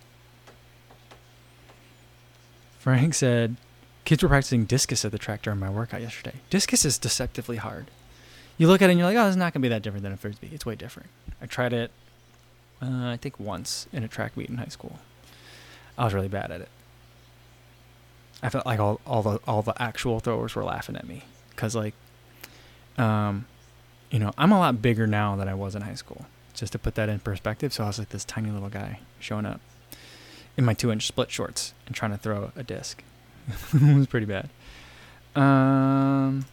Frank 2.80 3.14
said, 3.14 3.58
Kids 4.08 4.24
were 4.24 4.30
practicing 4.30 4.64
discus 4.64 5.04
at 5.04 5.12
the 5.12 5.18
track 5.18 5.42
during 5.42 5.60
my 5.60 5.70
workout 5.70 6.00
yesterday. 6.00 6.36
Discus 6.50 6.86
is 6.86 6.98
deceptively 6.98 7.58
hard. 7.58 7.92
You 8.58 8.68
look 8.68 8.82
at 8.82 8.90
it 8.90 8.94
and 8.94 9.00
you're 9.00 9.06
like, 9.06 9.18
oh, 9.18 9.28
it's 9.28 9.36
not 9.36 9.52
going 9.52 9.62
to 9.62 9.66
be 9.66 9.70
that 9.70 9.82
different 9.82 10.04
than 10.04 10.14
a 10.14 10.18
frisbee. 10.18 10.50
It's 10.54 10.66
way 10.66 10.76
different. 10.76 11.10
I 11.42 11.46
tried 11.46 11.74
it, 11.74 11.92
uh, 12.82 13.10
I 13.10 13.18
think 13.18 13.40
once 13.40 13.88
in 13.92 14.04
a 14.04 14.08
track 14.08 14.38
meet 14.38 14.50
in 14.50 14.58
high 14.58 14.66
school. 14.66 15.00
I 15.98 16.06
was 16.06 16.14
really 16.14 16.28
bad 16.28 16.52
at 16.52 16.62
it. 16.62 16.70
I 18.44 18.50
felt 18.50 18.66
like 18.66 18.80
all, 18.80 19.02
all 19.08 19.24
the 19.24 19.40
all 19.48 19.64
the 19.64 19.80
actual 19.82 20.20
throwers 20.20 20.54
were 20.54 20.64
laughing 20.64 20.96
at 20.96 21.08
me 21.08 21.24
because 21.50 21.76
like, 21.76 21.96
um, 22.98 23.46
you 24.12 24.20
know, 24.20 24.32
I'm 24.38 24.52
a 24.52 24.60
lot 24.60 24.82
bigger 24.82 25.08
now 25.08 25.36
than 25.36 25.48
I 25.48 25.56
was 25.56 25.76
in 25.76 25.82
high 25.82 25.96
school. 25.96 26.26
Just 26.54 26.72
to 26.74 26.80
put 26.80 26.96
that 26.96 27.10
in 27.10 27.20
perspective, 27.20 27.74
so 27.74 27.84
I 27.84 27.88
was 27.88 28.00
like 28.00 28.10
this 28.10 28.26
tiny 28.26 28.52
little 28.52 28.70
guy 28.70 29.00
showing 29.20 29.46
up 29.46 29.60
in 30.56 30.66
my 30.66 30.74
two 30.74 30.92
inch 30.92 31.08
split 31.08 31.32
shorts 31.32 31.74
and 31.86 31.96
trying 31.96 32.12
to 32.12 32.18
throw 32.18 32.52
a 32.56 32.64
disc. 32.64 33.04
it 33.74 33.96
was 33.96 34.08
pretty 34.08 34.26
bad. 34.26 34.50
Um, 35.36 36.46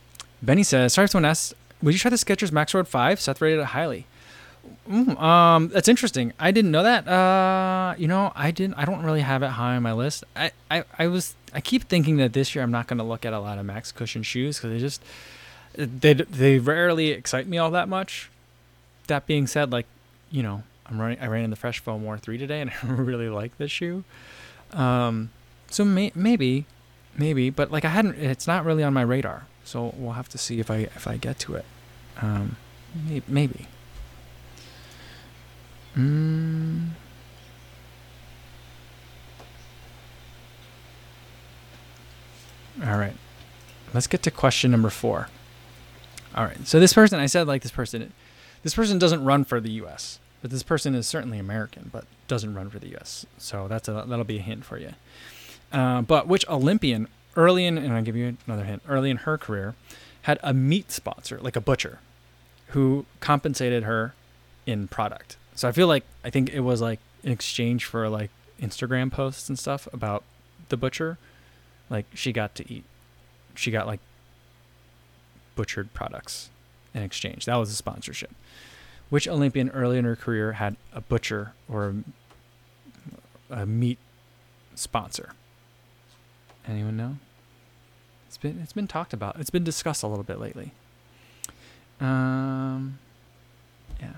Benny 0.42 0.62
says, 0.62 0.92
sorry 0.92 1.04
if 1.04 1.10
someone 1.10 1.28
asked, 1.28 1.54
would 1.82 1.94
you 1.94 1.98
try 1.98 2.10
the 2.10 2.16
Skechers 2.16 2.52
Max 2.52 2.74
Road 2.74 2.86
5? 2.86 3.20
Seth 3.20 3.40
rated 3.40 3.60
it 3.60 3.66
highly. 3.66 4.06
Mm, 4.88 5.18
um, 5.20 5.68
that's 5.68 5.88
interesting. 5.88 6.32
I 6.38 6.50
didn't 6.50 6.70
know 6.70 6.82
that. 6.82 7.08
Uh, 7.08 7.94
you 7.96 8.06
know, 8.06 8.32
I 8.34 8.50
didn't. 8.50 8.74
I 8.74 8.84
don't 8.84 9.02
really 9.02 9.22
have 9.22 9.42
it 9.42 9.50
high 9.50 9.76
on 9.76 9.82
my 9.82 9.92
list. 9.92 10.24
I, 10.36 10.52
I, 10.70 10.84
I 10.98 11.06
was. 11.06 11.34
I 11.54 11.60
keep 11.60 11.84
thinking 11.84 12.16
that 12.18 12.32
this 12.32 12.54
year 12.54 12.62
I'm 12.62 12.70
not 12.70 12.86
going 12.86 12.98
to 12.98 13.04
look 13.04 13.24
at 13.24 13.32
a 13.32 13.38
lot 13.38 13.58
of 13.58 13.64
Max 13.64 13.92
Cushion 13.92 14.22
shoes 14.22 14.58
because 14.58 14.70
they 14.70 14.78
just 14.78 15.02
they 15.74 16.14
they 16.14 16.58
rarely 16.58 17.10
excite 17.10 17.46
me 17.46 17.58
all 17.58 17.70
that 17.70 17.88
much. 17.88 18.30
That 19.06 19.26
being 19.26 19.46
said, 19.46 19.72
like 19.72 19.86
you 20.30 20.42
know, 20.42 20.62
I'm 20.86 21.00
running. 21.00 21.18
I 21.20 21.26
ran 21.26 21.44
in 21.44 21.50
the 21.50 21.56
Fresh 21.56 21.80
Foam 21.80 22.02
More 22.02 22.18
three 22.18 22.38
today, 22.38 22.60
and 22.60 22.70
I 22.82 22.86
really 22.86 23.28
like 23.28 23.56
this 23.58 23.70
shoe. 23.70 24.04
Um, 24.72 25.30
so 25.70 25.84
may, 25.84 26.12
maybe 26.14 26.66
maybe, 27.16 27.50
but 27.50 27.70
like 27.70 27.84
I 27.84 27.88
hadn't. 27.88 28.16
It's 28.16 28.46
not 28.46 28.64
really 28.64 28.82
on 28.82 28.92
my 28.92 29.02
radar, 29.02 29.46
so 29.64 29.94
we'll 29.96 30.12
have 30.12 30.28
to 30.30 30.38
see 30.38 30.60
if 30.60 30.70
I 30.70 30.76
if 30.94 31.06
I 31.06 31.16
get 31.16 31.38
to 31.40 31.54
it. 31.54 31.64
Um, 32.20 32.56
maybe. 32.94 33.24
maybe. 33.28 33.66
Mm. 35.96 36.90
All 42.84 42.98
right. 42.98 43.14
Let's 43.92 44.06
get 44.06 44.22
to 44.24 44.30
question 44.30 44.70
number 44.70 44.90
four. 44.90 45.28
All 46.34 46.44
right. 46.44 46.66
So 46.66 46.80
this 46.80 46.92
person, 46.92 47.20
I 47.20 47.26
said 47.26 47.46
like 47.46 47.62
this 47.62 47.70
person, 47.70 48.12
this 48.62 48.74
person 48.74 48.98
doesn't 48.98 49.24
run 49.24 49.44
for 49.44 49.60
the 49.60 49.70
U.S., 49.72 50.18
but 50.42 50.50
this 50.50 50.62
person 50.62 50.94
is 50.94 51.06
certainly 51.06 51.38
American, 51.38 51.90
but 51.92 52.04
doesn't 52.26 52.54
run 52.54 52.68
for 52.68 52.78
the 52.78 52.88
U.S. 52.88 53.24
So 53.38 53.68
that's 53.68 53.88
a 53.88 54.04
that'll 54.06 54.24
be 54.24 54.38
a 54.38 54.42
hint 54.42 54.64
for 54.64 54.78
you. 54.78 54.90
Uh, 55.72 56.02
but 56.02 56.26
which 56.26 56.46
Olympian 56.48 57.08
early 57.36 57.64
in, 57.64 57.78
and 57.78 57.92
I'll 57.92 58.02
give 58.02 58.16
you 58.16 58.36
another 58.46 58.64
hint, 58.64 58.82
early 58.88 59.10
in 59.10 59.18
her 59.18 59.38
career, 59.38 59.74
had 60.22 60.38
a 60.42 60.52
meat 60.52 60.90
sponsor, 60.90 61.38
like 61.40 61.56
a 61.56 61.60
butcher, 61.60 62.00
who 62.68 63.06
compensated 63.20 63.84
her 63.84 64.14
in 64.66 64.88
product. 64.88 65.36
So 65.54 65.68
I 65.68 65.72
feel 65.72 65.86
like, 65.86 66.04
I 66.24 66.30
think 66.30 66.50
it 66.50 66.60
was 66.60 66.80
like 66.80 67.00
in 67.22 67.32
exchange 67.32 67.84
for 67.84 68.08
like 68.08 68.30
Instagram 68.60 69.10
posts 69.10 69.48
and 69.48 69.58
stuff 69.58 69.88
about 69.92 70.24
the 70.68 70.76
butcher, 70.76 71.18
like 71.90 72.06
she 72.14 72.32
got 72.32 72.54
to 72.56 72.72
eat, 72.72 72.84
she 73.54 73.70
got 73.70 73.86
like 73.86 74.00
butchered 75.54 75.92
products 75.94 76.50
in 76.92 77.02
exchange. 77.02 77.44
That 77.44 77.56
was 77.56 77.70
a 77.70 77.74
sponsorship. 77.74 78.30
Which 79.10 79.28
Olympian 79.28 79.68
early 79.70 79.98
in 79.98 80.04
her 80.04 80.16
career 80.16 80.52
had 80.52 80.76
a 80.92 81.00
butcher 81.00 81.52
or 81.68 81.94
a, 83.50 83.62
a 83.62 83.66
meat 83.66 83.98
sponsor? 84.74 85.34
Anyone 86.66 86.96
know? 86.96 87.16
It's 88.26 88.38
been 88.38 88.58
it's 88.60 88.72
been 88.72 88.88
talked 88.88 89.12
about. 89.12 89.38
It's 89.38 89.50
been 89.50 89.62
discussed 89.62 90.02
a 90.02 90.08
little 90.08 90.24
bit 90.24 90.40
lately. 90.40 90.72
Um, 92.00 92.98
yeah. 94.00 94.14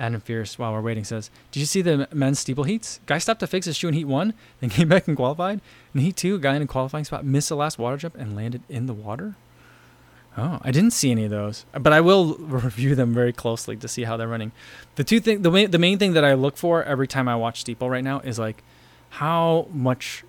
Adam 0.00 0.20
Fierce, 0.20 0.58
while 0.58 0.72
we're 0.72 0.80
waiting, 0.80 1.04
says, 1.04 1.30
"Did 1.52 1.60
you 1.60 1.66
see 1.66 1.82
the 1.82 2.08
men's 2.12 2.40
steeple 2.40 2.64
heats? 2.64 2.98
Guy 3.06 3.18
stopped 3.18 3.40
to 3.40 3.46
fix 3.46 3.66
his 3.66 3.76
shoe 3.76 3.88
in 3.88 3.94
heat 3.94 4.06
one, 4.06 4.34
then 4.60 4.70
came 4.70 4.88
back 4.88 5.06
and 5.06 5.16
qualified. 5.16 5.60
In 5.94 6.00
heat 6.00 6.16
two, 6.16 6.38
guy 6.38 6.56
in 6.56 6.62
a 6.62 6.66
qualifying 6.66 7.04
spot 7.04 7.24
missed 7.24 7.50
the 7.50 7.56
last 7.56 7.78
water 7.78 7.96
jump 7.96 8.16
and 8.16 8.34
landed 8.34 8.62
in 8.68 8.86
the 8.86 8.94
water. 8.94 9.36
Oh, 10.36 10.58
I 10.62 10.70
didn't 10.70 10.92
see 10.92 11.10
any 11.10 11.24
of 11.24 11.30
those, 11.30 11.66
but 11.72 11.92
I 11.92 12.00
will 12.00 12.34
review 12.38 12.94
them 12.94 13.12
very 13.12 13.32
closely 13.32 13.76
to 13.76 13.88
see 13.88 14.04
how 14.04 14.16
they're 14.16 14.28
running. 14.28 14.52
The 14.94 15.04
two 15.04 15.20
thing, 15.20 15.42
the 15.42 15.50
main, 15.50 15.70
the 15.70 15.78
main 15.78 15.98
thing 15.98 16.14
that 16.14 16.24
I 16.24 16.34
look 16.34 16.56
for 16.56 16.82
every 16.82 17.06
time 17.06 17.28
I 17.28 17.36
watch 17.36 17.60
steeple 17.60 17.90
right 17.90 18.04
now 18.04 18.20
is 18.20 18.38
like, 18.38 18.62
how 19.10 19.68
much 19.72 20.24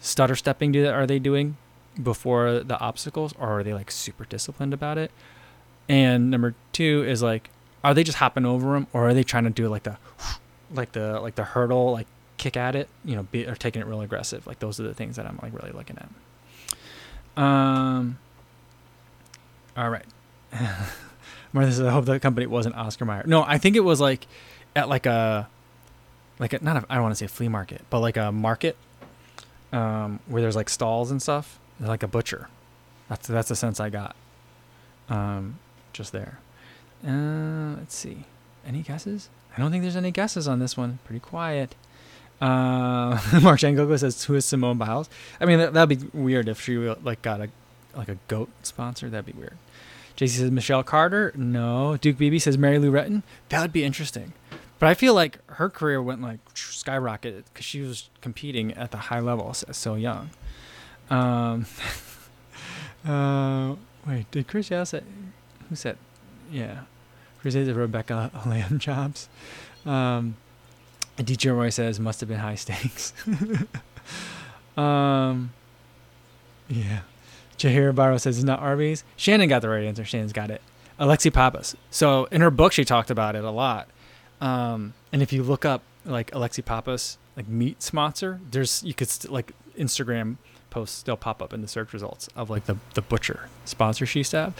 stutter 0.00 0.36
stepping 0.36 0.72
do 0.72 0.88
are 0.88 1.06
they 1.06 1.18
doing 1.18 1.56
before 2.00 2.60
the 2.60 2.78
obstacles 2.78 3.34
or 3.38 3.60
are 3.60 3.62
they 3.64 3.74
like 3.74 3.90
super 3.90 4.24
disciplined 4.24 4.74
about 4.74 4.98
it 4.98 5.10
and 5.88 6.30
number 6.30 6.54
two 6.72 7.04
is 7.06 7.22
like 7.22 7.50
are 7.86 7.94
they 7.94 8.02
just 8.02 8.18
hopping 8.18 8.44
over 8.44 8.72
them 8.72 8.86
or 8.92 9.08
are 9.08 9.14
they 9.14 9.22
trying 9.22 9.44
to 9.44 9.50
do 9.50 9.68
like 9.68 9.84
the 9.84 9.96
like 10.74 10.92
the 10.92 11.20
like 11.20 11.36
the 11.36 11.44
hurdle 11.44 11.92
like 11.92 12.08
kick 12.36 12.56
at 12.56 12.74
it 12.74 12.88
you 13.04 13.14
know 13.14 13.22
be, 13.22 13.46
or 13.46 13.54
taking 13.54 13.80
it 13.80 13.86
real 13.86 14.00
aggressive 14.00 14.46
like 14.46 14.58
those 14.58 14.80
are 14.80 14.82
the 14.82 14.92
things 14.92 15.16
that 15.16 15.24
i'm 15.24 15.38
like 15.40 15.52
really 15.54 15.70
looking 15.70 15.96
at 15.96 17.42
um 17.42 18.18
all 19.76 19.88
right 19.88 20.04
Martha 21.52 21.72
says, 21.72 21.86
I 21.86 21.90
hope 21.90 22.04
the 22.04 22.20
company 22.20 22.46
wasn't 22.46 22.74
Oscar 22.76 23.04
Mayer. 23.04 23.22
No, 23.26 23.42
I 23.42 23.56
think 23.56 23.76
it 23.76 23.80
was 23.80 24.00
like 24.00 24.26
at 24.74 24.88
like 24.88 25.06
a 25.06 25.48
like 26.38 26.52
a, 26.52 26.62
not 26.62 26.76
a, 26.76 26.86
I 26.90 26.96
don't 26.96 27.04
want 27.04 27.12
to 27.12 27.16
say 27.16 27.26
flea 27.26 27.48
market, 27.48 27.82
but 27.88 28.00
like 28.00 28.16
a 28.16 28.30
market 28.30 28.76
um, 29.72 30.20
where 30.26 30.42
there's 30.42 30.56
like 30.56 30.68
stalls 30.68 31.10
and 31.10 31.22
stuff, 31.22 31.58
like 31.80 32.02
a 32.02 32.08
butcher. 32.08 32.48
That's 33.08 33.26
that's 33.26 33.48
the 33.48 33.56
sense 33.56 33.80
I 33.80 33.88
got. 33.88 34.16
Um, 35.08 35.58
just 35.92 36.12
there. 36.12 36.38
Uh, 37.06 37.76
let's 37.78 37.94
see. 37.94 38.24
Any 38.66 38.82
guesses? 38.82 39.28
I 39.56 39.60
don't 39.60 39.70
think 39.70 39.82
there's 39.82 39.96
any 39.96 40.10
guesses 40.10 40.46
on 40.46 40.58
this 40.58 40.76
one. 40.76 40.98
Pretty 41.04 41.20
quiet. 41.20 41.74
Uh, 42.40 43.18
Mark 43.42 43.60
Jangogo 43.60 43.98
says, 43.98 44.24
"Who 44.24 44.34
is 44.34 44.44
Simone 44.44 44.76
Biles?" 44.76 45.08
I 45.40 45.46
mean, 45.46 45.58
that, 45.58 45.72
that'd 45.72 45.98
be 45.98 46.06
weird 46.12 46.48
if 46.48 46.60
she 46.60 46.76
like 46.76 47.22
got 47.22 47.40
a 47.40 47.48
like 47.94 48.08
a 48.08 48.18
goat 48.28 48.50
sponsor. 48.62 49.08
That'd 49.08 49.26
be 49.26 49.32
weird. 49.32 49.56
JC 50.16 50.28
says 50.38 50.50
Michelle 50.50 50.82
Carter. 50.82 51.32
No. 51.36 51.96
Duke 51.96 52.16
BB 52.16 52.40
says 52.40 52.56
Mary 52.56 52.78
Lou 52.78 52.90
Retton. 52.90 53.22
That 53.50 53.60
would 53.60 53.72
be 53.72 53.84
interesting. 53.84 54.32
But 54.78 54.88
I 54.88 54.94
feel 54.94 55.14
like 55.14 55.38
her 55.52 55.70
career 55.70 56.02
went 56.02 56.20
like 56.20 56.38
skyrocketed 56.54 57.44
because 57.52 57.64
she 57.64 57.80
was 57.80 58.10
competing 58.20 58.72
at 58.74 58.90
the 58.90 58.96
high 58.98 59.20
level 59.20 59.52
so 59.54 59.94
young. 59.94 60.30
Um, 61.08 61.66
uh, 63.06 63.76
wait, 64.06 64.30
did 64.30 64.48
Chris 64.48 64.70
Yao 64.70 64.84
say? 64.84 65.02
Who 65.68 65.76
said? 65.76 65.96
Yeah, 66.50 66.80
Chris 67.40 67.54
said 67.54 67.68
Rebecca 67.74 68.30
Lamb 68.46 68.78
chops. 68.78 69.28
Um, 69.84 70.36
DJ 71.18 71.56
Roy 71.56 71.70
says 71.70 71.98
must 71.98 72.20
have 72.20 72.28
been 72.28 72.38
high 72.38 72.54
stakes. 72.56 73.12
um, 74.76 75.52
yeah. 76.68 77.00
Jahir 77.58 77.94
Barrow 77.94 78.18
says 78.18 78.36
it's 78.36 78.44
not 78.44 78.60
Arby's. 78.60 79.02
Shannon 79.16 79.48
got 79.48 79.62
the 79.62 79.68
right 79.68 79.84
answer. 79.84 80.04
Shannon's 80.04 80.32
got 80.32 80.50
it. 80.50 80.60
Alexi 81.00 81.32
Pappas. 81.32 81.74
So 81.90 82.26
in 82.26 82.40
her 82.40 82.50
book, 82.50 82.72
she 82.72 82.84
talked 82.84 83.10
about 83.10 83.34
it 83.36 83.44
a 83.44 83.50
lot. 83.50 83.88
Um, 84.40 84.94
and 85.12 85.22
if 85.22 85.32
you 85.32 85.42
look 85.42 85.64
up 85.64 85.82
like 86.04 86.30
Alexi 86.32 86.64
Pappas, 86.64 87.18
like 87.36 87.48
meat 87.48 87.82
sponsor, 87.82 88.40
there's 88.50 88.82
you 88.82 88.94
could 88.94 89.08
st- 89.08 89.32
like 89.32 89.52
Instagram 89.78 90.36
posts 90.76 90.98
still 90.98 91.16
pop 91.16 91.40
up 91.40 91.54
in 91.54 91.62
the 91.62 91.68
search 91.68 91.94
results 91.94 92.28
of 92.36 92.50
like 92.50 92.66
the 92.66 92.76
the 92.92 93.00
butcher 93.00 93.48
sponsor 93.64 94.04
she 94.04 94.20
used 94.20 94.30
to 94.32 94.36
have, 94.36 94.54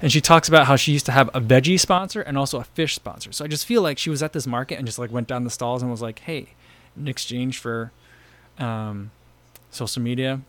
and 0.00 0.10
she 0.10 0.18
talks 0.18 0.48
about 0.48 0.66
how 0.66 0.76
she 0.76 0.92
used 0.92 1.04
to 1.04 1.12
have 1.12 1.28
a 1.34 1.42
veggie 1.42 1.78
sponsor 1.78 2.22
and 2.22 2.38
also 2.38 2.58
a 2.58 2.64
fish 2.64 2.94
sponsor. 2.94 3.32
So 3.32 3.44
I 3.44 3.48
just 3.48 3.66
feel 3.66 3.82
like 3.82 3.98
she 3.98 4.08
was 4.08 4.22
at 4.22 4.32
this 4.32 4.46
market 4.46 4.78
and 4.78 4.86
just 4.86 4.98
like 4.98 5.12
went 5.12 5.28
down 5.28 5.44
the 5.44 5.50
stalls 5.50 5.82
and 5.82 5.90
was 5.90 6.00
like, 6.00 6.20
hey, 6.20 6.54
in 6.96 7.06
exchange 7.06 7.58
for 7.58 7.92
um, 8.58 9.10
social 9.70 10.00
media, 10.00 10.40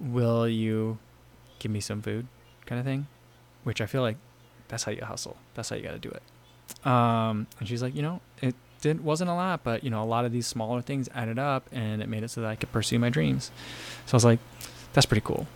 will 0.00 0.48
you 0.48 0.98
give 1.60 1.70
me 1.70 1.78
some 1.78 2.02
food, 2.02 2.26
kind 2.66 2.80
of 2.80 2.84
thing, 2.84 3.06
which 3.62 3.80
I 3.80 3.86
feel 3.86 4.02
like 4.02 4.16
that's 4.66 4.82
how 4.82 4.90
you 4.90 5.04
hustle. 5.04 5.36
That's 5.54 5.68
how 5.68 5.76
you 5.76 5.82
got 5.84 5.92
to 5.92 5.98
do 6.00 6.10
it. 6.10 6.22
Um, 6.84 7.46
and 7.60 7.68
she's 7.68 7.82
like, 7.82 7.94
you 7.94 8.02
know, 8.02 8.20
didn't 8.84 9.02
wasn't 9.02 9.30
a 9.30 9.34
lot, 9.34 9.64
but 9.64 9.82
you 9.82 9.90
know, 9.90 10.02
a 10.02 10.06
lot 10.06 10.24
of 10.24 10.32
these 10.32 10.46
smaller 10.46 10.80
things 10.80 11.08
added 11.14 11.38
up, 11.38 11.68
and 11.72 12.02
it 12.02 12.08
made 12.08 12.22
it 12.22 12.28
so 12.28 12.40
that 12.42 12.50
I 12.50 12.54
could 12.56 12.70
pursue 12.70 12.98
my 12.98 13.08
dreams. 13.08 13.50
So 14.06 14.14
I 14.14 14.16
was 14.16 14.24
like, 14.24 14.38
that's 14.92 15.06
pretty 15.06 15.22
cool. 15.24 15.46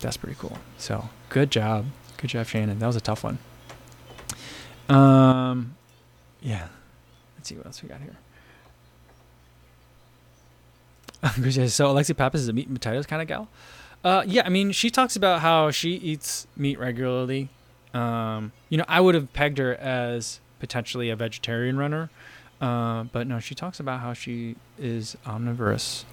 That's 0.00 0.16
pretty 0.16 0.36
cool. 0.38 0.58
So 0.78 1.10
good 1.28 1.50
job, 1.50 1.86
good 2.16 2.30
job, 2.30 2.46
Shannon. 2.46 2.78
That 2.78 2.86
was 2.86 2.96
a 2.96 3.00
tough 3.00 3.22
one. 3.22 3.38
Um, 4.88 5.76
yeah. 6.40 6.68
Let's 7.36 7.48
see 7.48 7.54
what 7.54 7.66
else 7.66 7.82
we 7.82 7.88
got 7.88 8.00
here. 8.00 8.16
so 11.68 11.94
Alexi 11.94 12.16
Pappas 12.16 12.40
is 12.40 12.48
a 12.48 12.52
meat 12.52 12.66
and 12.66 12.76
potatoes 12.76 13.06
kind 13.06 13.22
of 13.22 13.28
gal. 13.28 13.48
Uh, 14.02 14.24
yeah, 14.26 14.42
I 14.46 14.48
mean, 14.48 14.72
she 14.72 14.90
talks 14.90 15.16
about 15.16 15.40
how 15.40 15.70
she 15.70 15.92
eats 15.92 16.46
meat 16.56 16.78
regularly. 16.78 17.50
Um, 17.92 18.52
you 18.68 18.78
know, 18.78 18.84
I 18.88 19.00
would 19.00 19.14
have 19.14 19.32
pegged 19.32 19.58
her 19.58 19.74
as 19.76 20.40
potentially 20.58 21.10
a 21.10 21.16
vegetarian 21.16 21.76
runner, 21.76 22.10
uh, 22.60 23.04
but 23.04 23.26
no, 23.26 23.40
she 23.40 23.54
talks 23.54 23.80
about 23.80 24.00
how 24.00 24.12
she 24.12 24.56
is 24.78 25.16
omnivorous 25.26 26.04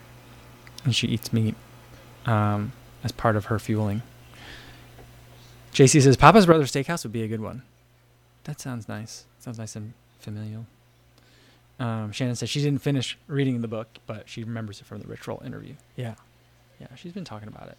and 0.83 0.95
she 0.95 1.07
eats 1.07 1.33
meat 1.33 1.55
um, 2.25 2.71
as 3.03 3.11
part 3.11 3.35
of 3.35 3.45
her 3.45 3.59
fueling. 3.59 4.01
JC 5.73 6.01
says 6.01 6.17
Papa's 6.17 6.45
Brother 6.45 6.63
Steakhouse 6.63 7.03
would 7.03 7.11
be 7.11 7.23
a 7.23 7.27
good 7.27 7.41
one. 7.41 7.61
That 8.45 8.59
sounds 8.59 8.87
nice. 8.87 9.25
Sounds 9.39 9.59
nice 9.59 9.75
and 9.75 9.93
familial. 10.19 10.65
Um, 11.79 12.11
Shannon 12.11 12.35
says 12.35 12.49
she 12.49 12.61
didn't 12.61 12.81
finish 12.81 13.17
reading 13.27 13.61
the 13.61 13.67
book, 13.67 13.87
but 14.07 14.27
she 14.27 14.43
remembers 14.43 14.81
it 14.81 14.85
from 14.85 14.99
the 15.01 15.07
Rich 15.07 15.27
Roll 15.27 15.41
interview. 15.45 15.75
Yeah. 15.95 16.15
Yeah, 16.79 16.87
she's 16.95 17.11
been 17.11 17.25
talking 17.25 17.47
about 17.47 17.67
it. 17.69 17.77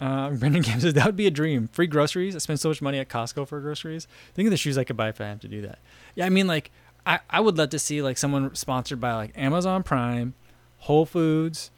Uh, 0.00 0.30
Brendan 0.38 0.62
Kim 0.62 0.80
says 0.80 0.94
that 0.94 1.06
would 1.06 1.16
be 1.16 1.26
a 1.26 1.30
dream. 1.30 1.68
Free 1.72 1.86
groceries. 1.86 2.34
I 2.34 2.38
spend 2.38 2.60
so 2.60 2.68
much 2.70 2.80
money 2.80 2.98
at 2.98 3.08
Costco 3.08 3.46
for 3.48 3.60
groceries. 3.60 4.06
Think 4.34 4.46
of 4.46 4.50
the 4.50 4.56
shoes 4.56 4.78
I 4.78 4.84
could 4.84 4.96
buy 4.96 5.08
if 5.08 5.20
I 5.20 5.24
have 5.26 5.40
to 5.40 5.48
do 5.48 5.62
that. 5.62 5.78
Yeah, 6.14 6.26
I 6.26 6.30
mean, 6.30 6.46
like, 6.46 6.70
I, 7.06 7.20
I 7.28 7.40
would 7.40 7.58
love 7.58 7.70
to 7.70 7.78
see 7.78 8.02
like 8.02 8.18
someone 8.18 8.54
sponsored 8.54 9.00
by 9.00 9.14
like 9.14 9.32
Amazon 9.36 9.82
Prime, 9.82 10.34
Whole 10.78 11.06
Foods, 11.06 11.70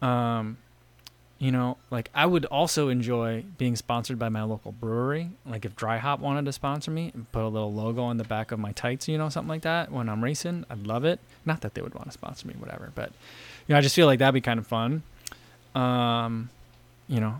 um, 0.00 0.58
you 1.38 1.50
know, 1.50 1.76
like 1.90 2.08
I 2.14 2.24
would 2.24 2.44
also 2.44 2.88
enjoy 2.88 3.44
being 3.58 3.74
sponsored 3.74 4.16
by 4.16 4.28
my 4.28 4.44
local 4.44 4.70
brewery. 4.70 5.30
Like 5.44 5.64
if 5.64 5.74
Dry 5.74 5.98
Hop 5.98 6.20
wanted 6.20 6.44
to 6.44 6.52
sponsor 6.52 6.92
me 6.92 7.10
and 7.14 7.30
put 7.32 7.42
a 7.42 7.48
little 7.48 7.72
logo 7.72 8.02
on 8.02 8.16
the 8.16 8.24
back 8.24 8.52
of 8.52 8.60
my 8.60 8.70
tights, 8.72 9.08
you 9.08 9.18
know, 9.18 9.28
something 9.28 9.48
like 9.48 9.62
that 9.62 9.90
when 9.90 10.08
I'm 10.08 10.22
racing, 10.22 10.64
I'd 10.70 10.86
love 10.86 11.04
it. 11.04 11.18
Not 11.44 11.62
that 11.62 11.74
they 11.74 11.82
would 11.82 11.94
want 11.94 12.06
to 12.06 12.12
sponsor 12.12 12.46
me, 12.46 12.54
whatever, 12.58 12.92
but 12.94 13.10
you 13.66 13.72
know, 13.72 13.78
I 13.78 13.80
just 13.80 13.96
feel 13.96 14.06
like 14.06 14.20
that'd 14.20 14.32
be 14.32 14.40
kind 14.40 14.60
of 14.60 14.68
fun. 14.68 15.02
Um, 15.74 16.50
you 17.08 17.18
know, 17.18 17.38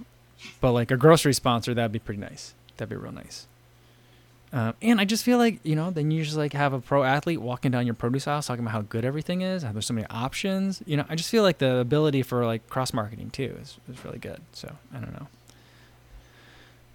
but 0.60 0.72
like 0.72 0.90
a 0.90 0.96
grocery 0.96 1.32
sponsor, 1.32 1.72
that'd 1.72 1.92
be 1.92 2.00
pretty 2.00 2.20
nice. 2.20 2.54
That'd 2.76 2.90
be 2.90 2.96
real 2.96 3.12
nice. 3.12 3.46
Um, 4.54 4.74
and 4.82 5.00
I 5.00 5.06
just 5.06 5.24
feel 5.24 5.38
like 5.38 5.60
you 5.62 5.74
know, 5.74 5.90
then 5.90 6.10
you 6.10 6.22
just 6.22 6.36
like 6.36 6.52
have 6.52 6.74
a 6.74 6.80
pro 6.80 7.04
athlete 7.04 7.40
walking 7.40 7.70
down 7.70 7.86
your 7.86 7.94
produce 7.94 8.26
aisle 8.28 8.42
talking 8.42 8.62
about 8.62 8.72
how 8.72 8.82
good 8.82 9.04
everything 9.04 9.40
is. 9.40 9.62
How 9.62 9.72
there's 9.72 9.86
so 9.86 9.94
many 9.94 10.06
options. 10.10 10.82
You 10.84 10.98
know, 10.98 11.06
I 11.08 11.14
just 11.14 11.30
feel 11.30 11.42
like 11.42 11.58
the 11.58 11.78
ability 11.78 12.22
for 12.22 12.44
like 12.44 12.68
cross 12.68 12.92
marketing 12.92 13.30
too 13.30 13.56
is 13.62 13.78
is 13.90 14.04
really 14.04 14.18
good. 14.18 14.40
So 14.52 14.70
I 14.94 14.98
don't 14.98 15.12
know. 15.14 15.26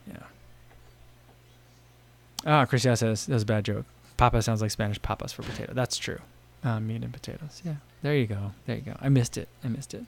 Yeah. 0.08 0.24
Ah, 2.46 2.66
Christian 2.66 2.96
says 2.96 3.26
that 3.26 3.34
was 3.34 3.44
a 3.44 3.48
bad 3.48 3.66
joke. 3.66 3.86
Papa 4.18 4.42
sounds 4.44 4.62
like 4.62 4.72
Spanish 4.72 5.02
papas 5.02 5.32
for 5.32 5.42
potato. 5.42 5.74
That's 5.74 5.98
true. 5.98 6.20
Uh, 6.64 6.80
meat 6.80 7.04
and 7.04 7.14
potatoes. 7.14 7.62
Yeah. 7.66 7.76
There 8.04 8.16
you 8.16 8.28
go. 8.28 8.52
There 8.68 8.76
you 8.76 8.82
go. 8.84 8.96
I 9.02 9.10
missed 9.10 9.38
it. 9.38 9.48
I 9.64 9.68
missed 9.68 9.94
it. 9.96 10.04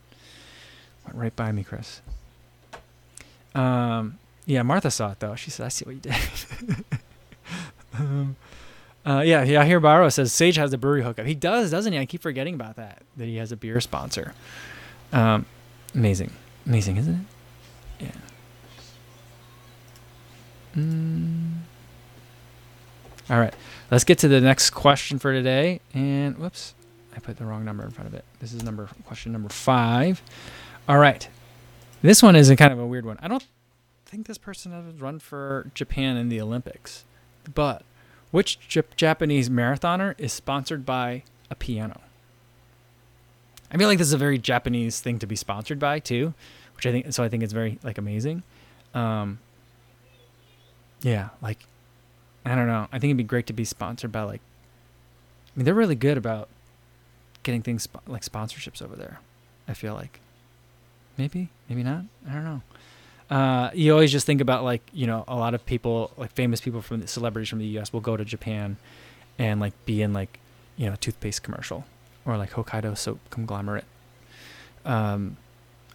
Went 1.05 1.17
right 1.17 1.35
by 1.35 1.51
me, 1.51 1.63
Chris. 1.63 2.01
Um. 3.55 4.19
Yeah, 4.45 4.61
Martha 4.63 4.91
saw 4.91 5.11
it 5.11 5.19
though. 5.19 5.35
She 5.35 5.49
said, 5.49 5.65
"I 5.65 5.69
see 5.69 5.85
what 5.85 5.95
you 5.95 6.01
did." 6.01 6.15
um, 7.99 8.35
uh, 9.05 9.21
yeah, 9.21 9.43
yeah. 9.43 9.63
Here, 9.63 9.79
Barrow 9.79 10.09
says 10.09 10.33
Sage 10.33 10.55
has 10.55 10.73
a 10.73 10.77
brewery 10.77 11.03
hookup. 11.03 11.25
He 11.25 11.35
does, 11.35 11.71
doesn't 11.71 11.93
he? 11.93 11.99
I 11.99 12.05
keep 12.05 12.21
forgetting 12.21 12.53
about 12.53 12.75
that. 12.75 13.03
That 13.17 13.25
he 13.25 13.37
has 13.37 13.51
a 13.51 13.57
beer 13.57 13.79
sponsor. 13.81 14.33
Um, 15.11 15.45
amazing, 15.95 16.31
amazing, 16.65 16.97
isn't 16.97 17.27
it? 17.99 18.05
Yeah. 18.05 18.11
Mm. 20.75 21.59
All 23.29 23.39
right, 23.39 23.53
let's 23.91 24.03
get 24.03 24.17
to 24.19 24.27
the 24.27 24.41
next 24.41 24.71
question 24.71 25.19
for 25.19 25.31
today. 25.31 25.81
And 25.93 26.37
whoops, 26.37 26.73
I 27.15 27.19
put 27.19 27.37
the 27.37 27.45
wrong 27.45 27.63
number 27.63 27.83
in 27.83 27.91
front 27.91 28.07
of 28.07 28.13
it. 28.13 28.25
This 28.39 28.53
is 28.53 28.63
number 28.63 28.89
question 29.05 29.31
number 29.31 29.49
five. 29.49 30.21
All 30.87 30.97
right, 30.97 31.27
this 32.01 32.23
one 32.23 32.35
is 32.35 32.49
a 32.49 32.55
kind 32.55 32.73
of 32.73 32.79
a 32.79 32.85
weird 32.85 33.05
one. 33.05 33.19
I 33.21 33.27
don't 33.27 33.45
think 34.05 34.25
this 34.25 34.37
person 34.37 34.71
has 34.71 34.99
run 34.99 35.19
for 35.19 35.69
Japan 35.75 36.17
in 36.17 36.29
the 36.29 36.41
Olympics, 36.41 37.05
but 37.53 37.83
which 38.31 38.59
Japanese 38.95 39.49
marathoner 39.49 40.15
is 40.17 40.33
sponsored 40.33 40.85
by 40.85 41.23
a 41.49 41.55
piano? 41.55 42.01
I 43.71 43.77
feel 43.77 43.87
like 43.87 43.97
this 43.97 44.07
is 44.07 44.13
a 44.13 44.17
very 44.17 44.37
Japanese 44.37 44.99
thing 44.99 45.19
to 45.19 45.27
be 45.27 45.35
sponsored 45.35 45.79
by 45.79 45.99
too, 45.99 46.33
which 46.75 46.85
I 46.85 46.91
think 46.91 47.13
so. 47.13 47.23
I 47.23 47.29
think 47.29 47.43
it's 47.43 47.53
very 47.53 47.79
like 47.83 47.97
amazing. 47.97 48.43
Um, 48.93 49.39
yeah, 51.01 51.29
like 51.41 51.59
I 52.45 52.55
don't 52.55 52.67
know. 52.67 52.87
I 52.91 52.99
think 52.99 53.11
it'd 53.11 53.17
be 53.17 53.23
great 53.23 53.47
to 53.47 53.53
be 53.53 53.65
sponsored 53.65 54.11
by 54.11 54.23
like. 54.23 54.41
I 54.41 55.59
mean, 55.59 55.65
they're 55.65 55.73
really 55.73 55.95
good 55.95 56.17
about 56.17 56.49
getting 57.43 57.61
things 57.61 57.87
like 58.07 58.23
sponsorships 58.23 58.81
over 58.81 58.95
there. 58.95 59.19
I 59.67 59.73
feel 59.73 59.93
like. 59.93 60.19
Maybe, 61.17 61.49
maybe 61.67 61.83
not. 61.83 62.03
I 62.29 62.33
don't 62.33 62.45
know. 62.45 62.61
Uh, 63.30 63.69
you 63.73 63.93
always 63.93 64.11
just 64.11 64.25
think 64.25 64.41
about 64.41 64.63
like 64.63 64.82
you 64.91 65.05
know 65.05 65.23
a 65.27 65.36
lot 65.36 65.53
of 65.53 65.65
people 65.65 66.11
like 66.17 66.32
famous 66.32 66.61
people 66.61 66.82
from 66.82 67.01
the 67.01 67.07
celebrities 67.07 67.49
from 67.49 67.59
the 67.59 67.65
U.S. 67.67 67.93
will 67.93 68.01
go 68.01 68.17
to 68.17 68.25
Japan, 68.25 68.77
and 69.38 69.59
like 69.59 69.73
be 69.86 70.01
in 70.01 70.13
like 70.13 70.39
you 70.77 70.88
know 70.88 70.93
a 70.93 70.97
toothpaste 70.97 71.43
commercial 71.43 71.86
or 72.25 72.38
like 72.38 72.51
Hokkaido 72.51 72.97
soap 72.97 73.19
conglomerate, 73.30 73.86
um, 74.86 75.38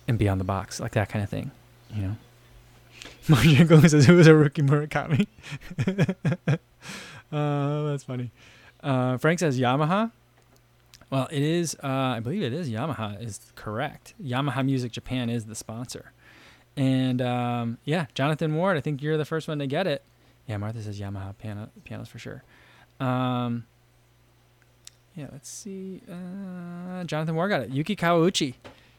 and 0.07 0.19
be 0.19 0.29
on 0.29 0.39
the 0.39 0.45
box 0.45 0.81
like 0.81 0.93
that 0.93 1.09
kind 1.09 1.23
of 1.23 1.31
thing, 1.31 1.51
you 1.93 2.03
know. 2.03 2.17
Marjanko 3.27 3.89
says 3.89 4.09
it 4.09 4.13
was 4.13 4.27
Haruki 4.27 4.67
Murakami. 4.67 5.27
uh, 7.33 7.91
that's 7.91 8.05
funny. 8.05 8.31
Uh, 8.83 9.17
Frank 9.19 9.39
says 9.39 9.59
Yamaha. 9.59 10.13
Well, 11.11 11.29
it 11.31 11.43
is. 11.43 11.77
Uh, 11.83 11.89
I 11.89 12.21
believe 12.21 12.43
it 12.43 12.53
is 12.53 12.71
Yamaha 12.71 13.21
is 13.23 13.41
correct. 13.55 14.15
Yamaha 14.23 14.65
Music 14.65 14.93
Japan 14.93 15.31
is 15.31 15.47
the 15.47 15.55
sponsor. 15.55 16.13
And 16.77 17.23
um, 17.23 17.79
yeah, 17.85 18.07
Jonathan 18.15 18.55
Ward, 18.55 18.77
I 18.77 18.81
think 18.81 19.03
you're 19.03 19.17
the 19.17 19.25
first 19.25 19.49
one 19.49 19.59
to 19.61 19.67
get 19.67 19.87
it. 19.87 20.03
Yeah, 20.47 20.57
Martha 20.57 20.83
says 20.83 21.01
Yamaha 21.01 21.37
piano, 21.39 21.71
pianos 21.85 22.09
for 22.09 22.19
sure. 22.19 22.43
Um, 23.01 23.65
yeah, 25.17 25.29
let's 25.33 25.49
see. 25.49 26.03
Uh, 26.11 27.05
Jonathan 27.05 27.35
Ward 27.37 27.51
got 27.51 27.63
it. 27.63 27.71
Yuki 27.71 27.95
Kawauchi. 27.95 28.55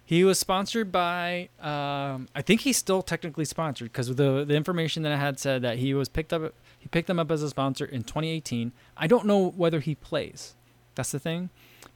He 0.06 0.24
was 0.24 0.40
sponsored 0.40 0.92
by. 0.92 1.50
Um, 1.60 2.30
I 2.36 2.42
think 2.42 2.62
he's 2.62 2.78
still 2.78 3.02
technically 3.02 3.46
sponsored 3.46 3.92
because 3.92 4.08
the 4.16 4.46
the 4.46 4.56
information 4.56 5.04
that 5.04 5.12
I 5.12 5.18
had 5.18 5.40
said 5.40 5.62
that 5.64 5.80
he 5.80 5.94
was 5.94 6.08
picked 6.10 6.32
up. 6.32 6.54
He 6.80 6.88
picked 6.88 7.08
them 7.08 7.20
up 7.20 7.32
as 7.32 7.42
a 7.42 7.50
sponsor 7.50 7.86
in 7.86 8.04
2018. 8.04 8.72
I 8.96 9.08
don't 9.08 9.26
know 9.26 9.50
whether 9.50 9.80
he 9.80 9.96
plays. 9.96 10.54
That's 10.94 11.12
the 11.12 11.18
thing. 11.18 11.50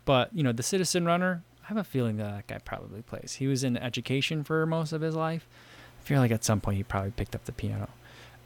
But 0.06 0.34
you 0.34 0.44
know, 0.44 0.52
the 0.52 0.64
Citizen 0.64 1.06
Runner. 1.06 1.44
I 1.64 1.68
have 1.68 1.78
a 1.78 1.84
feeling 1.84 2.18
that 2.18 2.48
that 2.48 2.48
guy 2.48 2.58
probably 2.58 3.04
plays. 3.04 3.36
He 3.36 3.46
was 3.46 3.64
in 3.64 3.78
education 3.78 4.44
for 4.44 4.66
most 4.66 4.92
of 4.92 5.02
his 5.02 5.16
life. 5.16 5.48
I 6.10 6.12
feel 6.12 6.22
like 6.22 6.32
at 6.32 6.44
some 6.44 6.60
point 6.60 6.78
he 6.78 6.82
probably 6.82 7.12
picked 7.12 7.36
up 7.36 7.46
the 7.46 7.52
piano. 7.52 7.88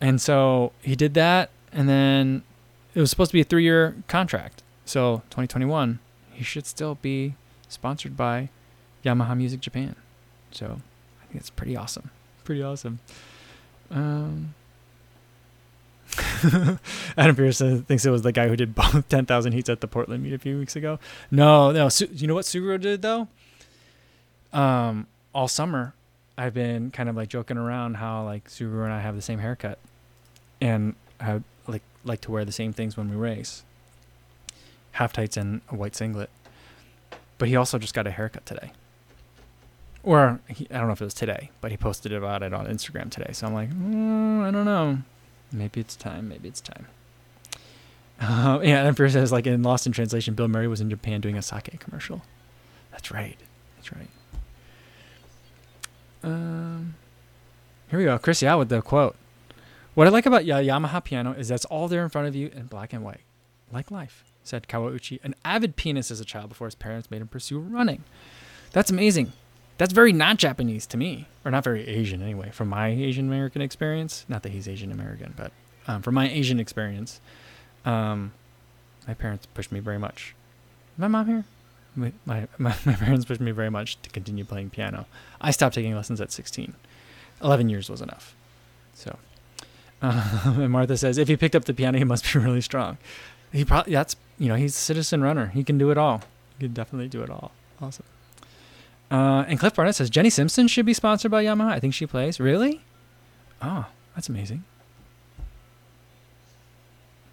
And 0.02 0.20
so 0.20 0.74
he 0.82 0.98
did 0.98 1.14
that, 1.14 1.50
and 1.72 1.88
then 1.88 2.44
it 2.94 3.00
was 3.00 3.10
supposed 3.10 3.32
to 3.32 3.36
be 3.36 3.40
a 3.40 3.46
three 3.46 3.64
year 3.64 3.96
contract. 4.10 4.62
So 4.84 5.22
2021, 5.30 6.00
he 6.34 6.44
should 6.44 6.66
still 6.66 6.96
be 6.96 7.36
sponsored 7.70 8.18
by 8.18 8.50
Yamaha 9.06 9.38
Music 9.38 9.62
Japan. 9.62 9.96
So 10.52 10.82
I 11.22 11.26
think 11.28 11.40
it's 11.40 11.50
pretty 11.50 11.78
awesome. 11.78 12.12
Pretty 12.44 12.62
awesome. 12.62 13.00
Um, 13.90 14.56
Adam 17.18 17.34
Pearson 17.38 17.84
thinks 17.84 18.06
it 18.06 18.10
was 18.10 18.24
the 18.24 18.34
guy 18.34 18.50
who 18.50 18.58
did 18.58 18.76
both 18.76 19.08
10,000 19.08 19.54
heats 19.54 19.70
at 19.70 19.80
the 19.80 19.88
Portland 19.88 20.22
meet 20.22 20.34
a 20.34 20.38
few 20.38 20.60
weeks 20.60 20.76
ago. 20.76 21.00
No, 21.32 21.72
no. 21.72 21.88
Su- 21.88 22.10
you 22.14 22.28
know 22.28 22.34
what 22.34 22.44
Suguru 22.44 22.82
did 22.82 23.02
though? 23.02 23.30
Um, 24.52 25.08
all 25.34 25.48
summer, 25.48 25.94
I've 26.38 26.54
been 26.54 26.92
kind 26.92 27.10
of 27.10 27.16
like 27.16 27.30
joking 27.30 27.58
around 27.58 27.96
how 27.96 28.24
like 28.24 28.50
Suguru 28.50 28.84
and 28.84 28.94
I 28.94 29.02
have 29.02 29.16
the 29.16 29.22
same 29.22 29.40
haircut, 29.40 29.80
and 30.60 30.96
I 31.20 31.42
like 31.68 31.84
like 32.04 32.22
to 32.22 32.32
wear 32.32 32.46
the 32.46 32.52
same 32.52 32.74
things 32.74 32.98
when 32.98 33.10
we 33.10 33.16
race. 33.16 33.64
Half 34.94 35.14
tights 35.14 35.38
and 35.38 35.62
a 35.70 35.76
white 35.76 35.96
singlet. 35.96 36.30
But 37.38 37.50
he 37.50 37.56
also 37.56 37.80
just 37.80 37.94
got 37.94 38.08
a 38.08 38.12
haircut 38.12 38.46
today. 38.46 38.72
Or 40.04 40.40
he, 40.48 40.68
I 40.70 40.78
don't 40.78 40.88
know 40.88 40.94
if 40.94 41.02
it 41.02 41.06
was 41.06 41.14
today, 41.14 41.50
but 41.62 41.72
he 41.72 41.78
posted 41.78 42.14
about 42.14 42.44
it 42.44 42.54
on 42.54 42.68
Instagram 42.68 43.10
today. 43.10 43.32
So 43.34 43.48
I'm 43.48 43.54
like, 43.54 43.70
mm, 43.70 44.44
I 44.44 44.52
don't 44.52 44.66
know. 44.66 45.00
Maybe 45.52 45.80
it's 45.80 45.96
time. 45.96 46.30
Maybe 46.30 46.48
it's 46.48 46.62
time. 46.62 46.88
Uh, 48.20 48.60
yeah, 48.64 48.86
and 48.86 48.96
first 48.96 49.14
says 49.14 49.32
like 49.32 49.48
in 49.48 49.64
Lost 49.64 49.86
in 49.86 49.94
Translation, 49.94 50.34
Bill 50.34 50.48
Murray 50.48 50.68
was 50.68 50.82
in 50.82 50.90
Japan 50.90 51.22
doing 51.22 51.38
a 51.38 51.42
sake 51.42 51.80
commercial. 51.80 52.22
That's 52.92 53.12
right. 53.12 53.38
That's 53.78 53.94
right. 53.94 54.10
Um, 56.24 56.96
here 57.90 58.00
we 58.00 58.06
go. 58.06 58.18
Chris 58.18 58.42
Yao 58.42 58.58
with 58.60 58.70
the 58.70 58.82
quote. 58.82 59.16
What 59.94 60.08
I 60.08 60.10
like 60.10 60.26
about 60.26 60.46
y- 60.46 60.64
Yamaha 60.64 61.04
piano 61.04 61.34
is 61.34 61.50
that's 61.50 61.66
all 61.66 61.88
there 61.88 62.04
in 62.04 62.10
front 62.10 62.28
of 62.28 62.36
you 62.36 62.48
in 62.48 62.66
black 62.66 62.94
and 62.94 63.04
white, 63.04 63.22
like 63.72 63.92
life, 63.92 64.24
said 64.44 64.68
Kawauchi, 64.68 65.20
an 65.24 65.36
avid 65.46 65.76
pianist 65.76 66.10
as 66.10 66.20
a 66.20 66.26
child 66.26 66.50
before 66.50 66.66
his 66.66 66.76
parents 66.76 67.12
made 67.12 67.22
him 67.22 67.28
pursue 67.28 67.60
running. 67.60 68.04
That's 68.72 68.90
amazing. 68.90 69.34
That's 69.78 69.94
very 69.94 70.14
not 70.14 70.38
Japanese 70.38 70.86
to 70.88 70.98
me, 70.98 71.28
or 71.46 71.52
not 71.52 71.64
very 71.64 71.88
Asian 71.88 72.22
anyway, 72.22 72.50
from 72.52 72.70
my 72.70 72.88
Asian 72.88 73.28
American 73.28 73.62
experience. 73.62 74.26
Not 74.28 74.44
that 74.44 74.52
he's 74.52 74.68
Asian 74.68 74.92
American, 74.92 75.34
but 75.36 75.52
um, 75.88 76.02
from 76.02 76.16
my 76.16 76.30
Asian 76.30 76.60
experience, 76.60 77.20
um, 77.86 78.32
my 79.08 79.14
parents 79.14 79.46
pushed 79.48 79.72
me 79.72 79.80
very 79.80 80.00
much. 80.00 80.34
Is 80.94 81.00
my 81.00 81.08
mom 81.08 81.28
here? 81.28 81.46
My, 81.96 82.12
my, 82.26 82.48
my, 82.58 82.72
parents 82.72 83.26
pushed 83.26 83.42
me 83.42 83.52
very 83.52 83.70
much 83.70 84.02
to 84.02 84.10
continue 84.10 84.46
playing 84.46 84.72
piano. 84.72 85.06
I 85.40 85.52
stopped 85.52 85.76
taking 85.76 85.96
lessons 85.96 86.20
at 86.22 86.32
16. 86.32 86.74
11 87.42 87.70
years 87.70 87.90
was 87.90 88.02
enough. 88.02 88.36
So, 88.94 89.18
uh, 90.02 90.42
and 90.58 90.72
Martha 90.72 90.98
says, 90.98 91.18
if 91.18 91.28
he 91.28 91.38
picked 91.38 91.56
up 91.56 91.66
the 91.66 91.74
piano, 91.74 91.98
he 91.98 92.04
must 92.04 92.32
be 92.32 92.40
really 92.40 92.62
strong. 92.62 92.98
He 93.52 93.64
probably, 93.66 93.94
that's, 93.94 94.16
you 94.40 94.48
know, 94.48 94.56
he's 94.56 94.76
a 94.76 94.80
citizen 94.80 95.22
runner. 95.22 95.48
He 95.48 95.64
can 95.64 95.78
do 95.78 95.92
it 95.92 95.98
all. 95.98 96.22
He 96.58 96.66
can 96.66 96.74
definitely 96.74 97.08
do 97.08 97.22
it 97.22 97.30
all. 97.30 97.52
Awesome. 97.82 98.06
Uh, 99.12 99.46
and 99.48 99.60
Cliff 99.60 99.76
Barnett 99.76 99.96
says, 99.96 100.10
Jenny 100.10 100.30
Simpson 100.30 100.68
should 100.68 100.86
be 100.86 100.94
sponsored 100.94 101.30
by 101.30 101.44
Yamaha. 101.44 101.72
I 101.72 101.80
think 101.80 101.94
she 101.94 102.08
plays. 102.08 102.40
Really? 102.40 102.82
Oh, 103.62 103.86
that's 104.16 104.28
amazing. 104.28 104.64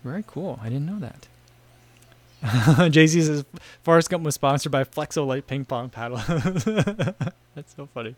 Very 0.05 0.25
cool. 0.27 0.59
I 0.63 0.69
didn't 0.69 0.87
know 0.87 0.99
that. 0.99 1.29
JC 2.43 3.23
says 3.23 3.45
Forrest 3.83 4.09
Gump 4.09 4.25
was 4.25 4.35
sponsored 4.35 4.73
by 4.73 4.85
Flexo 4.85 5.27
Light 5.27 5.47
Ping 5.47 5.65
Pong 5.65 5.91
Paddle. 5.91 6.17
That's 7.55 7.75
so 7.77 7.87
funny. 7.93 8.15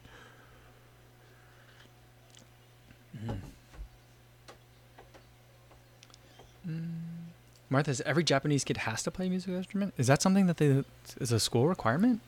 Martha 7.68 7.94
says 7.94 8.02
every 8.06 8.22
Japanese 8.22 8.62
kid 8.64 8.76
has 8.78 9.02
to 9.02 9.10
play 9.10 9.26
a 9.26 9.30
musical 9.30 9.56
instrument. 9.56 9.94
Is 9.96 10.06
that 10.06 10.22
something 10.22 10.46
that 10.46 10.58
they 10.58 10.84
is 11.20 11.32
a 11.32 11.40
school 11.40 11.66
requirement? 11.66 12.20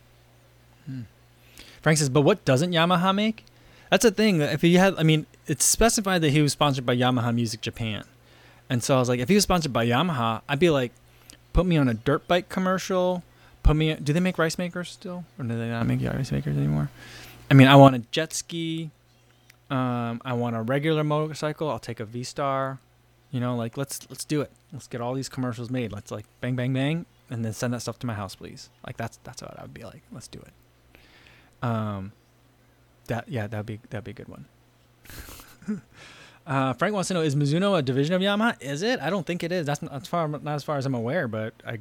Hmm. 0.86 1.02
Frank 1.82 1.98
says, 1.98 2.08
but 2.08 2.22
what 2.22 2.44
doesn't 2.44 2.72
Yamaha 2.72 3.14
make? 3.14 3.44
That's 3.90 4.04
a 4.04 4.10
thing. 4.10 4.40
If 4.40 4.62
he 4.62 4.74
had, 4.74 4.94
I 4.96 5.02
mean, 5.02 5.26
it's 5.46 5.64
specified 5.64 6.22
that 6.22 6.30
he 6.30 6.40
was 6.40 6.52
sponsored 6.52 6.86
by 6.86 6.96
Yamaha 6.96 7.32
Music 7.34 7.60
Japan, 7.60 8.04
and 8.70 8.82
so 8.82 8.96
I 8.96 8.98
was 8.98 9.08
like, 9.08 9.20
if 9.20 9.28
he 9.28 9.34
was 9.34 9.44
sponsored 9.44 9.72
by 9.72 9.86
Yamaha, 9.86 10.40
I'd 10.48 10.58
be 10.58 10.70
like, 10.70 10.92
put 11.54 11.64
me 11.64 11.78
on 11.78 11.88
a 11.88 11.94
dirt 11.94 12.28
bike 12.28 12.50
commercial. 12.50 13.22
Put 13.62 13.76
me. 13.76 13.94
Do 13.94 14.12
they 14.12 14.20
make 14.20 14.36
rice 14.36 14.58
makers 14.58 14.90
still, 14.90 15.24
or 15.38 15.44
do 15.46 15.56
they 15.56 15.70
not 15.70 15.86
make 15.86 16.02
rice 16.02 16.30
makers 16.30 16.54
anymore? 16.58 16.90
I 17.50 17.54
mean, 17.54 17.66
I 17.66 17.76
want 17.76 17.96
a 17.96 18.00
jet 18.10 18.34
ski. 18.34 18.90
Um, 19.70 20.20
I 20.22 20.34
want 20.34 20.54
a 20.54 20.60
regular 20.60 21.02
motorcycle. 21.02 21.70
I'll 21.70 21.78
take 21.78 21.98
a 22.00 22.04
V 22.04 22.24
Star. 22.24 22.78
You 23.30 23.40
know, 23.40 23.56
like 23.56 23.78
let's 23.78 24.06
let's 24.10 24.26
do 24.26 24.42
it. 24.42 24.50
Let's 24.72 24.86
get 24.86 25.00
all 25.00 25.14
these 25.14 25.30
commercials 25.30 25.70
made. 25.70 25.92
Let's 25.92 26.10
like 26.10 26.26
bang 26.42 26.56
bang 26.56 26.74
bang, 26.74 27.06
and 27.30 27.42
then 27.42 27.54
send 27.54 27.72
that 27.72 27.80
stuff 27.80 27.98
to 28.00 28.06
my 28.06 28.14
house, 28.14 28.34
please. 28.34 28.68
Like 28.86 28.98
that's 28.98 29.18
that's 29.24 29.40
what 29.40 29.58
I 29.58 29.62
would 29.62 29.72
be 29.72 29.84
like. 29.84 30.02
Let's 30.12 30.28
do 30.28 30.40
it. 30.40 30.52
Um, 31.64 32.12
that 33.06 33.28
yeah, 33.28 33.46
that'd 33.46 33.64
be 33.64 33.80
that'd 33.88 34.04
be 34.04 34.10
a 34.10 34.14
good 34.14 34.28
one. 34.28 34.44
Uh, 36.46 36.72
Frank 36.74 36.94
wants 36.94 37.08
to 37.08 37.14
know: 37.14 37.22
Is 37.22 37.34
Mizuno 37.34 37.78
a 37.78 37.82
division 37.82 38.14
of 38.14 38.20
Yamaha? 38.20 38.60
Is 38.60 38.82
it? 38.82 39.00
I 39.00 39.10
don't 39.10 39.26
think 39.26 39.42
it 39.42 39.52
is. 39.52 39.66
That's 39.66 39.82
not 39.82 39.92
as 39.92 40.06
far 40.06 40.28
not 40.28 40.46
as 40.46 40.64
far 40.64 40.76
as 40.76 40.86
I'm 40.86 40.94
aware, 40.94 41.26
but 41.26 41.54
I 41.66 41.78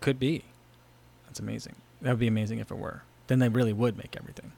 could 0.00 0.18
be. 0.18 0.44
That's 1.26 1.40
amazing. 1.40 1.76
That 2.02 2.10
would 2.10 2.18
be 2.18 2.26
amazing 2.28 2.58
if 2.58 2.70
it 2.70 2.76
were. 2.76 3.02
Then 3.28 3.38
they 3.38 3.48
really 3.48 3.72
would 3.72 3.96
make 3.96 4.16
everything. 4.16 4.52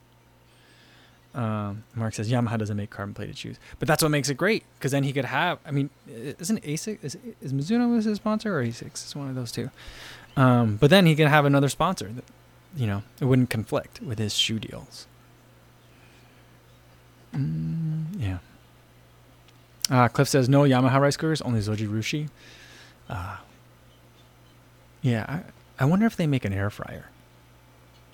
Um, 1.33 1.83
Mark 1.95 2.13
says 2.13 2.31
Yamaha 2.31 2.57
doesn't 2.57 2.77
make 2.77 2.89
carbon 2.89 3.13
plated 3.13 3.37
shoes, 3.37 3.57
but 3.77 3.87
that's 3.89 4.01
what 4.01 4.09
makes 4.09 4.29
it 4.29 4.35
great 4.35 4.63
because 4.77 4.91
then 4.91 5.03
he 5.03 5.11
could 5.11 5.25
have. 5.25 5.59
I 5.65 5.71
mean, 5.71 5.89
isn't 6.07 6.63
ASIC 6.63 6.99
is, 7.03 7.17
is 7.41 7.51
Mizuno 7.51 8.01
his 8.01 8.15
sponsor 8.17 8.57
or 8.57 8.63
ASICS? 8.63 8.85
It's 8.85 9.15
one 9.15 9.29
of 9.29 9.35
those 9.35 9.51
two. 9.51 9.69
Um, 10.37 10.77
but 10.77 10.89
then 10.89 11.05
he 11.05 11.15
could 11.15 11.27
have 11.27 11.45
another 11.45 11.67
sponsor 11.67 12.07
that, 12.07 12.23
you 12.75 12.87
know, 12.87 13.03
it 13.19 13.25
wouldn't 13.25 13.49
conflict 13.49 14.01
with 14.01 14.17
his 14.17 14.33
shoe 14.33 14.59
deals. 14.59 15.07
Mm, 17.35 18.05
yeah. 18.17 18.37
Uh, 19.89 20.07
Cliff 20.07 20.27
says 20.27 20.49
no 20.49 20.61
Yamaha 20.61 20.99
rice 20.99 21.17
cookers, 21.17 21.41
only 21.41 21.59
Zojirushi. 21.59 22.29
Uh, 23.09 23.37
yeah, 25.01 25.25
I, 25.27 25.83
I 25.83 25.85
wonder 25.85 26.05
if 26.05 26.15
they 26.15 26.25
make 26.25 26.45
an 26.45 26.53
air 26.53 26.69
fryer. 26.69 27.09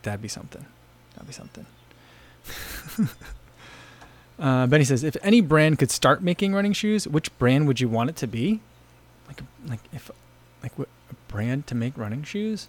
That'd 0.03 0.22
be 0.22 0.28
something. 0.28 0.65
That'd 1.13 1.28
be 1.28 1.34
something. 1.34 1.65
uh, 4.39 4.67
Benny 4.67 4.84
says, 4.84 5.03
if 5.03 5.15
any 5.22 5.41
brand 5.41 5.80
could 5.80 5.91
start 5.91 6.22
making 6.22 6.53
running 6.53 6.74
shoes, 6.74 7.07
which 7.07 7.38
brand 7.38 7.67
would 7.67 7.80
you 7.80 7.88
want 7.88 8.09
it 8.09 8.15
to 8.17 8.28
be? 8.28 8.59
Like, 9.28 9.41
like 9.67 9.80
if, 9.93 10.11
like 10.61 10.78
what 10.78 10.89
a 11.09 11.13
brand 11.32 11.67
to 11.67 11.76
make 11.76 11.97
running 11.97 12.24
shoes? 12.24 12.67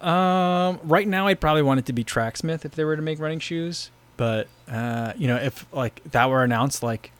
Um, 0.00 0.78
right 0.84 1.08
now, 1.08 1.26
I'd 1.26 1.40
probably 1.40 1.62
want 1.62 1.80
it 1.80 1.86
to 1.86 1.92
be 1.92 2.04
Tracksmith 2.04 2.64
if 2.64 2.72
they 2.72 2.84
were 2.84 2.96
to 2.96 3.02
make 3.02 3.18
running 3.18 3.40
shoes. 3.40 3.90
But 4.16 4.48
uh, 4.70 5.12
you 5.16 5.26
know, 5.26 5.36
if 5.36 5.66
like 5.72 6.02
that 6.12 6.30
were 6.30 6.42
announced, 6.42 6.82
like 6.82 7.12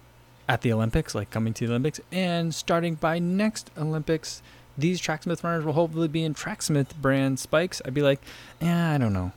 at 0.48 0.62
the 0.62 0.72
Olympics, 0.72 1.14
like 1.14 1.30
coming 1.30 1.52
to 1.54 1.66
the 1.66 1.72
Olympics, 1.72 2.00
and 2.10 2.54
starting 2.54 2.94
by 2.94 3.18
next 3.18 3.70
Olympics, 3.76 4.42
these 4.76 5.00
Tracksmith 5.00 5.44
runners 5.44 5.64
will 5.64 5.74
hopefully 5.74 6.08
be 6.08 6.24
in 6.24 6.34
Tracksmith 6.34 6.96
brand 6.96 7.38
spikes. 7.38 7.82
I'd 7.84 7.94
be 7.94 8.02
like, 8.02 8.20
yeah, 8.60 8.92
I 8.92 8.98
don't 8.98 9.12
know. 9.12 9.32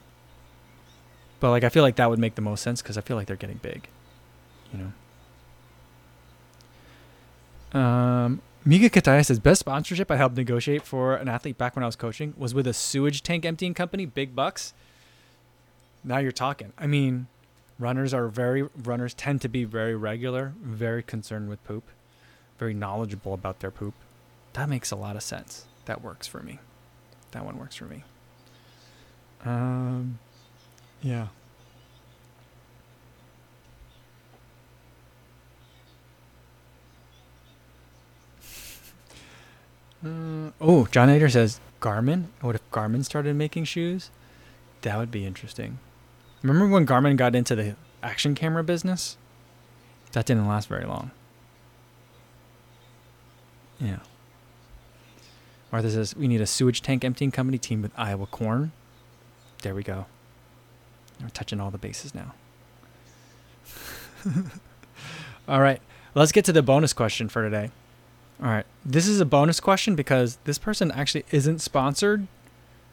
But 1.40 1.50
like, 1.50 1.64
I 1.64 1.70
feel 1.70 1.84
like 1.84 1.96
that 1.96 2.10
would 2.10 2.20
make 2.20 2.36
the 2.36 2.42
most 2.42 2.62
sense 2.62 2.82
because 2.82 2.98
I 2.98 3.02
feel 3.02 3.18
like 3.18 3.28
they're 3.28 3.36
getting 3.36 3.58
big, 3.58 3.90
you 4.72 4.80
know. 7.74 7.80
Um, 7.80 8.42
Mika 8.64 8.90
Kataya 8.90 9.26
says 9.26 9.40
best 9.40 9.62
sponsorship 9.62 10.12
I 10.12 10.18
helped 10.18 10.36
negotiate 10.36 10.84
for 10.84 11.16
an 11.16 11.28
athlete 11.28 11.58
back 11.58 11.76
when 11.76 11.84
I 11.84 11.88
was 11.88 11.96
coaching 11.96 12.34
was 12.38 12.54
with 12.54 12.68
a 12.68 12.74
sewage 12.74 13.24
tank 13.24 13.44
emptying 13.44 13.74
company, 13.74 14.06
Big 14.06 14.36
Bucks. 14.36 14.74
Now 16.04 16.20
you're 16.20 16.32
talking. 16.32 16.74
I 16.78 16.86
mean, 16.86 17.28
Runners 17.80 18.14
are 18.14 18.28
very 18.28 18.68
runners 18.84 19.14
tend 19.14 19.42
to 19.42 19.50
be 19.50 19.64
very 19.64 19.96
regular, 19.96 20.54
very 20.62 21.02
concerned 21.02 21.50
with 21.50 21.64
poop, 21.64 21.84
very 22.60 22.74
knowledgeable 22.74 23.34
about 23.34 23.60
their 23.60 23.72
poop. 23.72 23.94
That 24.54 24.70
makes 24.70 24.92
a 24.92 24.96
lot 24.96 25.16
of 25.16 25.24
sense. 25.24 25.66
That 25.86 26.04
works 26.04 26.28
for 26.28 26.44
me. 26.44 26.60
That 27.32 27.44
one 27.46 27.58
works 27.58 27.76
for 27.76 27.86
me. 27.86 28.04
Um 29.44 30.20
yeah. 31.02 31.28
Uh, 40.06 40.52
oh, 40.62 40.88
John 40.92 41.10
Ader 41.10 41.30
says 41.30 41.60
Garmin. 41.80 42.26
What 42.42 42.56
if 42.56 42.72
Garmin 42.72 43.04
started 43.04 43.36
making 43.36 43.66
shoes? 43.66 44.12
That 44.82 44.98
would 44.98 45.12
be 45.12 45.26
interesting. 45.26 45.80
Remember 46.44 46.68
when 46.68 46.88
Garmin 46.88 47.18
got 47.18 47.36
into 47.36 47.56
the 47.56 47.76
action 48.02 48.34
camera 48.34 48.64
business? 48.64 49.18
That 50.14 50.26
didn't 50.26 50.48
last 50.48 50.68
very 50.68 50.86
long. 50.86 51.12
Yeah. 53.80 54.00
Martha 55.72 55.92
says, 55.92 56.16
we 56.16 56.28
need 56.28 56.42
a 56.42 56.48
sewage 56.48 56.82
tank 56.82 57.06
emptying 57.06 57.32
company 57.32 57.58
team 57.58 57.82
with 57.82 57.92
Iowa 57.96 58.26
corn. 58.26 58.72
There 59.62 59.74
we 59.74 59.84
go. 59.84 60.06
We're 61.22 61.30
touching 61.30 61.60
all 61.60 61.72
the 61.72 61.78
bases 61.78 62.14
now. 62.14 62.34
all 65.48 65.62
right. 65.62 65.82
Let's 66.14 66.32
get 66.32 66.44
to 66.46 66.52
the 66.52 66.64
bonus 66.64 66.92
question 66.94 67.30
for 67.30 67.44
today. 67.44 67.72
All 68.42 68.50
right. 68.50 68.66
This 68.84 69.08
is 69.08 69.22
a 69.22 69.26
bonus 69.26 69.60
question 69.60 69.96
because 69.96 70.40
this 70.44 70.58
person 70.58 70.92
actually 70.92 71.26
isn't 71.32 71.60
sponsored. 71.60 72.28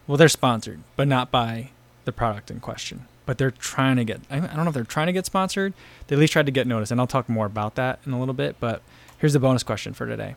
Well, 0.06 0.18
they're 0.18 0.28
sponsored, 0.28 0.80
but 0.94 1.08
not 1.08 1.30
by 1.30 1.70
the 2.04 2.12
product 2.12 2.50
in 2.50 2.60
question 2.60 3.06
but 3.28 3.36
they're 3.36 3.50
trying 3.50 3.96
to 3.96 4.04
get 4.04 4.22
I 4.30 4.40
don't 4.40 4.56
know 4.56 4.68
if 4.68 4.74
they're 4.74 4.84
trying 4.84 5.08
to 5.08 5.12
get 5.12 5.26
sponsored. 5.26 5.74
They 6.06 6.16
at 6.16 6.18
least 6.18 6.32
tried 6.32 6.46
to 6.46 6.52
get 6.52 6.66
noticed, 6.66 6.90
and 6.90 6.98
I'll 6.98 7.06
talk 7.06 7.28
more 7.28 7.44
about 7.44 7.74
that 7.74 8.00
in 8.06 8.12
a 8.12 8.18
little 8.18 8.32
bit. 8.32 8.56
But 8.58 8.80
here's 9.18 9.34
the 9.34 9.38
bonus 9.38 9.62
question 9.62 9.92
for 9.92 10.06
today. 10.06 10.34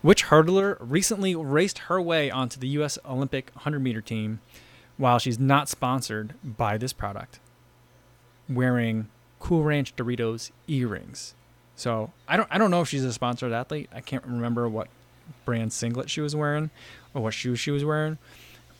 Which 0.00 0.24
hurdler 0.24 0.78
recently 0.80 1.34
raced 1.34 1.80
her 1.80 2.00
way 2.00 2.30
onto 2.30 2.58
the 2.58 2.68
U.S. 2.68 2.98
Olympic 3.04 3.50
100 3.56 3.78
meter 3.80 4.00
team 4.00 4.40
while 4.96 5.18
she's 5.18 5.38
not 5.38 5.68
sponsored 5.68 6.32
by 6.42 6.78
this 6.78 6.94
product? 6.94 7.40
wearing 8.48 9.08
Cool 9.38 9.62
Ranch 9.62 9.94
Doritos 9.94 10.50
earrings. 10.66 11.34
So 11.76 12.10
I 12.26 12.38
don't 12.38 12.48
I 12.50 12.56
don't 12.56 12.70
know 12.70 12.80
if 12.80 12.88
she's 12.88 13.04
a 13.04 13.12
sponsored 13.12 13.52
athlete. 13.52 13.90
I 13.94 14.00
can't 14.00 14.24
remember 14.24 14.66
what 14.66 14.88
brand 15.44 15.74
singlet 15.74 16.08
she 16.08 16.22
was 16.22 16.34
wearing 16.34 16.70
or 17.12 17.20
what 17.20 17.34
shoes 17.34 17.60
she 17.60 17.70
was 17.70 17.84
wearing, 17.84 18.16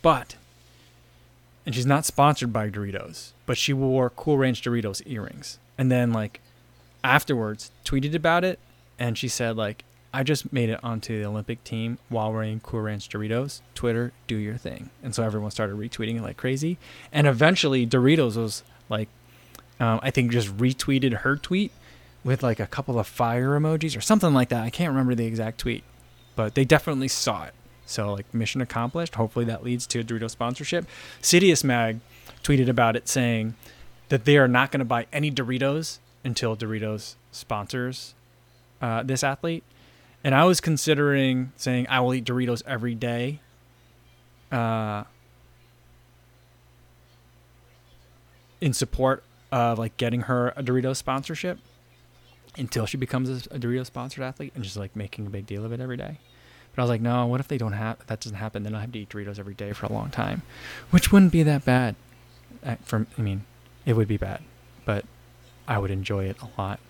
but 0.00 0.36
and 1.66 1.74
she's 1.74 1.86
not 1.86 2.04
sponsored 2.04 2.52
by 2.52 2.70
Doritos, 2.70 3.32
but 3.46 3.56
she 3.56 3.72
wore 3.72 4.10
Cool 4.10 4.38
Ranch 4.38 4.62
Doritos 4.62 5.02
earrings. 5.06 5.58
And 5.78 5.90
then 5.90 6.12
like 6.12 6.40
afterwards 7.02 7.70
tweeted 7.84 8.14
about 8.14 8.44
it 8.44 8.58
and 8.98 9.18
she 9.18 9.28
said 9.28 9.56
like 9.56 9.84
I 10.12 10.22
just 10.22 10.52
made 10.52 10.70
it 10.70 10.78
onto 10.82 11.18
the 11.18 11.26
Olympic 11.28 11.64
team 11.64 11.98
while 12.08 12.32
wearing 12.32 12.60
Cool 12.60 12.82
Ranch 12.82 13.08
Doritos. 13.08 13.62
Twitter, 13.74 14.12
do 14.28 14.36
your 14.36 14.56
thing. 14.56 14.90
And 15.02 15.12
so 15.14 15.24
everyone 15.24 15.50
started 15.50 15.76
retweeting 15.76 16.16
it 16.16 16.22
like 16.22 16.36
crazy. 16.36 16.78
And 17.12 17.26
eventually 17.26 17.84
Doritos 17.86 18.36
was 18.36 18.62
like 18.88 19.08
um, 19.80 19.98
I 20.02 20.10
think 20.10 20.30
just 20.30 20.56
retweeted 20.56 21.18
her 21.18 21.36
tweet 21.36 21.72
with 22.22 22.42
like 22.42 22.60
a 22.60 22.66
couple 22.66 22.98
of 22.98 23.06
fire 23.06 23.58
emojis 23.58 23.96
or 23.96 24.00
something 24.00 24.32
like 24.32 24.48
that. 24.50 24.62
I 24.62 24.70
can't 24.70 24.90
remember 24.90 25.14
the 25.14 25.26
exact 25.26 25.58
tweet, 25.58 25.84
but 26.36 26.54
they 26.54 26.64
definitely 26.64 27.08
saw 27.08 27.44
it. 27.44 27.54
So 27.86 28.12
like 28.12 28.32
mission 28.32 28.60
accomplished. 28.60 29.14
Hopefully 29.16 29.44
that 29.46 29.62
leads 29.62 29.86
to 29.88 30.00
a 30.00 30.04
Dorito 30.04 30.30
sponsorship. 30.30 30.86
Citius 31.20 31.62
Mag 31.64 32.00
tweeted 32.42 32.68
about 32.68 32.96
it 32.96 33.08
saying 33.08 33.54
that 34.08 34.24
they 34.24 34.36
are 34.36 34.48
not 34.48 34.70
going 34.70 34.80
to 34.80 34.84
buy 34.84 35.06
any 35.12 35.30
Doritos 35.30 35.98
until 36.24 36.56
Doritos 36.56 37.14
sponsors 37.32 38.14
uh, 38.80 39.02
this 39.02 39.22
athlete. 39.22 39.64
And 40.22 40.34
I 40.34 40.44
was 40.44 40.60
considering 40.60 41.52
saying 41.56 41.86
I 41.88 42.00
will 42.00 42.14
eat 42.14 42.24
Doritos 42.24 42.62
every 42.66 42.94
day. 42.94 43.40
Uh, 44.50 45.04
in 48.60 48.72
support 48.72 49.24
of 49.52 49.78
like 49.78 49.96
getting 49.96 50.22
her 50.22 50.48
a 50.56 50.62
Dorito 50.62 50.96
sponsorship 50.96 51.58
until 52.56 52.86
she 52.86 52.96
becomes 52.96 53.28
a, 53.28 53.54
a 53.54 53.58
Doritos 53.58 53.86
sponsored 53.86 54.24
athlete 54.24 54.52
and 54.54 54.64
just 54.64 54.76
like 54.76 54.96
making 54.96 55.26
a 55.26 55.30
big 55.30 55.46
deal 55.46 55.64
of 55.64 55.72
it 55.72 55.80
every 55.80 55.96
day. 55.96 56.18
But 56.74 56.82
I 56.82 56.84
was 56.84 56.90
like, 56.90 57.00
no, 57.00 57.26
what 57.26 57.40
if 57.40 57.48
they 57.48 57.58
don't 57.58 57.72
have 57.72 58.04
that 58.06 58.20
doesn't 58.20 58.36
happen? 58.36 58.62
Then 58.64 58.74
I 58.74 58.80
have 58.80 58.92
to 58.92 58.98
eat 58.98 59.08
Doritos 59.08 59.38
every 59.38 59.54
day 59.54 59.72
for 59.72 59.86
a 59.86 59.92
long 59.92 60.10
time, 60.10 60.42
which 60.90 61.12
wouldn't 61.12 61.32
be 61.32 61.42
that 61.44 61.64
bad. 61.64 61.94
From 62.82 63.06
I 63.18 63.22
mean, 63.22 63.44
it 63.84 63.94
would 63.94 64.08
be 64.08 64.16
bad, 64.16 64.40
but 64.84 65.04
I 65.68 65.78
would 65.78 65.90
enjoy 65.90 66.24
it 66.24 66.36
a 66.40 66.60
lot. 66.60 66.80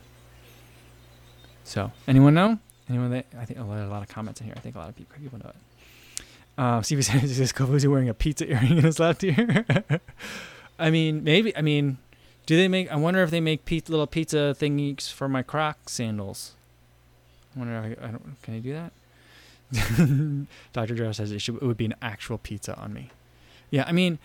So, 1.65 1.91
anyone 2.07 2.35
know? 2.35 2.59
Anyone 2.89 3.11
that 3.11 3.27
I 3.39 3.45
think 3.45 3.59
a 3.59 3.63
lot, 3.65 3.81
a 3.81 3.89
lot 3.89 4.03
of 4.03 4.09
comments 4.09 4.41
in 4.41 4.47
here. 4.47 4.55
I 4.57 4.61
think 4.61 4.75
a 4.75 4.79
lot 4.79 4.89
of 4.89 4.97
people 4.97 5.17
people 5.21 5.39
know 5.39 5.51
it. 5.51 5.57
Um, 6.57 6.83
Stevie 6.83 7.03
says, 7.03 7.39
"Is 7.39 7.53
Kofuzi 7.53 7.89
wearing 7.89 8.09
a 8.09 8.15
pizza 8.15 8.47
earring 8.51 8.79
in 8.79 8.85
his 8.85 8.99
left 8.99 9.25
ear?" 9.25 9.65
I 10.79 10.91
mean, 10.91 11.25
maybe. 11.25 11.57
I 11.57 11.63
mean, 11.63 11.99
do 12.47 12.57
they 12.57 12.69
make? 12.69 12.91
I 12.91 12.97
wonder 12.97 13.23
if 13.23 13.31
they 13.31 13.41
make 13.41 13.65
pizza, 13.65 13.91
little 13.91 14.07
pizza 14.07 14.55
thingies 14.59 15.11
for 15.11 15.29
my 15.29 15.43
Croc 15.43 15.89
sandals. 15.89 16.53
I 17.55 17.59
wonder. 17.59 17.77
I, 17.77 18.07
I 18.07 18.11
don't. 18.11 18.43
Can 18.43 18.55
I 18.55 18.59
do 18.59 18.73
that? 18.73 18.93
Dr. 20.73 20.95
Joe 20.95 21.13
says 21.13 21.33
it, 21.33 21.41
should, 21.41 21.57
it 21.57 21.63
would 21.63 21.77
be 21.77 21.87
an 21.87 21.95
actual 22.01 22.39
pizza 22.39 22.77
on 22.77 22.93
me. 22.93 23.11
Yeah, 23.71 23.85
I 23.87 23.93
mean, 23.93 24.19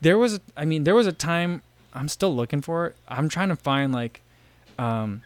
there 0.00 0.18
was. 0.18 0.34
A, 0.34 0.40
I 0.56 0.64
mean, 0.64 0.84
there 0.84 0.94
was 0.94 1.06
a 1.06 1.12
time. 1.12 1.62
I'm 1.94 2.08
still 2.08 2.34
looking 2.34 2.60
for 2.60 2.86
it. 2.86 2.96
I'm 3.08 3.28
trying 3.28 3.48
to 3.48 3.56
find 3.56 3.92
like, 3.92 4.20
um, 4.78 5.22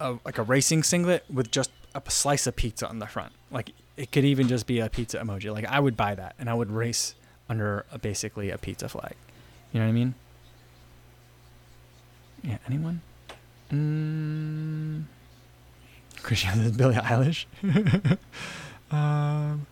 a, 0.00 0.16
like 0.24 0.38
a 0.38 0.42
racing 0.42 0.82
singlet 0.82 1.24
with 1.32 1.50
just 1.50 1.70
a 1.94 2.02
slice 2.10 2.46
of 2.46 2.56
pizza 2.56 2.88
on 2.88 2.98
the 2.98 3.06
front. 3.06 3.32
Like 3.50 3.70
it 3.96 4.12
could 4.12 4.24
even 4.24 4.48
just 4.48 4.66
be 4.66 4.80
a 4.80 4.90
pizza 4.90 5.18
emoji. 5.18 5.52
Like 5.52 5.64
I 5.66 5.80
would 5.80 5.96
buy 5.96 6.14
that, 6.14 6.34
and 6.38 6.50
I 6.50 6.54
would 6.54 6.70
race 6.70 7.14
under 7.48 7.86
a, 7.92 7.98
basically 7.98 8.50
a 8.50 8.58
pizza 8.58 8.88
flag. 8.88 9.14
You 9.72 9.80
know 9.80 9.86
what 9.86 9.90
I 9.90 9.92
mean? 9.92 10.14
Yeah, 12.42 12.58
anyone? 12.66 13.00
Mm, 13.72 15.04
Christian 16.22 16.60
is 16.60 16.72
Billie 16.76 16.94
Eilish. 16.94 17.46
um, 18.90 19.66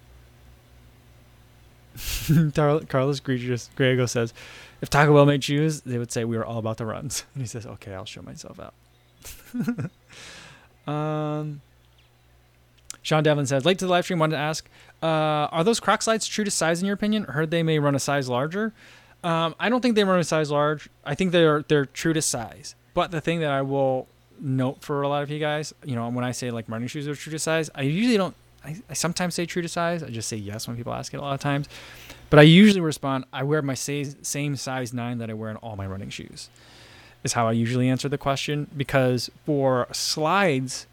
Carlos 2.88 3.20
Griego 3.20 4.08
says, 4.08 4.34
if 4.80 4.90
Taco 4.90 5.14
Bell 5.14 5.26
made 5.26 5.44
shoes, 5.44 5.82
they 5.82 5.98
would 5.98 6.12
say 6.12 6.24
we 6.24 6.36
were 6.36 6.44
all 6.44 6.58
about 6.58 6.76
the 6.76 6.86
runs. 6.86 7.24
And 7.34 7.42
he 7.42 7.46
says, 7.46 7.66
okay, 7.66 7.94
I'll 7.94 8.04
show 8.04 8.22
myself 8.22 8.58
out. 8.58 8.74
um, 10.92 11.60
Sean 13.02 13.22
Devlin 13.22 13.46
says, 13.46 13.64
late 13.64 13.78
to 13.78 13.86
the 13.86 13.90
live 13.90 14.04
stream, 14.04 14.18
wanted 14.18 14.36
to 14.36 14.42
ask, 14.42 14.68
uh, 15.02 15.06
are 15.52 15.62
those 15.62 15.78
Croc 15.78 16.02
slides 16.02 16.26
true 16.26 16.44
to 16.44 16.50
size 16.50 16.80
in 16.80 16.86
your 16.86 16.94
opinion? 16.94 17.24
Heard 17.24 17.50
they 17.50 17.62
may 17.62 17.78
run 17.78 17.94
a 17.94 18.00
size 18.00 18.28
larger. 18.28 18.72
Um, 19.22 19.54
I 19.58 19.68
don't 19.68 19.80
think 19.80 19.94
they 19.94 20.04
run 20.04 20.18
a 20.18 20.24
size 20.24 20.50
large. 20.50 20.88
I 21.04 21.14
think 21.14 21.32
they're 21.32 21.62
they're 21.62 21.86
true 21.86 22.12
to 22.12 22.20
size. 22.20 22.74
But 22.92 23.10
the 23.10 23.20
thing 23.20 23.40
that 23.40 23.50
I 23.50 23.62
will 23.62 24.06
note 24.40 24.82
for 24.82 25.02
a 25.02 25.08
lot 25.08 25.22
of 25.22 25.30
you 25.30 25.38
guys, 25.38 25.74
you 25.84 25.94
know, 25.94 26.08
when 26.08 26.24
I 26.24 26.32
say 26.32 26.50
like 26.50 26.68
running 26.68 26.88
shoes 26.88 27.08
are 27.08 27.14
true 27.14 27.32
to 27.32 27.38
size, 27.38 27.70
I 27.74 27.82
usually 27.82 28.16
don't. 28.16 28.34
I, 28.64 28.76
I 28.88 28.94
sometimes 28.94 29.34
say 29.34 29.46
true 29.46 29.62
to 29.62 29.68
size. 29.68 30.02
I 30.02 30.08
just 30.08 30.28
say 30.28 30.36
yes 30.36 30.66
when 30.66 30.76
people 30.76 30.94
ask 30.94 31.12
it 31.12 31.18
a 31.18 31.20
lot 31.20 31.34
of 31.34 31.40
times. 31.40 31.68
But 32.30 32.38
I 32.38 32.42
usually 32.42 32.80
respond, 32.80 33.26
I 33.32 33.42
wear 33.42 33.62
my 33.62 33.74
same 33.74 34.56
size 34.56 34.92
nine 34.92 35.18
that 35.18 35.30
I 35.30 35.34
wear 35.34 35.50
in 35.50 35.56
all 35.56 35.76
my 35.76 35.86
running 35.86 36.10
shoes. 36.10 36.48
Is 37.22 37.34
how 37.34 37.48
I 37.48 37.52
usually 37.52 37.88
answer 37.88 38.08
the 38.08 38.18
question 38.18 38.66
because 38.76 39.30
for 39.46 39.86
slides, 39.92 40.86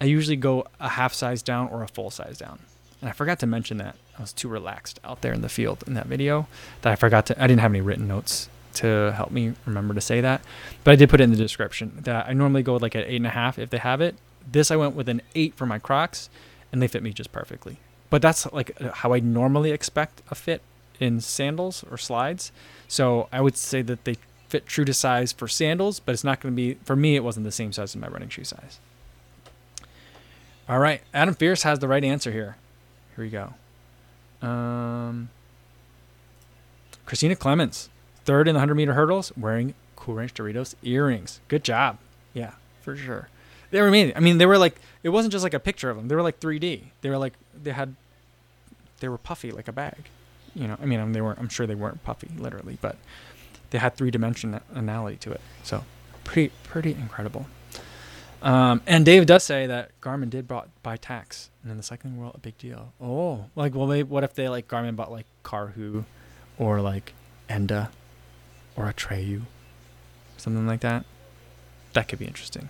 I 0.00 0.04
usually 0.04 0.36
go 0.36 0.66
a 0.80 0.88
half 0.90 1.14
size 1.14 1.42
down 1.42 1.68
or 1.68 1.82
a 1.82 1.88
full 1.88 2.10
size 2.10 2.38
down. 2.38 2.58
And 3.00 3.08
I 3.08 3.12
forgot 3.12 3.38
to 3.40 3.46
mention 3.46 3.78
that. 3.78 3.96
I 4.18 4.20
was 4.20 4.32
too 4.32 4.48
relaxed 4.48 4.98
out 5.04 5.22
there 5.22 5.32
in 5.32 5.40
the 5.40 5.48
field 5.48 5.84
in 5.86 5.94
that 5.94 6.06
video 6.06 6.48
that 6.82 6.92
I 6.92 6.96
forgot 6.96 7.26
to. 7.26 7.42
I 7.42 7.46
didn't 7.46 7.60
have 7.60 7.70
any 7.70 7.80
written 7.80 8.08
notes 8.08 8.48
to 8.78 9.12
help 9.14 9.30
me 9.30 9.54
remember 9.66 9.94
to 9.94 10.00
say 10.00 10.20
that, 10.20 10.42
but 10.84 10.92
I 10.92 10.96
did 10.96 11.08
put 11.08 11.20
it 11.20 11.24
in 11.24 11.30
the 11.30 11.36
description 11.36 11.98
that 12.02 12.28
I 12.28 12.32
normally 12.32 12.62
go 12.62 12.74
with 12.74 12.82
like 12.82 12.94
an 12.94 13.04
eight 13.06 13.16
and 13.16 13.26
a 13.26 13.30
half 13.30 13.58
if 13.58 13.70
they 13.70 13.78
have 13.78 14.00
it. 14.00 14.16
This 14.50 14.70
I 14.70 14.76
went 14.76 14.94
with 14.94 15.08
an 15.08 15.22
eight 15.34 15.54
for 15.54 15.66
my 15.66 15.78
Crocs, 15.78 16.30
and 16.72 16.82
they 16.82 16.88
fit 16.88 17.02
me 17.02 17.12
just 17.12 17.32
perfectly. 17.32 17.78
But 18.10 18.22
that's 18.22 18.50
like 18.52 18.78
how 18.80 19.12
I 19.12 19.20
normally 19.20 19.70
expect 19.70 20.22
a 20.30 20.34
fit 20.34 20.62
in 20.98 21.20
sandals 21.20 21.84
or 21.90 21.98
slides. 21.98 22.52
So 22.88 23.28
I 23.32 23.40
would 23.40 23.56
say 23.56 23.82
that 23.82 24.04
they 24.04 24.16
fit 24.48 24.66
true 24.66 24.84
to 24.86 24.94
size 24.94 25.32
for 25.32 25.46
sandals, 25.46 26.00
but 26.00 26.12
it's 26.12 26.24
not 26.24 26.40
going 26.40 26.54
to 26.54 26.56
be 26.56 26.74
for 26.84 26.96
me. 26.96 27.16
It 27.16 27.24
wasn't 27.24 27.44
the 27.44 27.52
same 27.52 27.72
size 27.72 27.94
as 27.94 27.96
my 27.96 28.08
running 28.08 28.30
shoe 28.30 28.44
size. 28.44 28.80
All 30.68 30.78
right, 30.78 31.02
Adam 31.14 31.34
Fierce 31.34 31.62
has 31.62 31.78
the 31.78 31.88
right 31.88 32.04
answer 32.04 32.32
here. 32.32 32.56
Here 33.16 33.24
we 33.24 33.30
go. 33.30 33.54
Um, 34.46 35.30
Christina 37.06 37.36
Clemons, 37.36 37.88
third 38.28 38.46
in 38.46 38.52
the 38.52 38.58
100 38.58 38.74
meter 38.74 38.92
hurdles, 38.92 39.32
wearing 39.38 39.72
Cool 39.96 40.16
Ranch 40.16 40.34
Doritos 40.34 40.74
earrings. 40.82 41.40
Good 41.48 41.64
job. 41.64 41.96
Yeah, 42.34 42.52
for 42.82 42.94
sure. 42.94 43.30
They 43.70 43.80
were 43.80 43.88
amazing. 43.88 44.16
I 44.16 44.20
mean, 44.20 44.36
they 44.36 44.44
were 44.44 44.58
like, 44.58 44.76
it 45.02 45.08
wasn't 45.08 45.32
just 45.32 45.42
like 45.42 45.54
a 45.54 45.58
picture 45.58 45.88
of 45.88 45.96
them. 45.96 46.08
They 46.08 46.14
were 46.14 46.20
like 46.20 46.38
3D. 46.38 46.82
They 47.00 47.08
were 47.08 47.16
like, 47.16 47.32
they 47.54 47.70
had, 47.70 47.96
they 49.00 49.08
were 49.08 49.16
puffy 49.16 49.50
like 49.50 49.66
a 49.66 49.72
bag. 49.72 50.10
You 50.54 50.68
know, 50.68 50.76
I 50.78 50.84
mean, 50.84 51.00
I 51.00 51.04
mean 51.04 51.12
they 51.12 51.22
weren't, 51.22 51.38
I'm 51.38 51.48
sure 51.48 51.66
they 51.66 51.74
weren't 51.74 52.04
puffy 52.04 52.28
literally, 52.36 52.76
but 52.82 52.96
they 53.70 53.78
had 53.78 53.96
three 53.96 54.10
dimensionality 54.10 55.18
to 55.20 55.32
it. 55.32 55.40
So 55.62 55.86
pretty, 56.24 56.52
pretty 56.64 56.92
incredible. 56.92 57.46
Um, 58.42 58.82
and 58.86 59.06
Dave 59.06 59.24
does 59.24 59.42
say 59.42 59.66
that 59.66 59.98
Garmin 60.02 60.28
did 60.28 60.46
bought 60.46 60.68
buy 60.82 60.98
Tacx, 60.98 61.48
and 61.62 61.70
in 61.70 61.78
the 61.78 61.82
cycling 61.82 62.18
world, 62.18 62.34
a 62.34 62.38
big 62.38 62.58
deal. 62.58 62.92
Oh, 63.00 63.46
like 63.56 63.74
well, 63.74 63.86
they, 63.86 64.02
what 64.02 64.22
if 64.22 64.34
they 64.34 64.50
like 64.50 64.68
Garmin 64.68 64.96
bought 64.96 65.10
like 65.10 65.26
Karhu, 65.42 66.04
or 66.58 66.80
like 66.80 67.14
Enda, 67.50 67.88
or 68.78 68.90
Atreyu, 68.90 69.42
something 70.36 70.66
like 70.66 70.80
that? 70.80 71.04
That 71.94 72.08
could 72.08 72.18
be 72.18 72.26
interesting. 72.26 72.68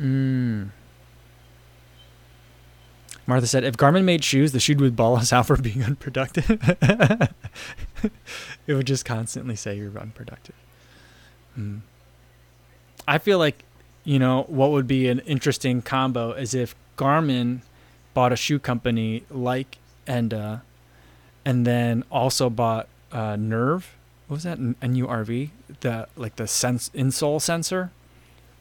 Mm. 0.00 0.70
Martha 3.26 3.46
said, 3.46 3.64
if 3.64 3.76
Garmin 3.76 4.04
made 4.04 4.22
shoes, 4.22 4.52
the 4.52 4.60
shoe 4.60 4.76
would 4.76 4.96
ball 4.96 5.16
us 5.16 5.32
out 5.32 5.46
for 5.46 5.56
being 5.56 5.82
unproductive. 5.82 6.50
it 8.66 8.74
would 8.74 8.86
just 8.86 9.04
constantly 9.04 9.56
say 9.56 9.76
you're 9.76 9.98
unproductive. 9.98 10.54
Mm. 11.58 11.80
I 13.08 13.18
feel 13.18 13.38
like 13.38 13.64
you 14.04 14.18
know, 14.18 14.44
what 14.48 14.70
would 14.70 14.86
be 14.86 15.08
an 15.08 15.20
interesting 15.20 15.82
combo 15.82 16.32
is 16.32 16.54
if 16.54 16.76
Garmin 16.96 17.62
bought 18.12 18.32
a 18.32 18.36
shoe 18.36 18.58
company 18.58 19.24
like 19.30 19.78
Enda 20.06 20.60
and 21.44 21.66
then 21.66 22.04
also 22.10 22.50
bought 22.50 22.86
uh, 23.10 23.34
NURVV. 23.34 23.84
What 24.34 24.38
was 24.38 24.42
that? 24.42 24.58
NURVV? 24.58 25.50
The 25.78 26.08
like 26.16 26.34
the 26.34 26.48
sense 26.48 26.88
insole 26.92 27.40
sensor 27.40 27.92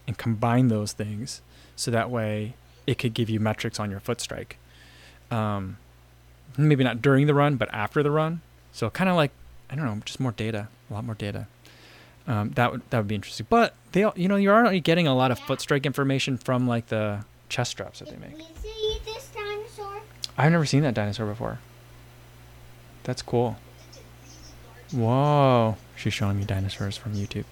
and 0.06 0.16
combine 0.16 0.68
those 0.68 0.92
things 0.92 1.42
so 1.76 1.90
that 1.90 2.12
way 2.12 2.54
it 2.86 3.00
could 3.00 3.16
give 3.16 3.28
you 3.28 3.40
metrics 3.40 3.80
on 3.80 3.90
your 3.90 4.00
foot 4.00 4.22
strike. 4.22 4.60
Um, 5.32 5.78
maybe 6.56 6.84
not 6.84 7.02
during 7.02 7.26
the 7.26 7.34
run, 7.34 7.56
but 7.56 7.74
after 7.74 8.04
the 8.04 8.12
run. 8.12 8.42
So 8.72 8.92
kind 8.92 9.10
of 9.10 9.16
like 9.16 9.32
I 9.68 9.74
don't 9.74 9.86
know, 9.86 10.00
just 10.06 10.20
more 10.20 10.34
data, 10.34 10.68
a 10.92 10.94
lot 10.94 11.06
more 11.06 11.16
data. 11.16 11.48
Um, 12.28 12.52
that 12.52 12.72
would 12.72 12.84
that 12.92 13.00
would 13.00 13.08
be 13.08 13.16
interesting. 13.16 13.48
But 13.50 13.74
they, 13.94 14.02
you 14.16 14.28
know, 14.28 14.36
you're 14.36 14.54
already 14.54 14.80
getting 14.80 15.08
a 15.08 15.16
lot 15.16 15.32
of 15.32 15.40
foot 15.40 15.60
strike 15.60 15.88
information 15.88 16.38
from 16.38 16.68
like 16.68 16.90
the 16.90 17.26
chest 17.50 17.72
straps 17.72 17.98
that 17.98 18.10
they 18.10 18.18
make. 18.18 18.38
I've 20.38 20.52
never 20.52 20.68
seen 20.68 20.84
that 20.84 20.94
dinosaur 20.94 21.26
before. 21.26 21.58
That's 23.06 23.24
cool. 23.24 23.58
Whoa. 24.94 25.76
She's 25.96 26.14
showing 26.14 26.38
me 26.38 26.46
dinosaurs 26.46 26.98
from 26.98 27.14
YouTube. 27.14 27.46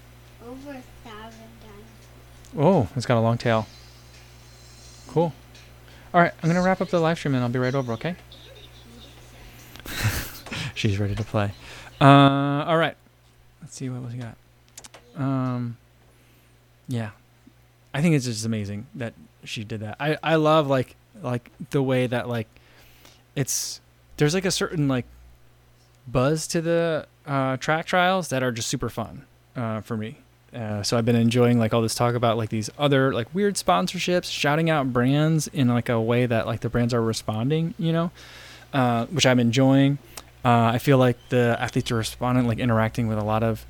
Over 0.46 0.72
a 0.72 0.82
thousand 1.10 1.50
dinosaurs. 1.62 2.58
Oh, 2.58 2.88
it's 2.96 3.06
got 3.06 3.18
a 3.18 3.22
long 3.22 3.38
tail. 3.38 3.68
Cool. 5.08 5.34
All 6.14 6.22
right, 6.22 6.34
I'm 6.44 6.50
gonna 6.50 6.62
wrap 6.62 6.82
up 6.82 6.90
the 6.90 7.00
live 7.00 7.18
stream 7.18 7.34
and 7.36 7.44
I'll 7.44 7.50
be 7.50 7.60
right 7.60 7.74
over. 7.74 7.94
Okay. 7.94 8.16
She's 10.76 11.00
ready 11.00 11.16
to 11.16 11.24
play. 11.24 11.52
Uh, 12.00 12.06
all 12.66 12.78
right. 12.78 12.96
Let's 13.62 13.76
see 13.76 13.90
what 13.90 14.12
we 14.12 14.18
got. 14.18 14.36
Um, 15.16 15.78
yeah, 16.88 17.12
I 17.94 18.02
think 18.02 18.16
it's 18.16 18.26
just 18.26 18.46
amazing 18.46 18.88
that 18.96 19.14
she 19.44 19.64
did 19.64 19.80
that. 19.82 19.98
I 20.00 20.18
I 20.22 20.36
love 20.36 20.68
like 20.68 20.96
like 21.22 21.50
the 21.70 21.82
way 21.82 22.08
that 22.08 22.28
like 22.28 22.48
it's 23.36 23.80
there's 24.18 24.34
like 24.34 24.46
a 24.46 24.52
certain 24.52 24.88
like 24.88 25.06
buzz 26.08 26.48
to 26.48 26.62
the 26.62 27.08
uh, 27.26 27.58
track 27.58 27.86
trials 27.86 28.30
that 28.30 28.44
are 28.44 28.52
just 28.52 28.68
super 28.68 28.90
fun 28.90 29.26
uh, 29.56 29.82
for 29.82 29.98
me. 29.98 30.18
Uh, 30.54 30.84
so 30.84 30.98
I've 30.98 31.06
been 31.06 31.16
enjoying 31.16 31.60
like 31.60 31.74
all 31.74 31.82
this 31.82 31.96
talk 31.96 32.14
about 32.14 32.38
like 32.38 32.50
these 32.50 32.70
other 32.78 33.14
like 33.14 33.34
weird 33.34 33.56
sponsorships, 33.56 34.30
shouting 34.30 34.70
out 34.70 34.92
brands 34.92 35.48
in 35.48 35.70
like 35.70 35.88
a 35.88 36.00
way 36.00 36.26
that 36.26 36.46
like 36.46 36.60
the 36.60 36.70
brands 36.70 36.94
are 36.94 37.02
responding, 37.02 37.74
you 37.80 37.94
know, 37.94 38.12
uh, 38.74 39.06
which 39.08 39.26
I'm 39.26 39.40
enjoying. 39.40 39.98
Uh, 40.44 40.72
I 40.74 40.78
feel 40.78 40.98
like 40.98 41.18
the 41.30 41.56
athletes 41.60 41.92
are 41.92 41.96
responding, 41.96 42.48
like 42.48 42.60
interacting 42.60 43.08
with 43.08 43.18
a 43.18 43.24
lot 43.24 43.44
of 43.44 43.66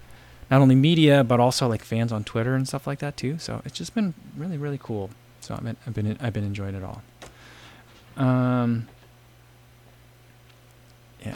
not 0.50 0.62
only 0.62 0.76
media 0.76 1.24
but 1.24 1.40
also 1.40 1.68
like 1.68 1.84
fans 1.84 2.12
on 2.12 2.24
Twitter 2.24 2.56
and 2.56 2.68
stuff 2.68 2.88
like 2.88 3.00
that 3.00 3.16
too. 3.16 3.38
So 3.38 3.62
it's 3.64 3.78
just 3.78 3.94
been 3.94 4.16
really 4.36 4.58
really 4.58 4.80
cool. 4.82 5.12
So 5.42 5.54
I've 5.54 5.64
been 5.64 5.78
I've 5.86 5.94
been, 5.94 6.18
I've 6.20 6.34
been 6.34 6.46
enjoying 6.46 6.74
it 6.74 6.84
all. 6.84 7.04
Um, 8.18 8.88
yeah. 11.24 11.36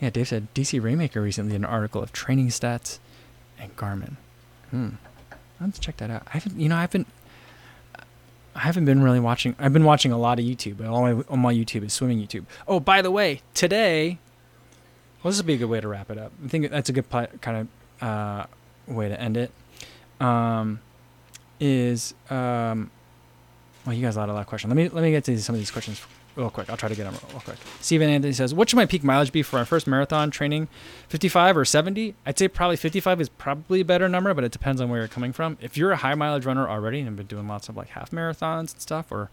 Yeah, 0.00 0.10
Dave 0.10 0.28
said 0.28 0.48
DC 0.54 0.82
Rainmaker 0.82 1.22
recently 1.22 1.52
did 1.52 1.60
an 1.60 1.64
article 1.64 2.02
of 2.02 2.12
training 2.12 2.48
stats 2.48 2.98
and 3.58 3.74
Garmin. 3.76 4.16
Hmm. 4.70 4.90
To 5.58 5.80
check 5.80 5.96
that 5.98 6.10
out. 6.10 6.22
I 6.26 6.32
haven't, 6.32 6.60
you 6.60 6.68
know, 6.68 6.76
I 6.76 6.82
haven't, 6.82 7.06
I 8.54 8.60
haven't 8.60 8.84
been 8.84 9.02
really 9.02 9.20
watching. 9.20 9.56
I've 9.58 9.72
been 9.72 9.84
watching 9.84 10.12
a 10.12 10.18
lot 10.18 10.38
of 10.38 10.44
YouTube, 10.44 10.76
but 10.76 10.86
all 10.86 11.00
my, 11.00 11.22
all 11.22 11.36
my 11.38 11.54
YouTube 11.54 11.82
is 11.82 11.94
swimming 11.94 12.18
YouTube. 12.18 12.44
Oh, 12.68 12.78
by 12.78 13.00
the 13.00 13.10
way, 13.10 13.40
today, 13.54 14.18
well, 15.22 15.30
this 15.30 15.38
would 15.38 15.46
be 15.46 15.54
a 15.54 15.56
good 15.56 15.70
way 15.70 15.80
to 15.80 15.88
wrap 15.88 16.10
it 16.10 16.18
up. 16.18 16.32
I 16.44 16.48
think 16.48 16.70
that's 16.70 16.90
a 16.90 16.92
good 16.92 17.08
pl- 17.08 17.28
kind 17.40 17.68
of 18.00 18.06
uh, 18.06 18.46
way 18.86 19.08
to 19.08 19.18
end 19.18 19.38
it. 19.38 19.50
Um, 20.20 20.80
is 21.58 22.12
um, 22.28 22.90
well, 23.86 23.94
you 23.94 24.02
guys 24.04 24.16
had 24.16 24.28
a 24.28 24.32
lot 24.32 24.40
of 24.40 24.46
questions. 24.46 24.68
Let 24.68 24.76
me 24.76 24.88
let 24.90 25.02
me 25.02 25.10
get 25.10 25.24
to 25.24 25.40
some 25.40 25.54
of 25.54 25.58
these 25.60 25.70
questions 25.70 25.98
real 26.36 26.50
quick. 26.50 26.70
I'll 26.70 26.76
try 26.76 26.88
to 26.88 26.94
get 26.94 27.04
them 27.04 27.14
real 27.30 27.40
quick. 27.40 27.56
Steven 27.80 28.08
Anthony 28.08 28.32
says, 28.32 28.54
"What 28.54 28.68
should 28.68 28.76
my 28.76 28.86
peak 28.86 29.02
mileage 29.02 29.32
be 29.32 29.42
for 29.42 29.56
my 29.56 29.64
first 29.64 29.86
marathon 29.86 30.30
training? 30.30 30.68
55 31.08 31.56
or 31.56 31.64
70? 31.64 32.14
I'd 32.24 32.38
say 32.38 32.48
probably 32.48 32.76
55 32.76 33.20
is 33.20 33.28
probably 33.28 33.80
a 33.80 33.84
better 33.84 34.08
number, 34.08 34.32
but 34.34 34.44
it 34.44 34.52
depends 34.52 34.80
on 34.80 34.88
where 34.88 35.00
you're 35.00 35.08
coming 35.08 35.32
from. 35.32 35.58
If 35.60 35.76
you're 35.76 35.92
a 35.92 35.96
high 35.96 36.14
mileage 36.14 36.46
runner 36.46 36.68
already 36.68 36.98
and 36.98 37.08
have 37.08 37.16
been 37.16 37.26
doing 37.26 37.48
lots 37.48 37.68
of 37.68 37.76
like 37.76 37.88
half 37.88 38.10
marathons 38.10 38.72
and 38.72 38.80
stuff, 38.80 39.10
or 39.10 39.30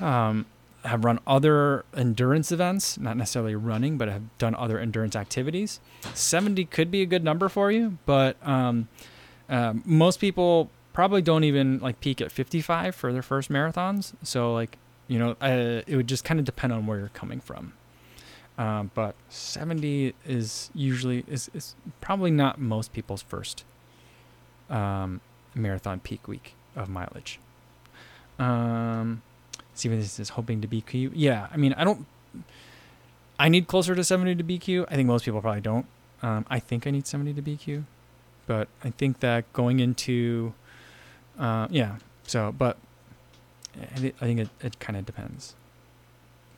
um, 0.00 0.46
have 0.84 1.04
run 1.04 1.18
other 1.26 1.84
endurance 1.96 2.50
events, 2.50 2.98
not 2.98 3.16
necessarily 3.16 3.54
running, 3.54 3.98
but 3.98 4.08
have 4.08 4.36
done 4.38 4.54
other 4.54 4.78
endurance 4.78 5.14
activities, 5.14 5.80
70 6.14 6.64
could 6.66 6.90
be 6.90 7.02
a 7.02 7.06
good 7.06 7.24
number 7.24 7.48
for 7.48 7.70
you. 7.70 7.98
But 8.06 8.36
um, 8.46 8.88
uh, 9.48 9.74
most 9.84 10.20
people 10.20 10.70
probably 10.92 11.22
don't 11.22 11.44
even 11.44 11.78
like 11.78 12.00
peak 12.00 12.20
at 12.20 12.30
55 12.30 12.94
for 12.94 13.12
their 13.12 13.22
first 13.22 13.50
marathons. 13.50 14.12
So 14.22 14.52
like 14.52 14.76
you 15.08 15.18
know, 15.18 15.36
uh, 15.40 15.82
it 15.86 15.96
would 15.96 16.06
just 16.06 16.24
kind 16.24 16.38
of 16.40 16.46
depend 16.46 16.72
on 16.72 16.86
where 16.86 16.98
you're 16.98 17.08
coming 17.08 17.40
from. 17.40 17.74
Um, 18.58 18.90
but 18.94 19.14
70 19.28 20.14
is 20.26 20.70
usually 20.74 21.24
is, 21.26 21.50
is 21.54 21.74
probably 22.00 22.30
not 22.30 22.60
most 22.60 22.92
people's 22.92 23.22
first 23.22 23.64
um, 24.68 25.20
marathon 25.54 26.00
peak 26.00 26.28
week 26.28 26.54
of 26.76 26.88
mileage. 26.88 27.40
Um, 28.38 29.22
Steven 29.74 29.98
is 29.98 30.28
hoping 30.30 30.60
to 30.60 30.68
BQ. 30.68 31.12
Yeah, 31.14 31.48
I 31.50 31.56
mean, 31.56 31.72
I 31.74 31.84
don't. 31.84 32.06
I 33.38 33.48
need 33.48 33.66
closer 33.66 33.94
to 33.94 34.04
70 34.04 34.36
to 34.36 34.44
BQ. 34.44 34.86
I 34.88 34.94
think 34.94 35.06
most 35.06 35.24
people 35.24 35.40
probably 35.40 35.60
don't. 35.60 35.86
Um, 36.22 36.46
I 36.48 36.60
think 36.60 36.86
I 36.86 36.90
need 36.90 37.06
70 37.06 37.34
to 37.34 37.42
BQ, 37.42 37.84
but 38.46 38.68
I 38.84 38.90
think 38.90 39.20
that 39.20 39.50
going 39.52 39.80
into, 39.80 40.54
uh, 41.38 41.66
yeah. 41.70 41.96
So, 42.24 42.52
but 42.52 42.76
I 43.80 44.10
think 44.10 44.40
it, 44.40 44.48
it 44.60 44.78
kind 44.78 44.96
of 44.96 45.06
depends. 45.06 45.54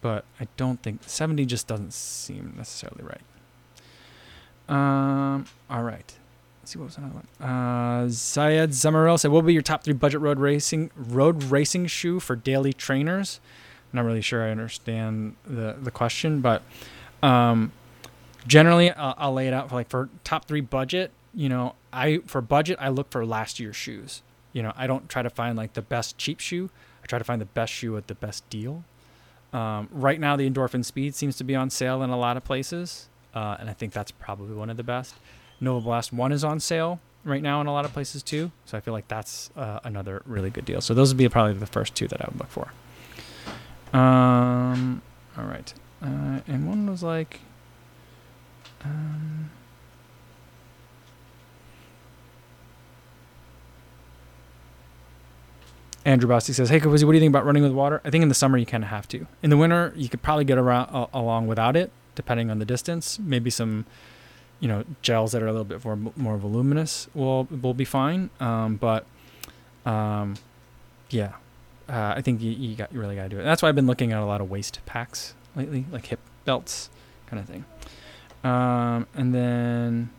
But 0.00 0.24
I 0.38 0.48
don't 0.56 0.82
think 0.82 1.00
70 1.06 1.46
just 1.46 1.66
doesn't 1.66 1.94
seem 1.94 2.54
necessarily 2.56 3.02
right. 3.02 3.22
Um, 4.68 5.46
all 5.70 5.82
right. 5.82 6.14
Let's 6.60 6.72
see 6.72 6.78
what 6.78 6.86
was 6.86 6.96
another 6.96 7.14
one. 7.14 7.26
Uh, 7.40 8.06
Zayed 8.06 8.68
Zamarel 8.68 9.18
said, 9.18 9.30
"What 9.30 9.42
will 9.42 9.48
be 9.48 9.52
your 9.52 9.60
top 9.60 9.84
three 9.84 9.92
budget 9.92 10.22
road 10.22 10.38
racing 10.38 10.90
road 10.96 11.44
racing 11.44 11.86
shoe 11.88 12.20
for 12.20 12.36
daily 12.36 12.72
trainers?" 12.72 13.40
I'm 13.92 13.98
not 13.98 14.06
really 14.06 14.22
sure 14.22 14.42
I 14.42 14.50
understand 14.50 15.36
the 15.46 15.76
the 15.78 15.90
question, 15.90 16.40
but 16.40 16.62
um, 17.22 17.72
generally 18.46 18.90
I'll, 18.92 19.14
I'll 19.18 19.32
lay 19.34 19.46
it 19.46 19.52
out 19.52 19.68
for 19.68 19.74
like 19.74 19.90
for 19.90 20.08
top 20.24 20.46
three 20.46 20.62
budget. 20.62 21.10
You 21.34 21.50
know, 21.50 21.74
I 21.92 22.18
for 22.24 22.40
budget 22.40 22.78
I 22.80 22.88
look 22.88 23.10
for 23.10 23.26
last 23.26 23.60
year's 23.60 23.76
shoes. 23.76 24.22
You 24.54 24.62
know, 24.62 24.72
I 24.74 24.86
don't 24.86 25.06
try 25.10 25.20
to 25.20 25.28
find 25.30 25.58
like 25.58 25.74
the 25.74 25.82
best 25.82 26.16
cheap 26.16 26.40
shoe. 26.40 26.70
I 27.04 27.06
try 27.06 27.18
to 27.18 27.24
find 27.24 27.40
the 27.40 27.46
best 27.46 27.72
shoe 27.72 27.96
at 27.98 28.08
the 28.08 28.14
best 28.14 28.48
deal. 28.48 28.82
Um, 29.52 29.88
right 29.92 30.18
now, 30.18 30.36
the 30.36 30.50
Endorphin 30.50 30.84
Speed 30.84 31.14
seems 31.14 31.36
to 31.36 31.44
be 31.44 31.54
on 31.54 31.70
sale 31.70 32.02
in 32.02 32.10
a 32.10 32.16
lot 32.16 32.36
of 32.36 32.44
places, 32.44 33.08
uh, 33.34 33.56
and 33.60 33.70
I 33.70 33.74
think 33.74 33.92
that's 33.92 34.10
probably 34.10 34.56
one 34.56 34.70
of 34.70 34.76
the 34.76 34.82
best. 34.82 35.14
Nova 35.60 35.84
Blast 35.84 36.12
1 36.12 36.32
is 36.32 36.42
on 36.42 36.58
sale 36.58 36.98
right 37.22 37.42
now 37.42 37.60
in 37.60 37.66
a 37.66 37.72
lot 37.72 37.84
of 37.84 37.92
places 37.92 38.22
too, 38.22 38.50
so 38.64 38.76
I 38.76 38.80
feel 38.80 38.92
like 38.92 39.06
that's 39.06 39.50
uh, 39.54 39.80
another 39.84 40.22
really 40.26 40.50
good 40.50 40.64
deal. 40.64 40.80
So 40.80 40.94
those 40.94 41.10
would 41.10 41.18
be 41.18 41.28
probably 41.28 41.52
the 41.52 41.66
first 41.66 41.94
two 41.94 42.08
that 42.08 42.20
I 42.20 42.28
would 42.30 42.40
look 42.40 42.50
for. 42.50 42.72
Um, 43.96 45.02
all 45.38 45.44
right. 45.44 45.72
Uh, 46.02 46.40
and 46.48 46.66
one 46.66 46.90
was 46.90 47.02
like, 47.02 47.40
um, 48.82 49.50
Andrew 56.04 56.28
Bossy 56.28 56.52
says, 56.52 56.68
"Hey, 56.68 56.80
Kofuzi, 56.80 57.04
what 57.04 57.12
do 57.12 57.14
you 57.14 57.20
think 57.20 57.32
about 57.32 57.46
running 57.46 57.62
with 57.62 57.72
water? 57.72 58.00
I 58.04 58.10
think 58.10 58.22
in 58.22 58.28
the 58.28 58.34
summer 58.34 58.58
you 58.58 58.66
kind 58.66 58.84
of 58.84 58.90
have 58.90 59.08
to. 59.08 59.26
In 59.42 59.50
the 59.50 59.56
winter, 59.56 59.92
you 59.96 60.08
could 60.08 60.22
probably 60.22 60.44
get 60.44 60.58
around 60.58 61.08
along 61.14 61.46
without 61.46 61.76
it, 61.76 61.90
depending 62.14 62.50
on 62.50 62.58
the 62.58 62.66
distance. 62.66 63.18
Maybe 63.18 63.48
some, 63.48 63.86
you 64.60 64.68
know, 64.68 64.84
gels 65.00 65.32
that 65.32 65.42
are 65.42 65.46
a 65.46 65.52
little 65.52 65.64
bit 65.64 65.82
more 65.84 65.96
more 66.16 66.36
voluminous 66.36 67.08
will 67.14 67.44
will 67.44 67.72
be 67.72 67.86
fine. 67.86 68.28
Um, 68.38 68.76
but, 68.76 69.06
um, 69.86 70.34
yeah, 71.08 71.32
uh, 71.88 72.14
I 72.16 72.20
think 72.20 72.42
you, 72.42 72.50
you 72.50 72.76
got 72.76 72.92
you 72.92 73.00
really 73.00 73.16
got 73.16 73.24
to 73.24 73.28
do 73.30 73.40
it. 73.40 73.44
That's 73.44 73.62
why 73.62 73.70
I've 73.70 73.74
been 73.74 73.86
looking 73.86 74.12
at 74.12 74.20
a 74.20 74.26
lot 74.26 74.42
of 74.42 74.50
waist 74.50 74.80
packs 74.84 75.34
lately, 75.56 75.86
like 75.90 76.06
hip 76.06 76.20
belts, 76.44 76.90
kind 77.26 77.40
of 77.40 77.48
thing. 77.48 77.64
Um, 78.44 79.06
and 79.14 79.34
then 79.34 80.10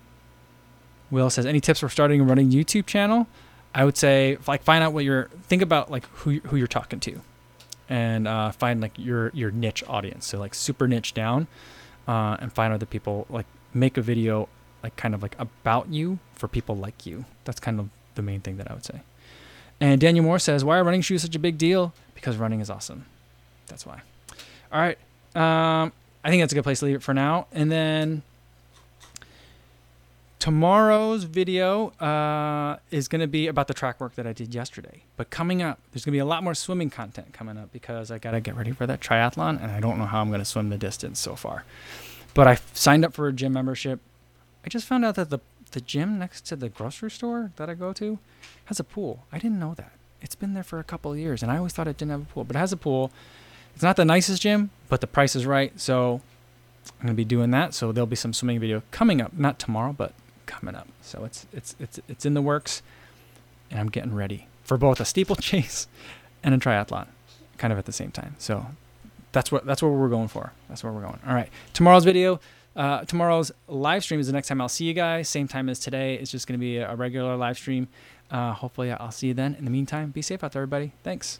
Will 1.11 1.29
says, 1.29 1.45
any 1.45 1.61
tips 1.61 1.81
for 1.81 1.89
starting 1.89 2.21
a 2.21 2.23
running 2.23 2.49
YouTube 2.49 2.88
channel?" 2.88 3.27
I 3.76 3.84
would 3.84 3.97
say 3.97 4.38
like 4.47 4.63
find 4.63 4.84
out 4.84 4.93
what 4.93 5.03
you're 5.03 5.26
think 5.43 5.61
about 5.61 5.91
like 5.91 6.05
who 6.07 6.39
who 6.39 6.55
you're 6.55 6.65
talking 6.65 7.01
to, 7.01 7.19
and 7.89 8.26
uh, 8.26 8.51
find 8.51 8.80
like 8.82 8.97
your 8.97 9.32
your 9.34 9.51
niche 9.51 9.84
audience. 9.88 10.26
So 10.26 10.39
like 10.39 10.55
super 10.55 10.88
niche 10.88 11.13
down, 11.13 11.47
uh, 12.07 12.38
and 12.39 12.53
find 12.53 12.73
other 12.73 12.86
people 12.86 13.28
like 13.30 13.45
make 13.73 13.97
a 13.97 14.01
video 14.01 14.47
like 14.82 14.95
kind 14.95 15.13
of 15.13 15.21
like 15.21 15.36
about 15.38 15.89
you 15.89 16.19
for 16.36 16.47
people 16.47 16.78
like 16.78 17.05
you. 17.05 17.26
That's 17.43 17.59
kind 17.59 17.82
of 17.82 17.89
the 18.15 18.21
main 18.21 18.39
thing 18.39 18.55
that 18.57 18.71
I 18.71 18.73
would 18.73 18.86
say. 18.86 19.01
And 19.82 19.99
Daniel 19.99 20.23
Moore 20.23 20.39
says, 20.39 20.63
"Why 20.63 20.80
are 20.80 20.84
running 20.86 21.01
shoes 21.01 21.21
such 21.21 21.36
a 21.36 21.39
big 21.39 21.57
deal? 21.57 21.93
Because 22.13 22.38
running 22.38 22.61
is 22.61 22.69
awesome. 22.69 23.05
That's 23.67 23.86
why." 23.86 24.01
All 24.71 24.80
right. 24.80 24.97
Um, 25.36 25.91
I 26.23 26.30
think 26.30 26.41
that's 26.41 26.53
a 26.53 26.55
good 26.55 26.63
place 26.63 26.80
to 26.80 26.86
leave 26.86 26.95
it 26.95 27.03
for 27.03 27.13
now. 27.13 27.47
And 27.51 27.69
then 27.69 28.23
tomorrow's 30.45 31.23
video 31.23 31.87
uh, 31.99 32.77
is 32.91 33.07
going 33.07 33.19
to 33.19 33.25
be 33.25 33.47
about 33.47 33.67
the 33.67 33.73
track 33.73 33.99
work 33.99 34.13
that 34.13 34.27
I 34.27 34.31
did 34.31 34.53
yesterday. 34.53 35.01
But 35.17 35.31
coming 35.31 35.63
up, 35.63 35.79
there's 35.89 36.05
going 36.05 36.11
to 36.11 36.15
be 36.17 36.19
a 36.19 36.25
lot 36.25 36.43
more 36.43 36.53
swimming 36.53 36.91
content 36.91 37.33
coming 37.33 37.57
up 37.57 37.73
because 37.73 38.11
I 38.11 38.19
got 38.19 38.31
to 38.31 38.39
get 38.39 38.55
ready 38.55 38.69
for 38.69 38.85
that 38.85 39.01
triathlon, 39.01 39.59
and 39.59 39.71
I 39.71 39.79
don't 39.79 39.97
know 39.97 40.05
how 40.05 40.21
I'm 40.21 40.27
going 40.27 40.41
to 40.41 40.45
swim 40.45 40.69
the 40.69 40.77
distance 40.77 41.19
so 41.19 41.35
far. 41.35 41.63
But 42.35 42.47
I 42.47 42.59
signed 42.75 43.03
up 43.03 43.15
for 43.15 43.27
a 43.27 43.33
gym 43.33 43.53
membership. 43.53 43.99
I 44.63 44.69
just 44.69 44.85
found 44.85 45.03
out 45.03 45.15
that 45.15 45.31
the 45.31 45.39
the 45.71 45.81
gym 45.81 46.19
next 46.19 46.45
to 46.45 46.55
the 46.55 46.69
grocery 46.69 47.09
store 47.09 47.51
that 47.55 47.67
I 47.67 47.73
go 47.73 47.91
to 47.93 48.19
has 48.65 48.79
a 48.79 48.83
pool. 48.83 49.23
I 49.31 49.39
didn't 49.39 49.59
know 49.59 49.73
that. 49.73 49.93
It's 50.21 50.35
been 50.35 50.53
there 50.53 50.63
for 50.63 50.77
a 50.77 50.83
couple 50.83 51.11
of 51.11 51.17
years, 51.17 51.41
and 51.41 51.51
I 51.51 51.57
always 51.57 51.73
thought 51.73 51.87
it 51.87 51.97
didn't 51.97 52.11
have 52.11 52.21
a 52.21 52.25
pool, 52.25 52.43
but 52.43 52.55
it 52.55 52.59
has 52.59 52.71
a 52.71 52.77
pool. 52.77 53.09
It's 53.73 53.81
not 53.81 53.95
the 53.95 54.05
nicest 54.05 54.43
gym, 54.43 54.69
but 54.89 55.01
the 55.01 55.07
price 55.07 55.35
is 55.35 55.47
right, 55.47 55.77
so 55.79 56.21
I'm 56.99 57.07
gonna 57.07 57.15
be 57.15 57.25
doing 57.25 57.49
that. 57.49 57.73
So 57.73 57.91
there'll 57.91 58.05
be 58.05 58.15
some 58.15 58.31
swimming 58.31 58.59
video 58.59 58.83
coming 58.91 59.21
up, 59.21 59.33
not 59.33 59.57
tomorrow, 59.57 59.91
but 59.91 60.13
coming 60.59 60.75
up. 60.75 60.87
So 61.01 61.25
it's 61.25 61.45
it's 61.53 61.75
it's 61.79 61.99
it's 62.07 62.25
in 62.25 62.33
the 62.33 62.41
works, 62.41 62.81
and 63.69 63.79
I'm 63.79 63.89
getting 63.89 64.13
ready 64.15 64.47
for 64.63 64.77
both 64.77 64.99
a 64.99 65.05
steeplechase 65.05 65.87
and 66.43 66.53
a 66.53 66.57
triathlon, 66.57 67.07
kind 67.57 67.71
of 67.71 67.79
at 67.79 67.85
the 67.85 67.91
same 67.91 68.11
time. 68.11 68.35
So 68.37 68.67
that's 69.31 69.51
what 69.51 69.65
that's 69.65 69.81
what 69.81 69.89
we're 69.89 70.09
going 70.09 70.27
for. 70.27 70.53
That's 70.69 70.83
where 70.83 70.93
we're 70.93 71.01
going. 71.01 71.19
All 71.27 71.33
right. 71.33 71.49
Tomorrow's 71.73 72.05
video, 72.05 72.39
uh, 72.75 73.05
tomorrow's 73.05 73.51
live 73.67 74.03
stream 74.03 74.19
is 74.19 74.27
the 74.27 74.33
next 74.33 74.47
time 74.47 74.61
I'll 74.61 74.69
see 74.69 74.85
you 74.85 74.93
guys. 74.93 75.29
Same 75.29 75.47
time 75.47 75.69
as 75.69 75.79
today. 75.79 76.15
It's 76.15 76.31
just 76.31 76.47
going 76.47 76.59
to 76.59 76.63
be 76.63 76.77
a 76.77 76.95
regular 76.95 77.35
live 77.35 77.57
stream. 77.57 77.87
Uh, 78.31 78.53
hopefully, 78.53 78.91
I'll 78.91 79.11
see 79.11 79.27
you 79.27 79.33
then. 79.33 79.55
In 79.55 79.65
the 79.65 79.71
meantime, 79.71 80.09
be 80.09 80.21
safe 80.21 80.43
out 80.43 80.53
there, 80.53 80.63
everybody. 80.63 80.93
Thanks. 81.03 81.39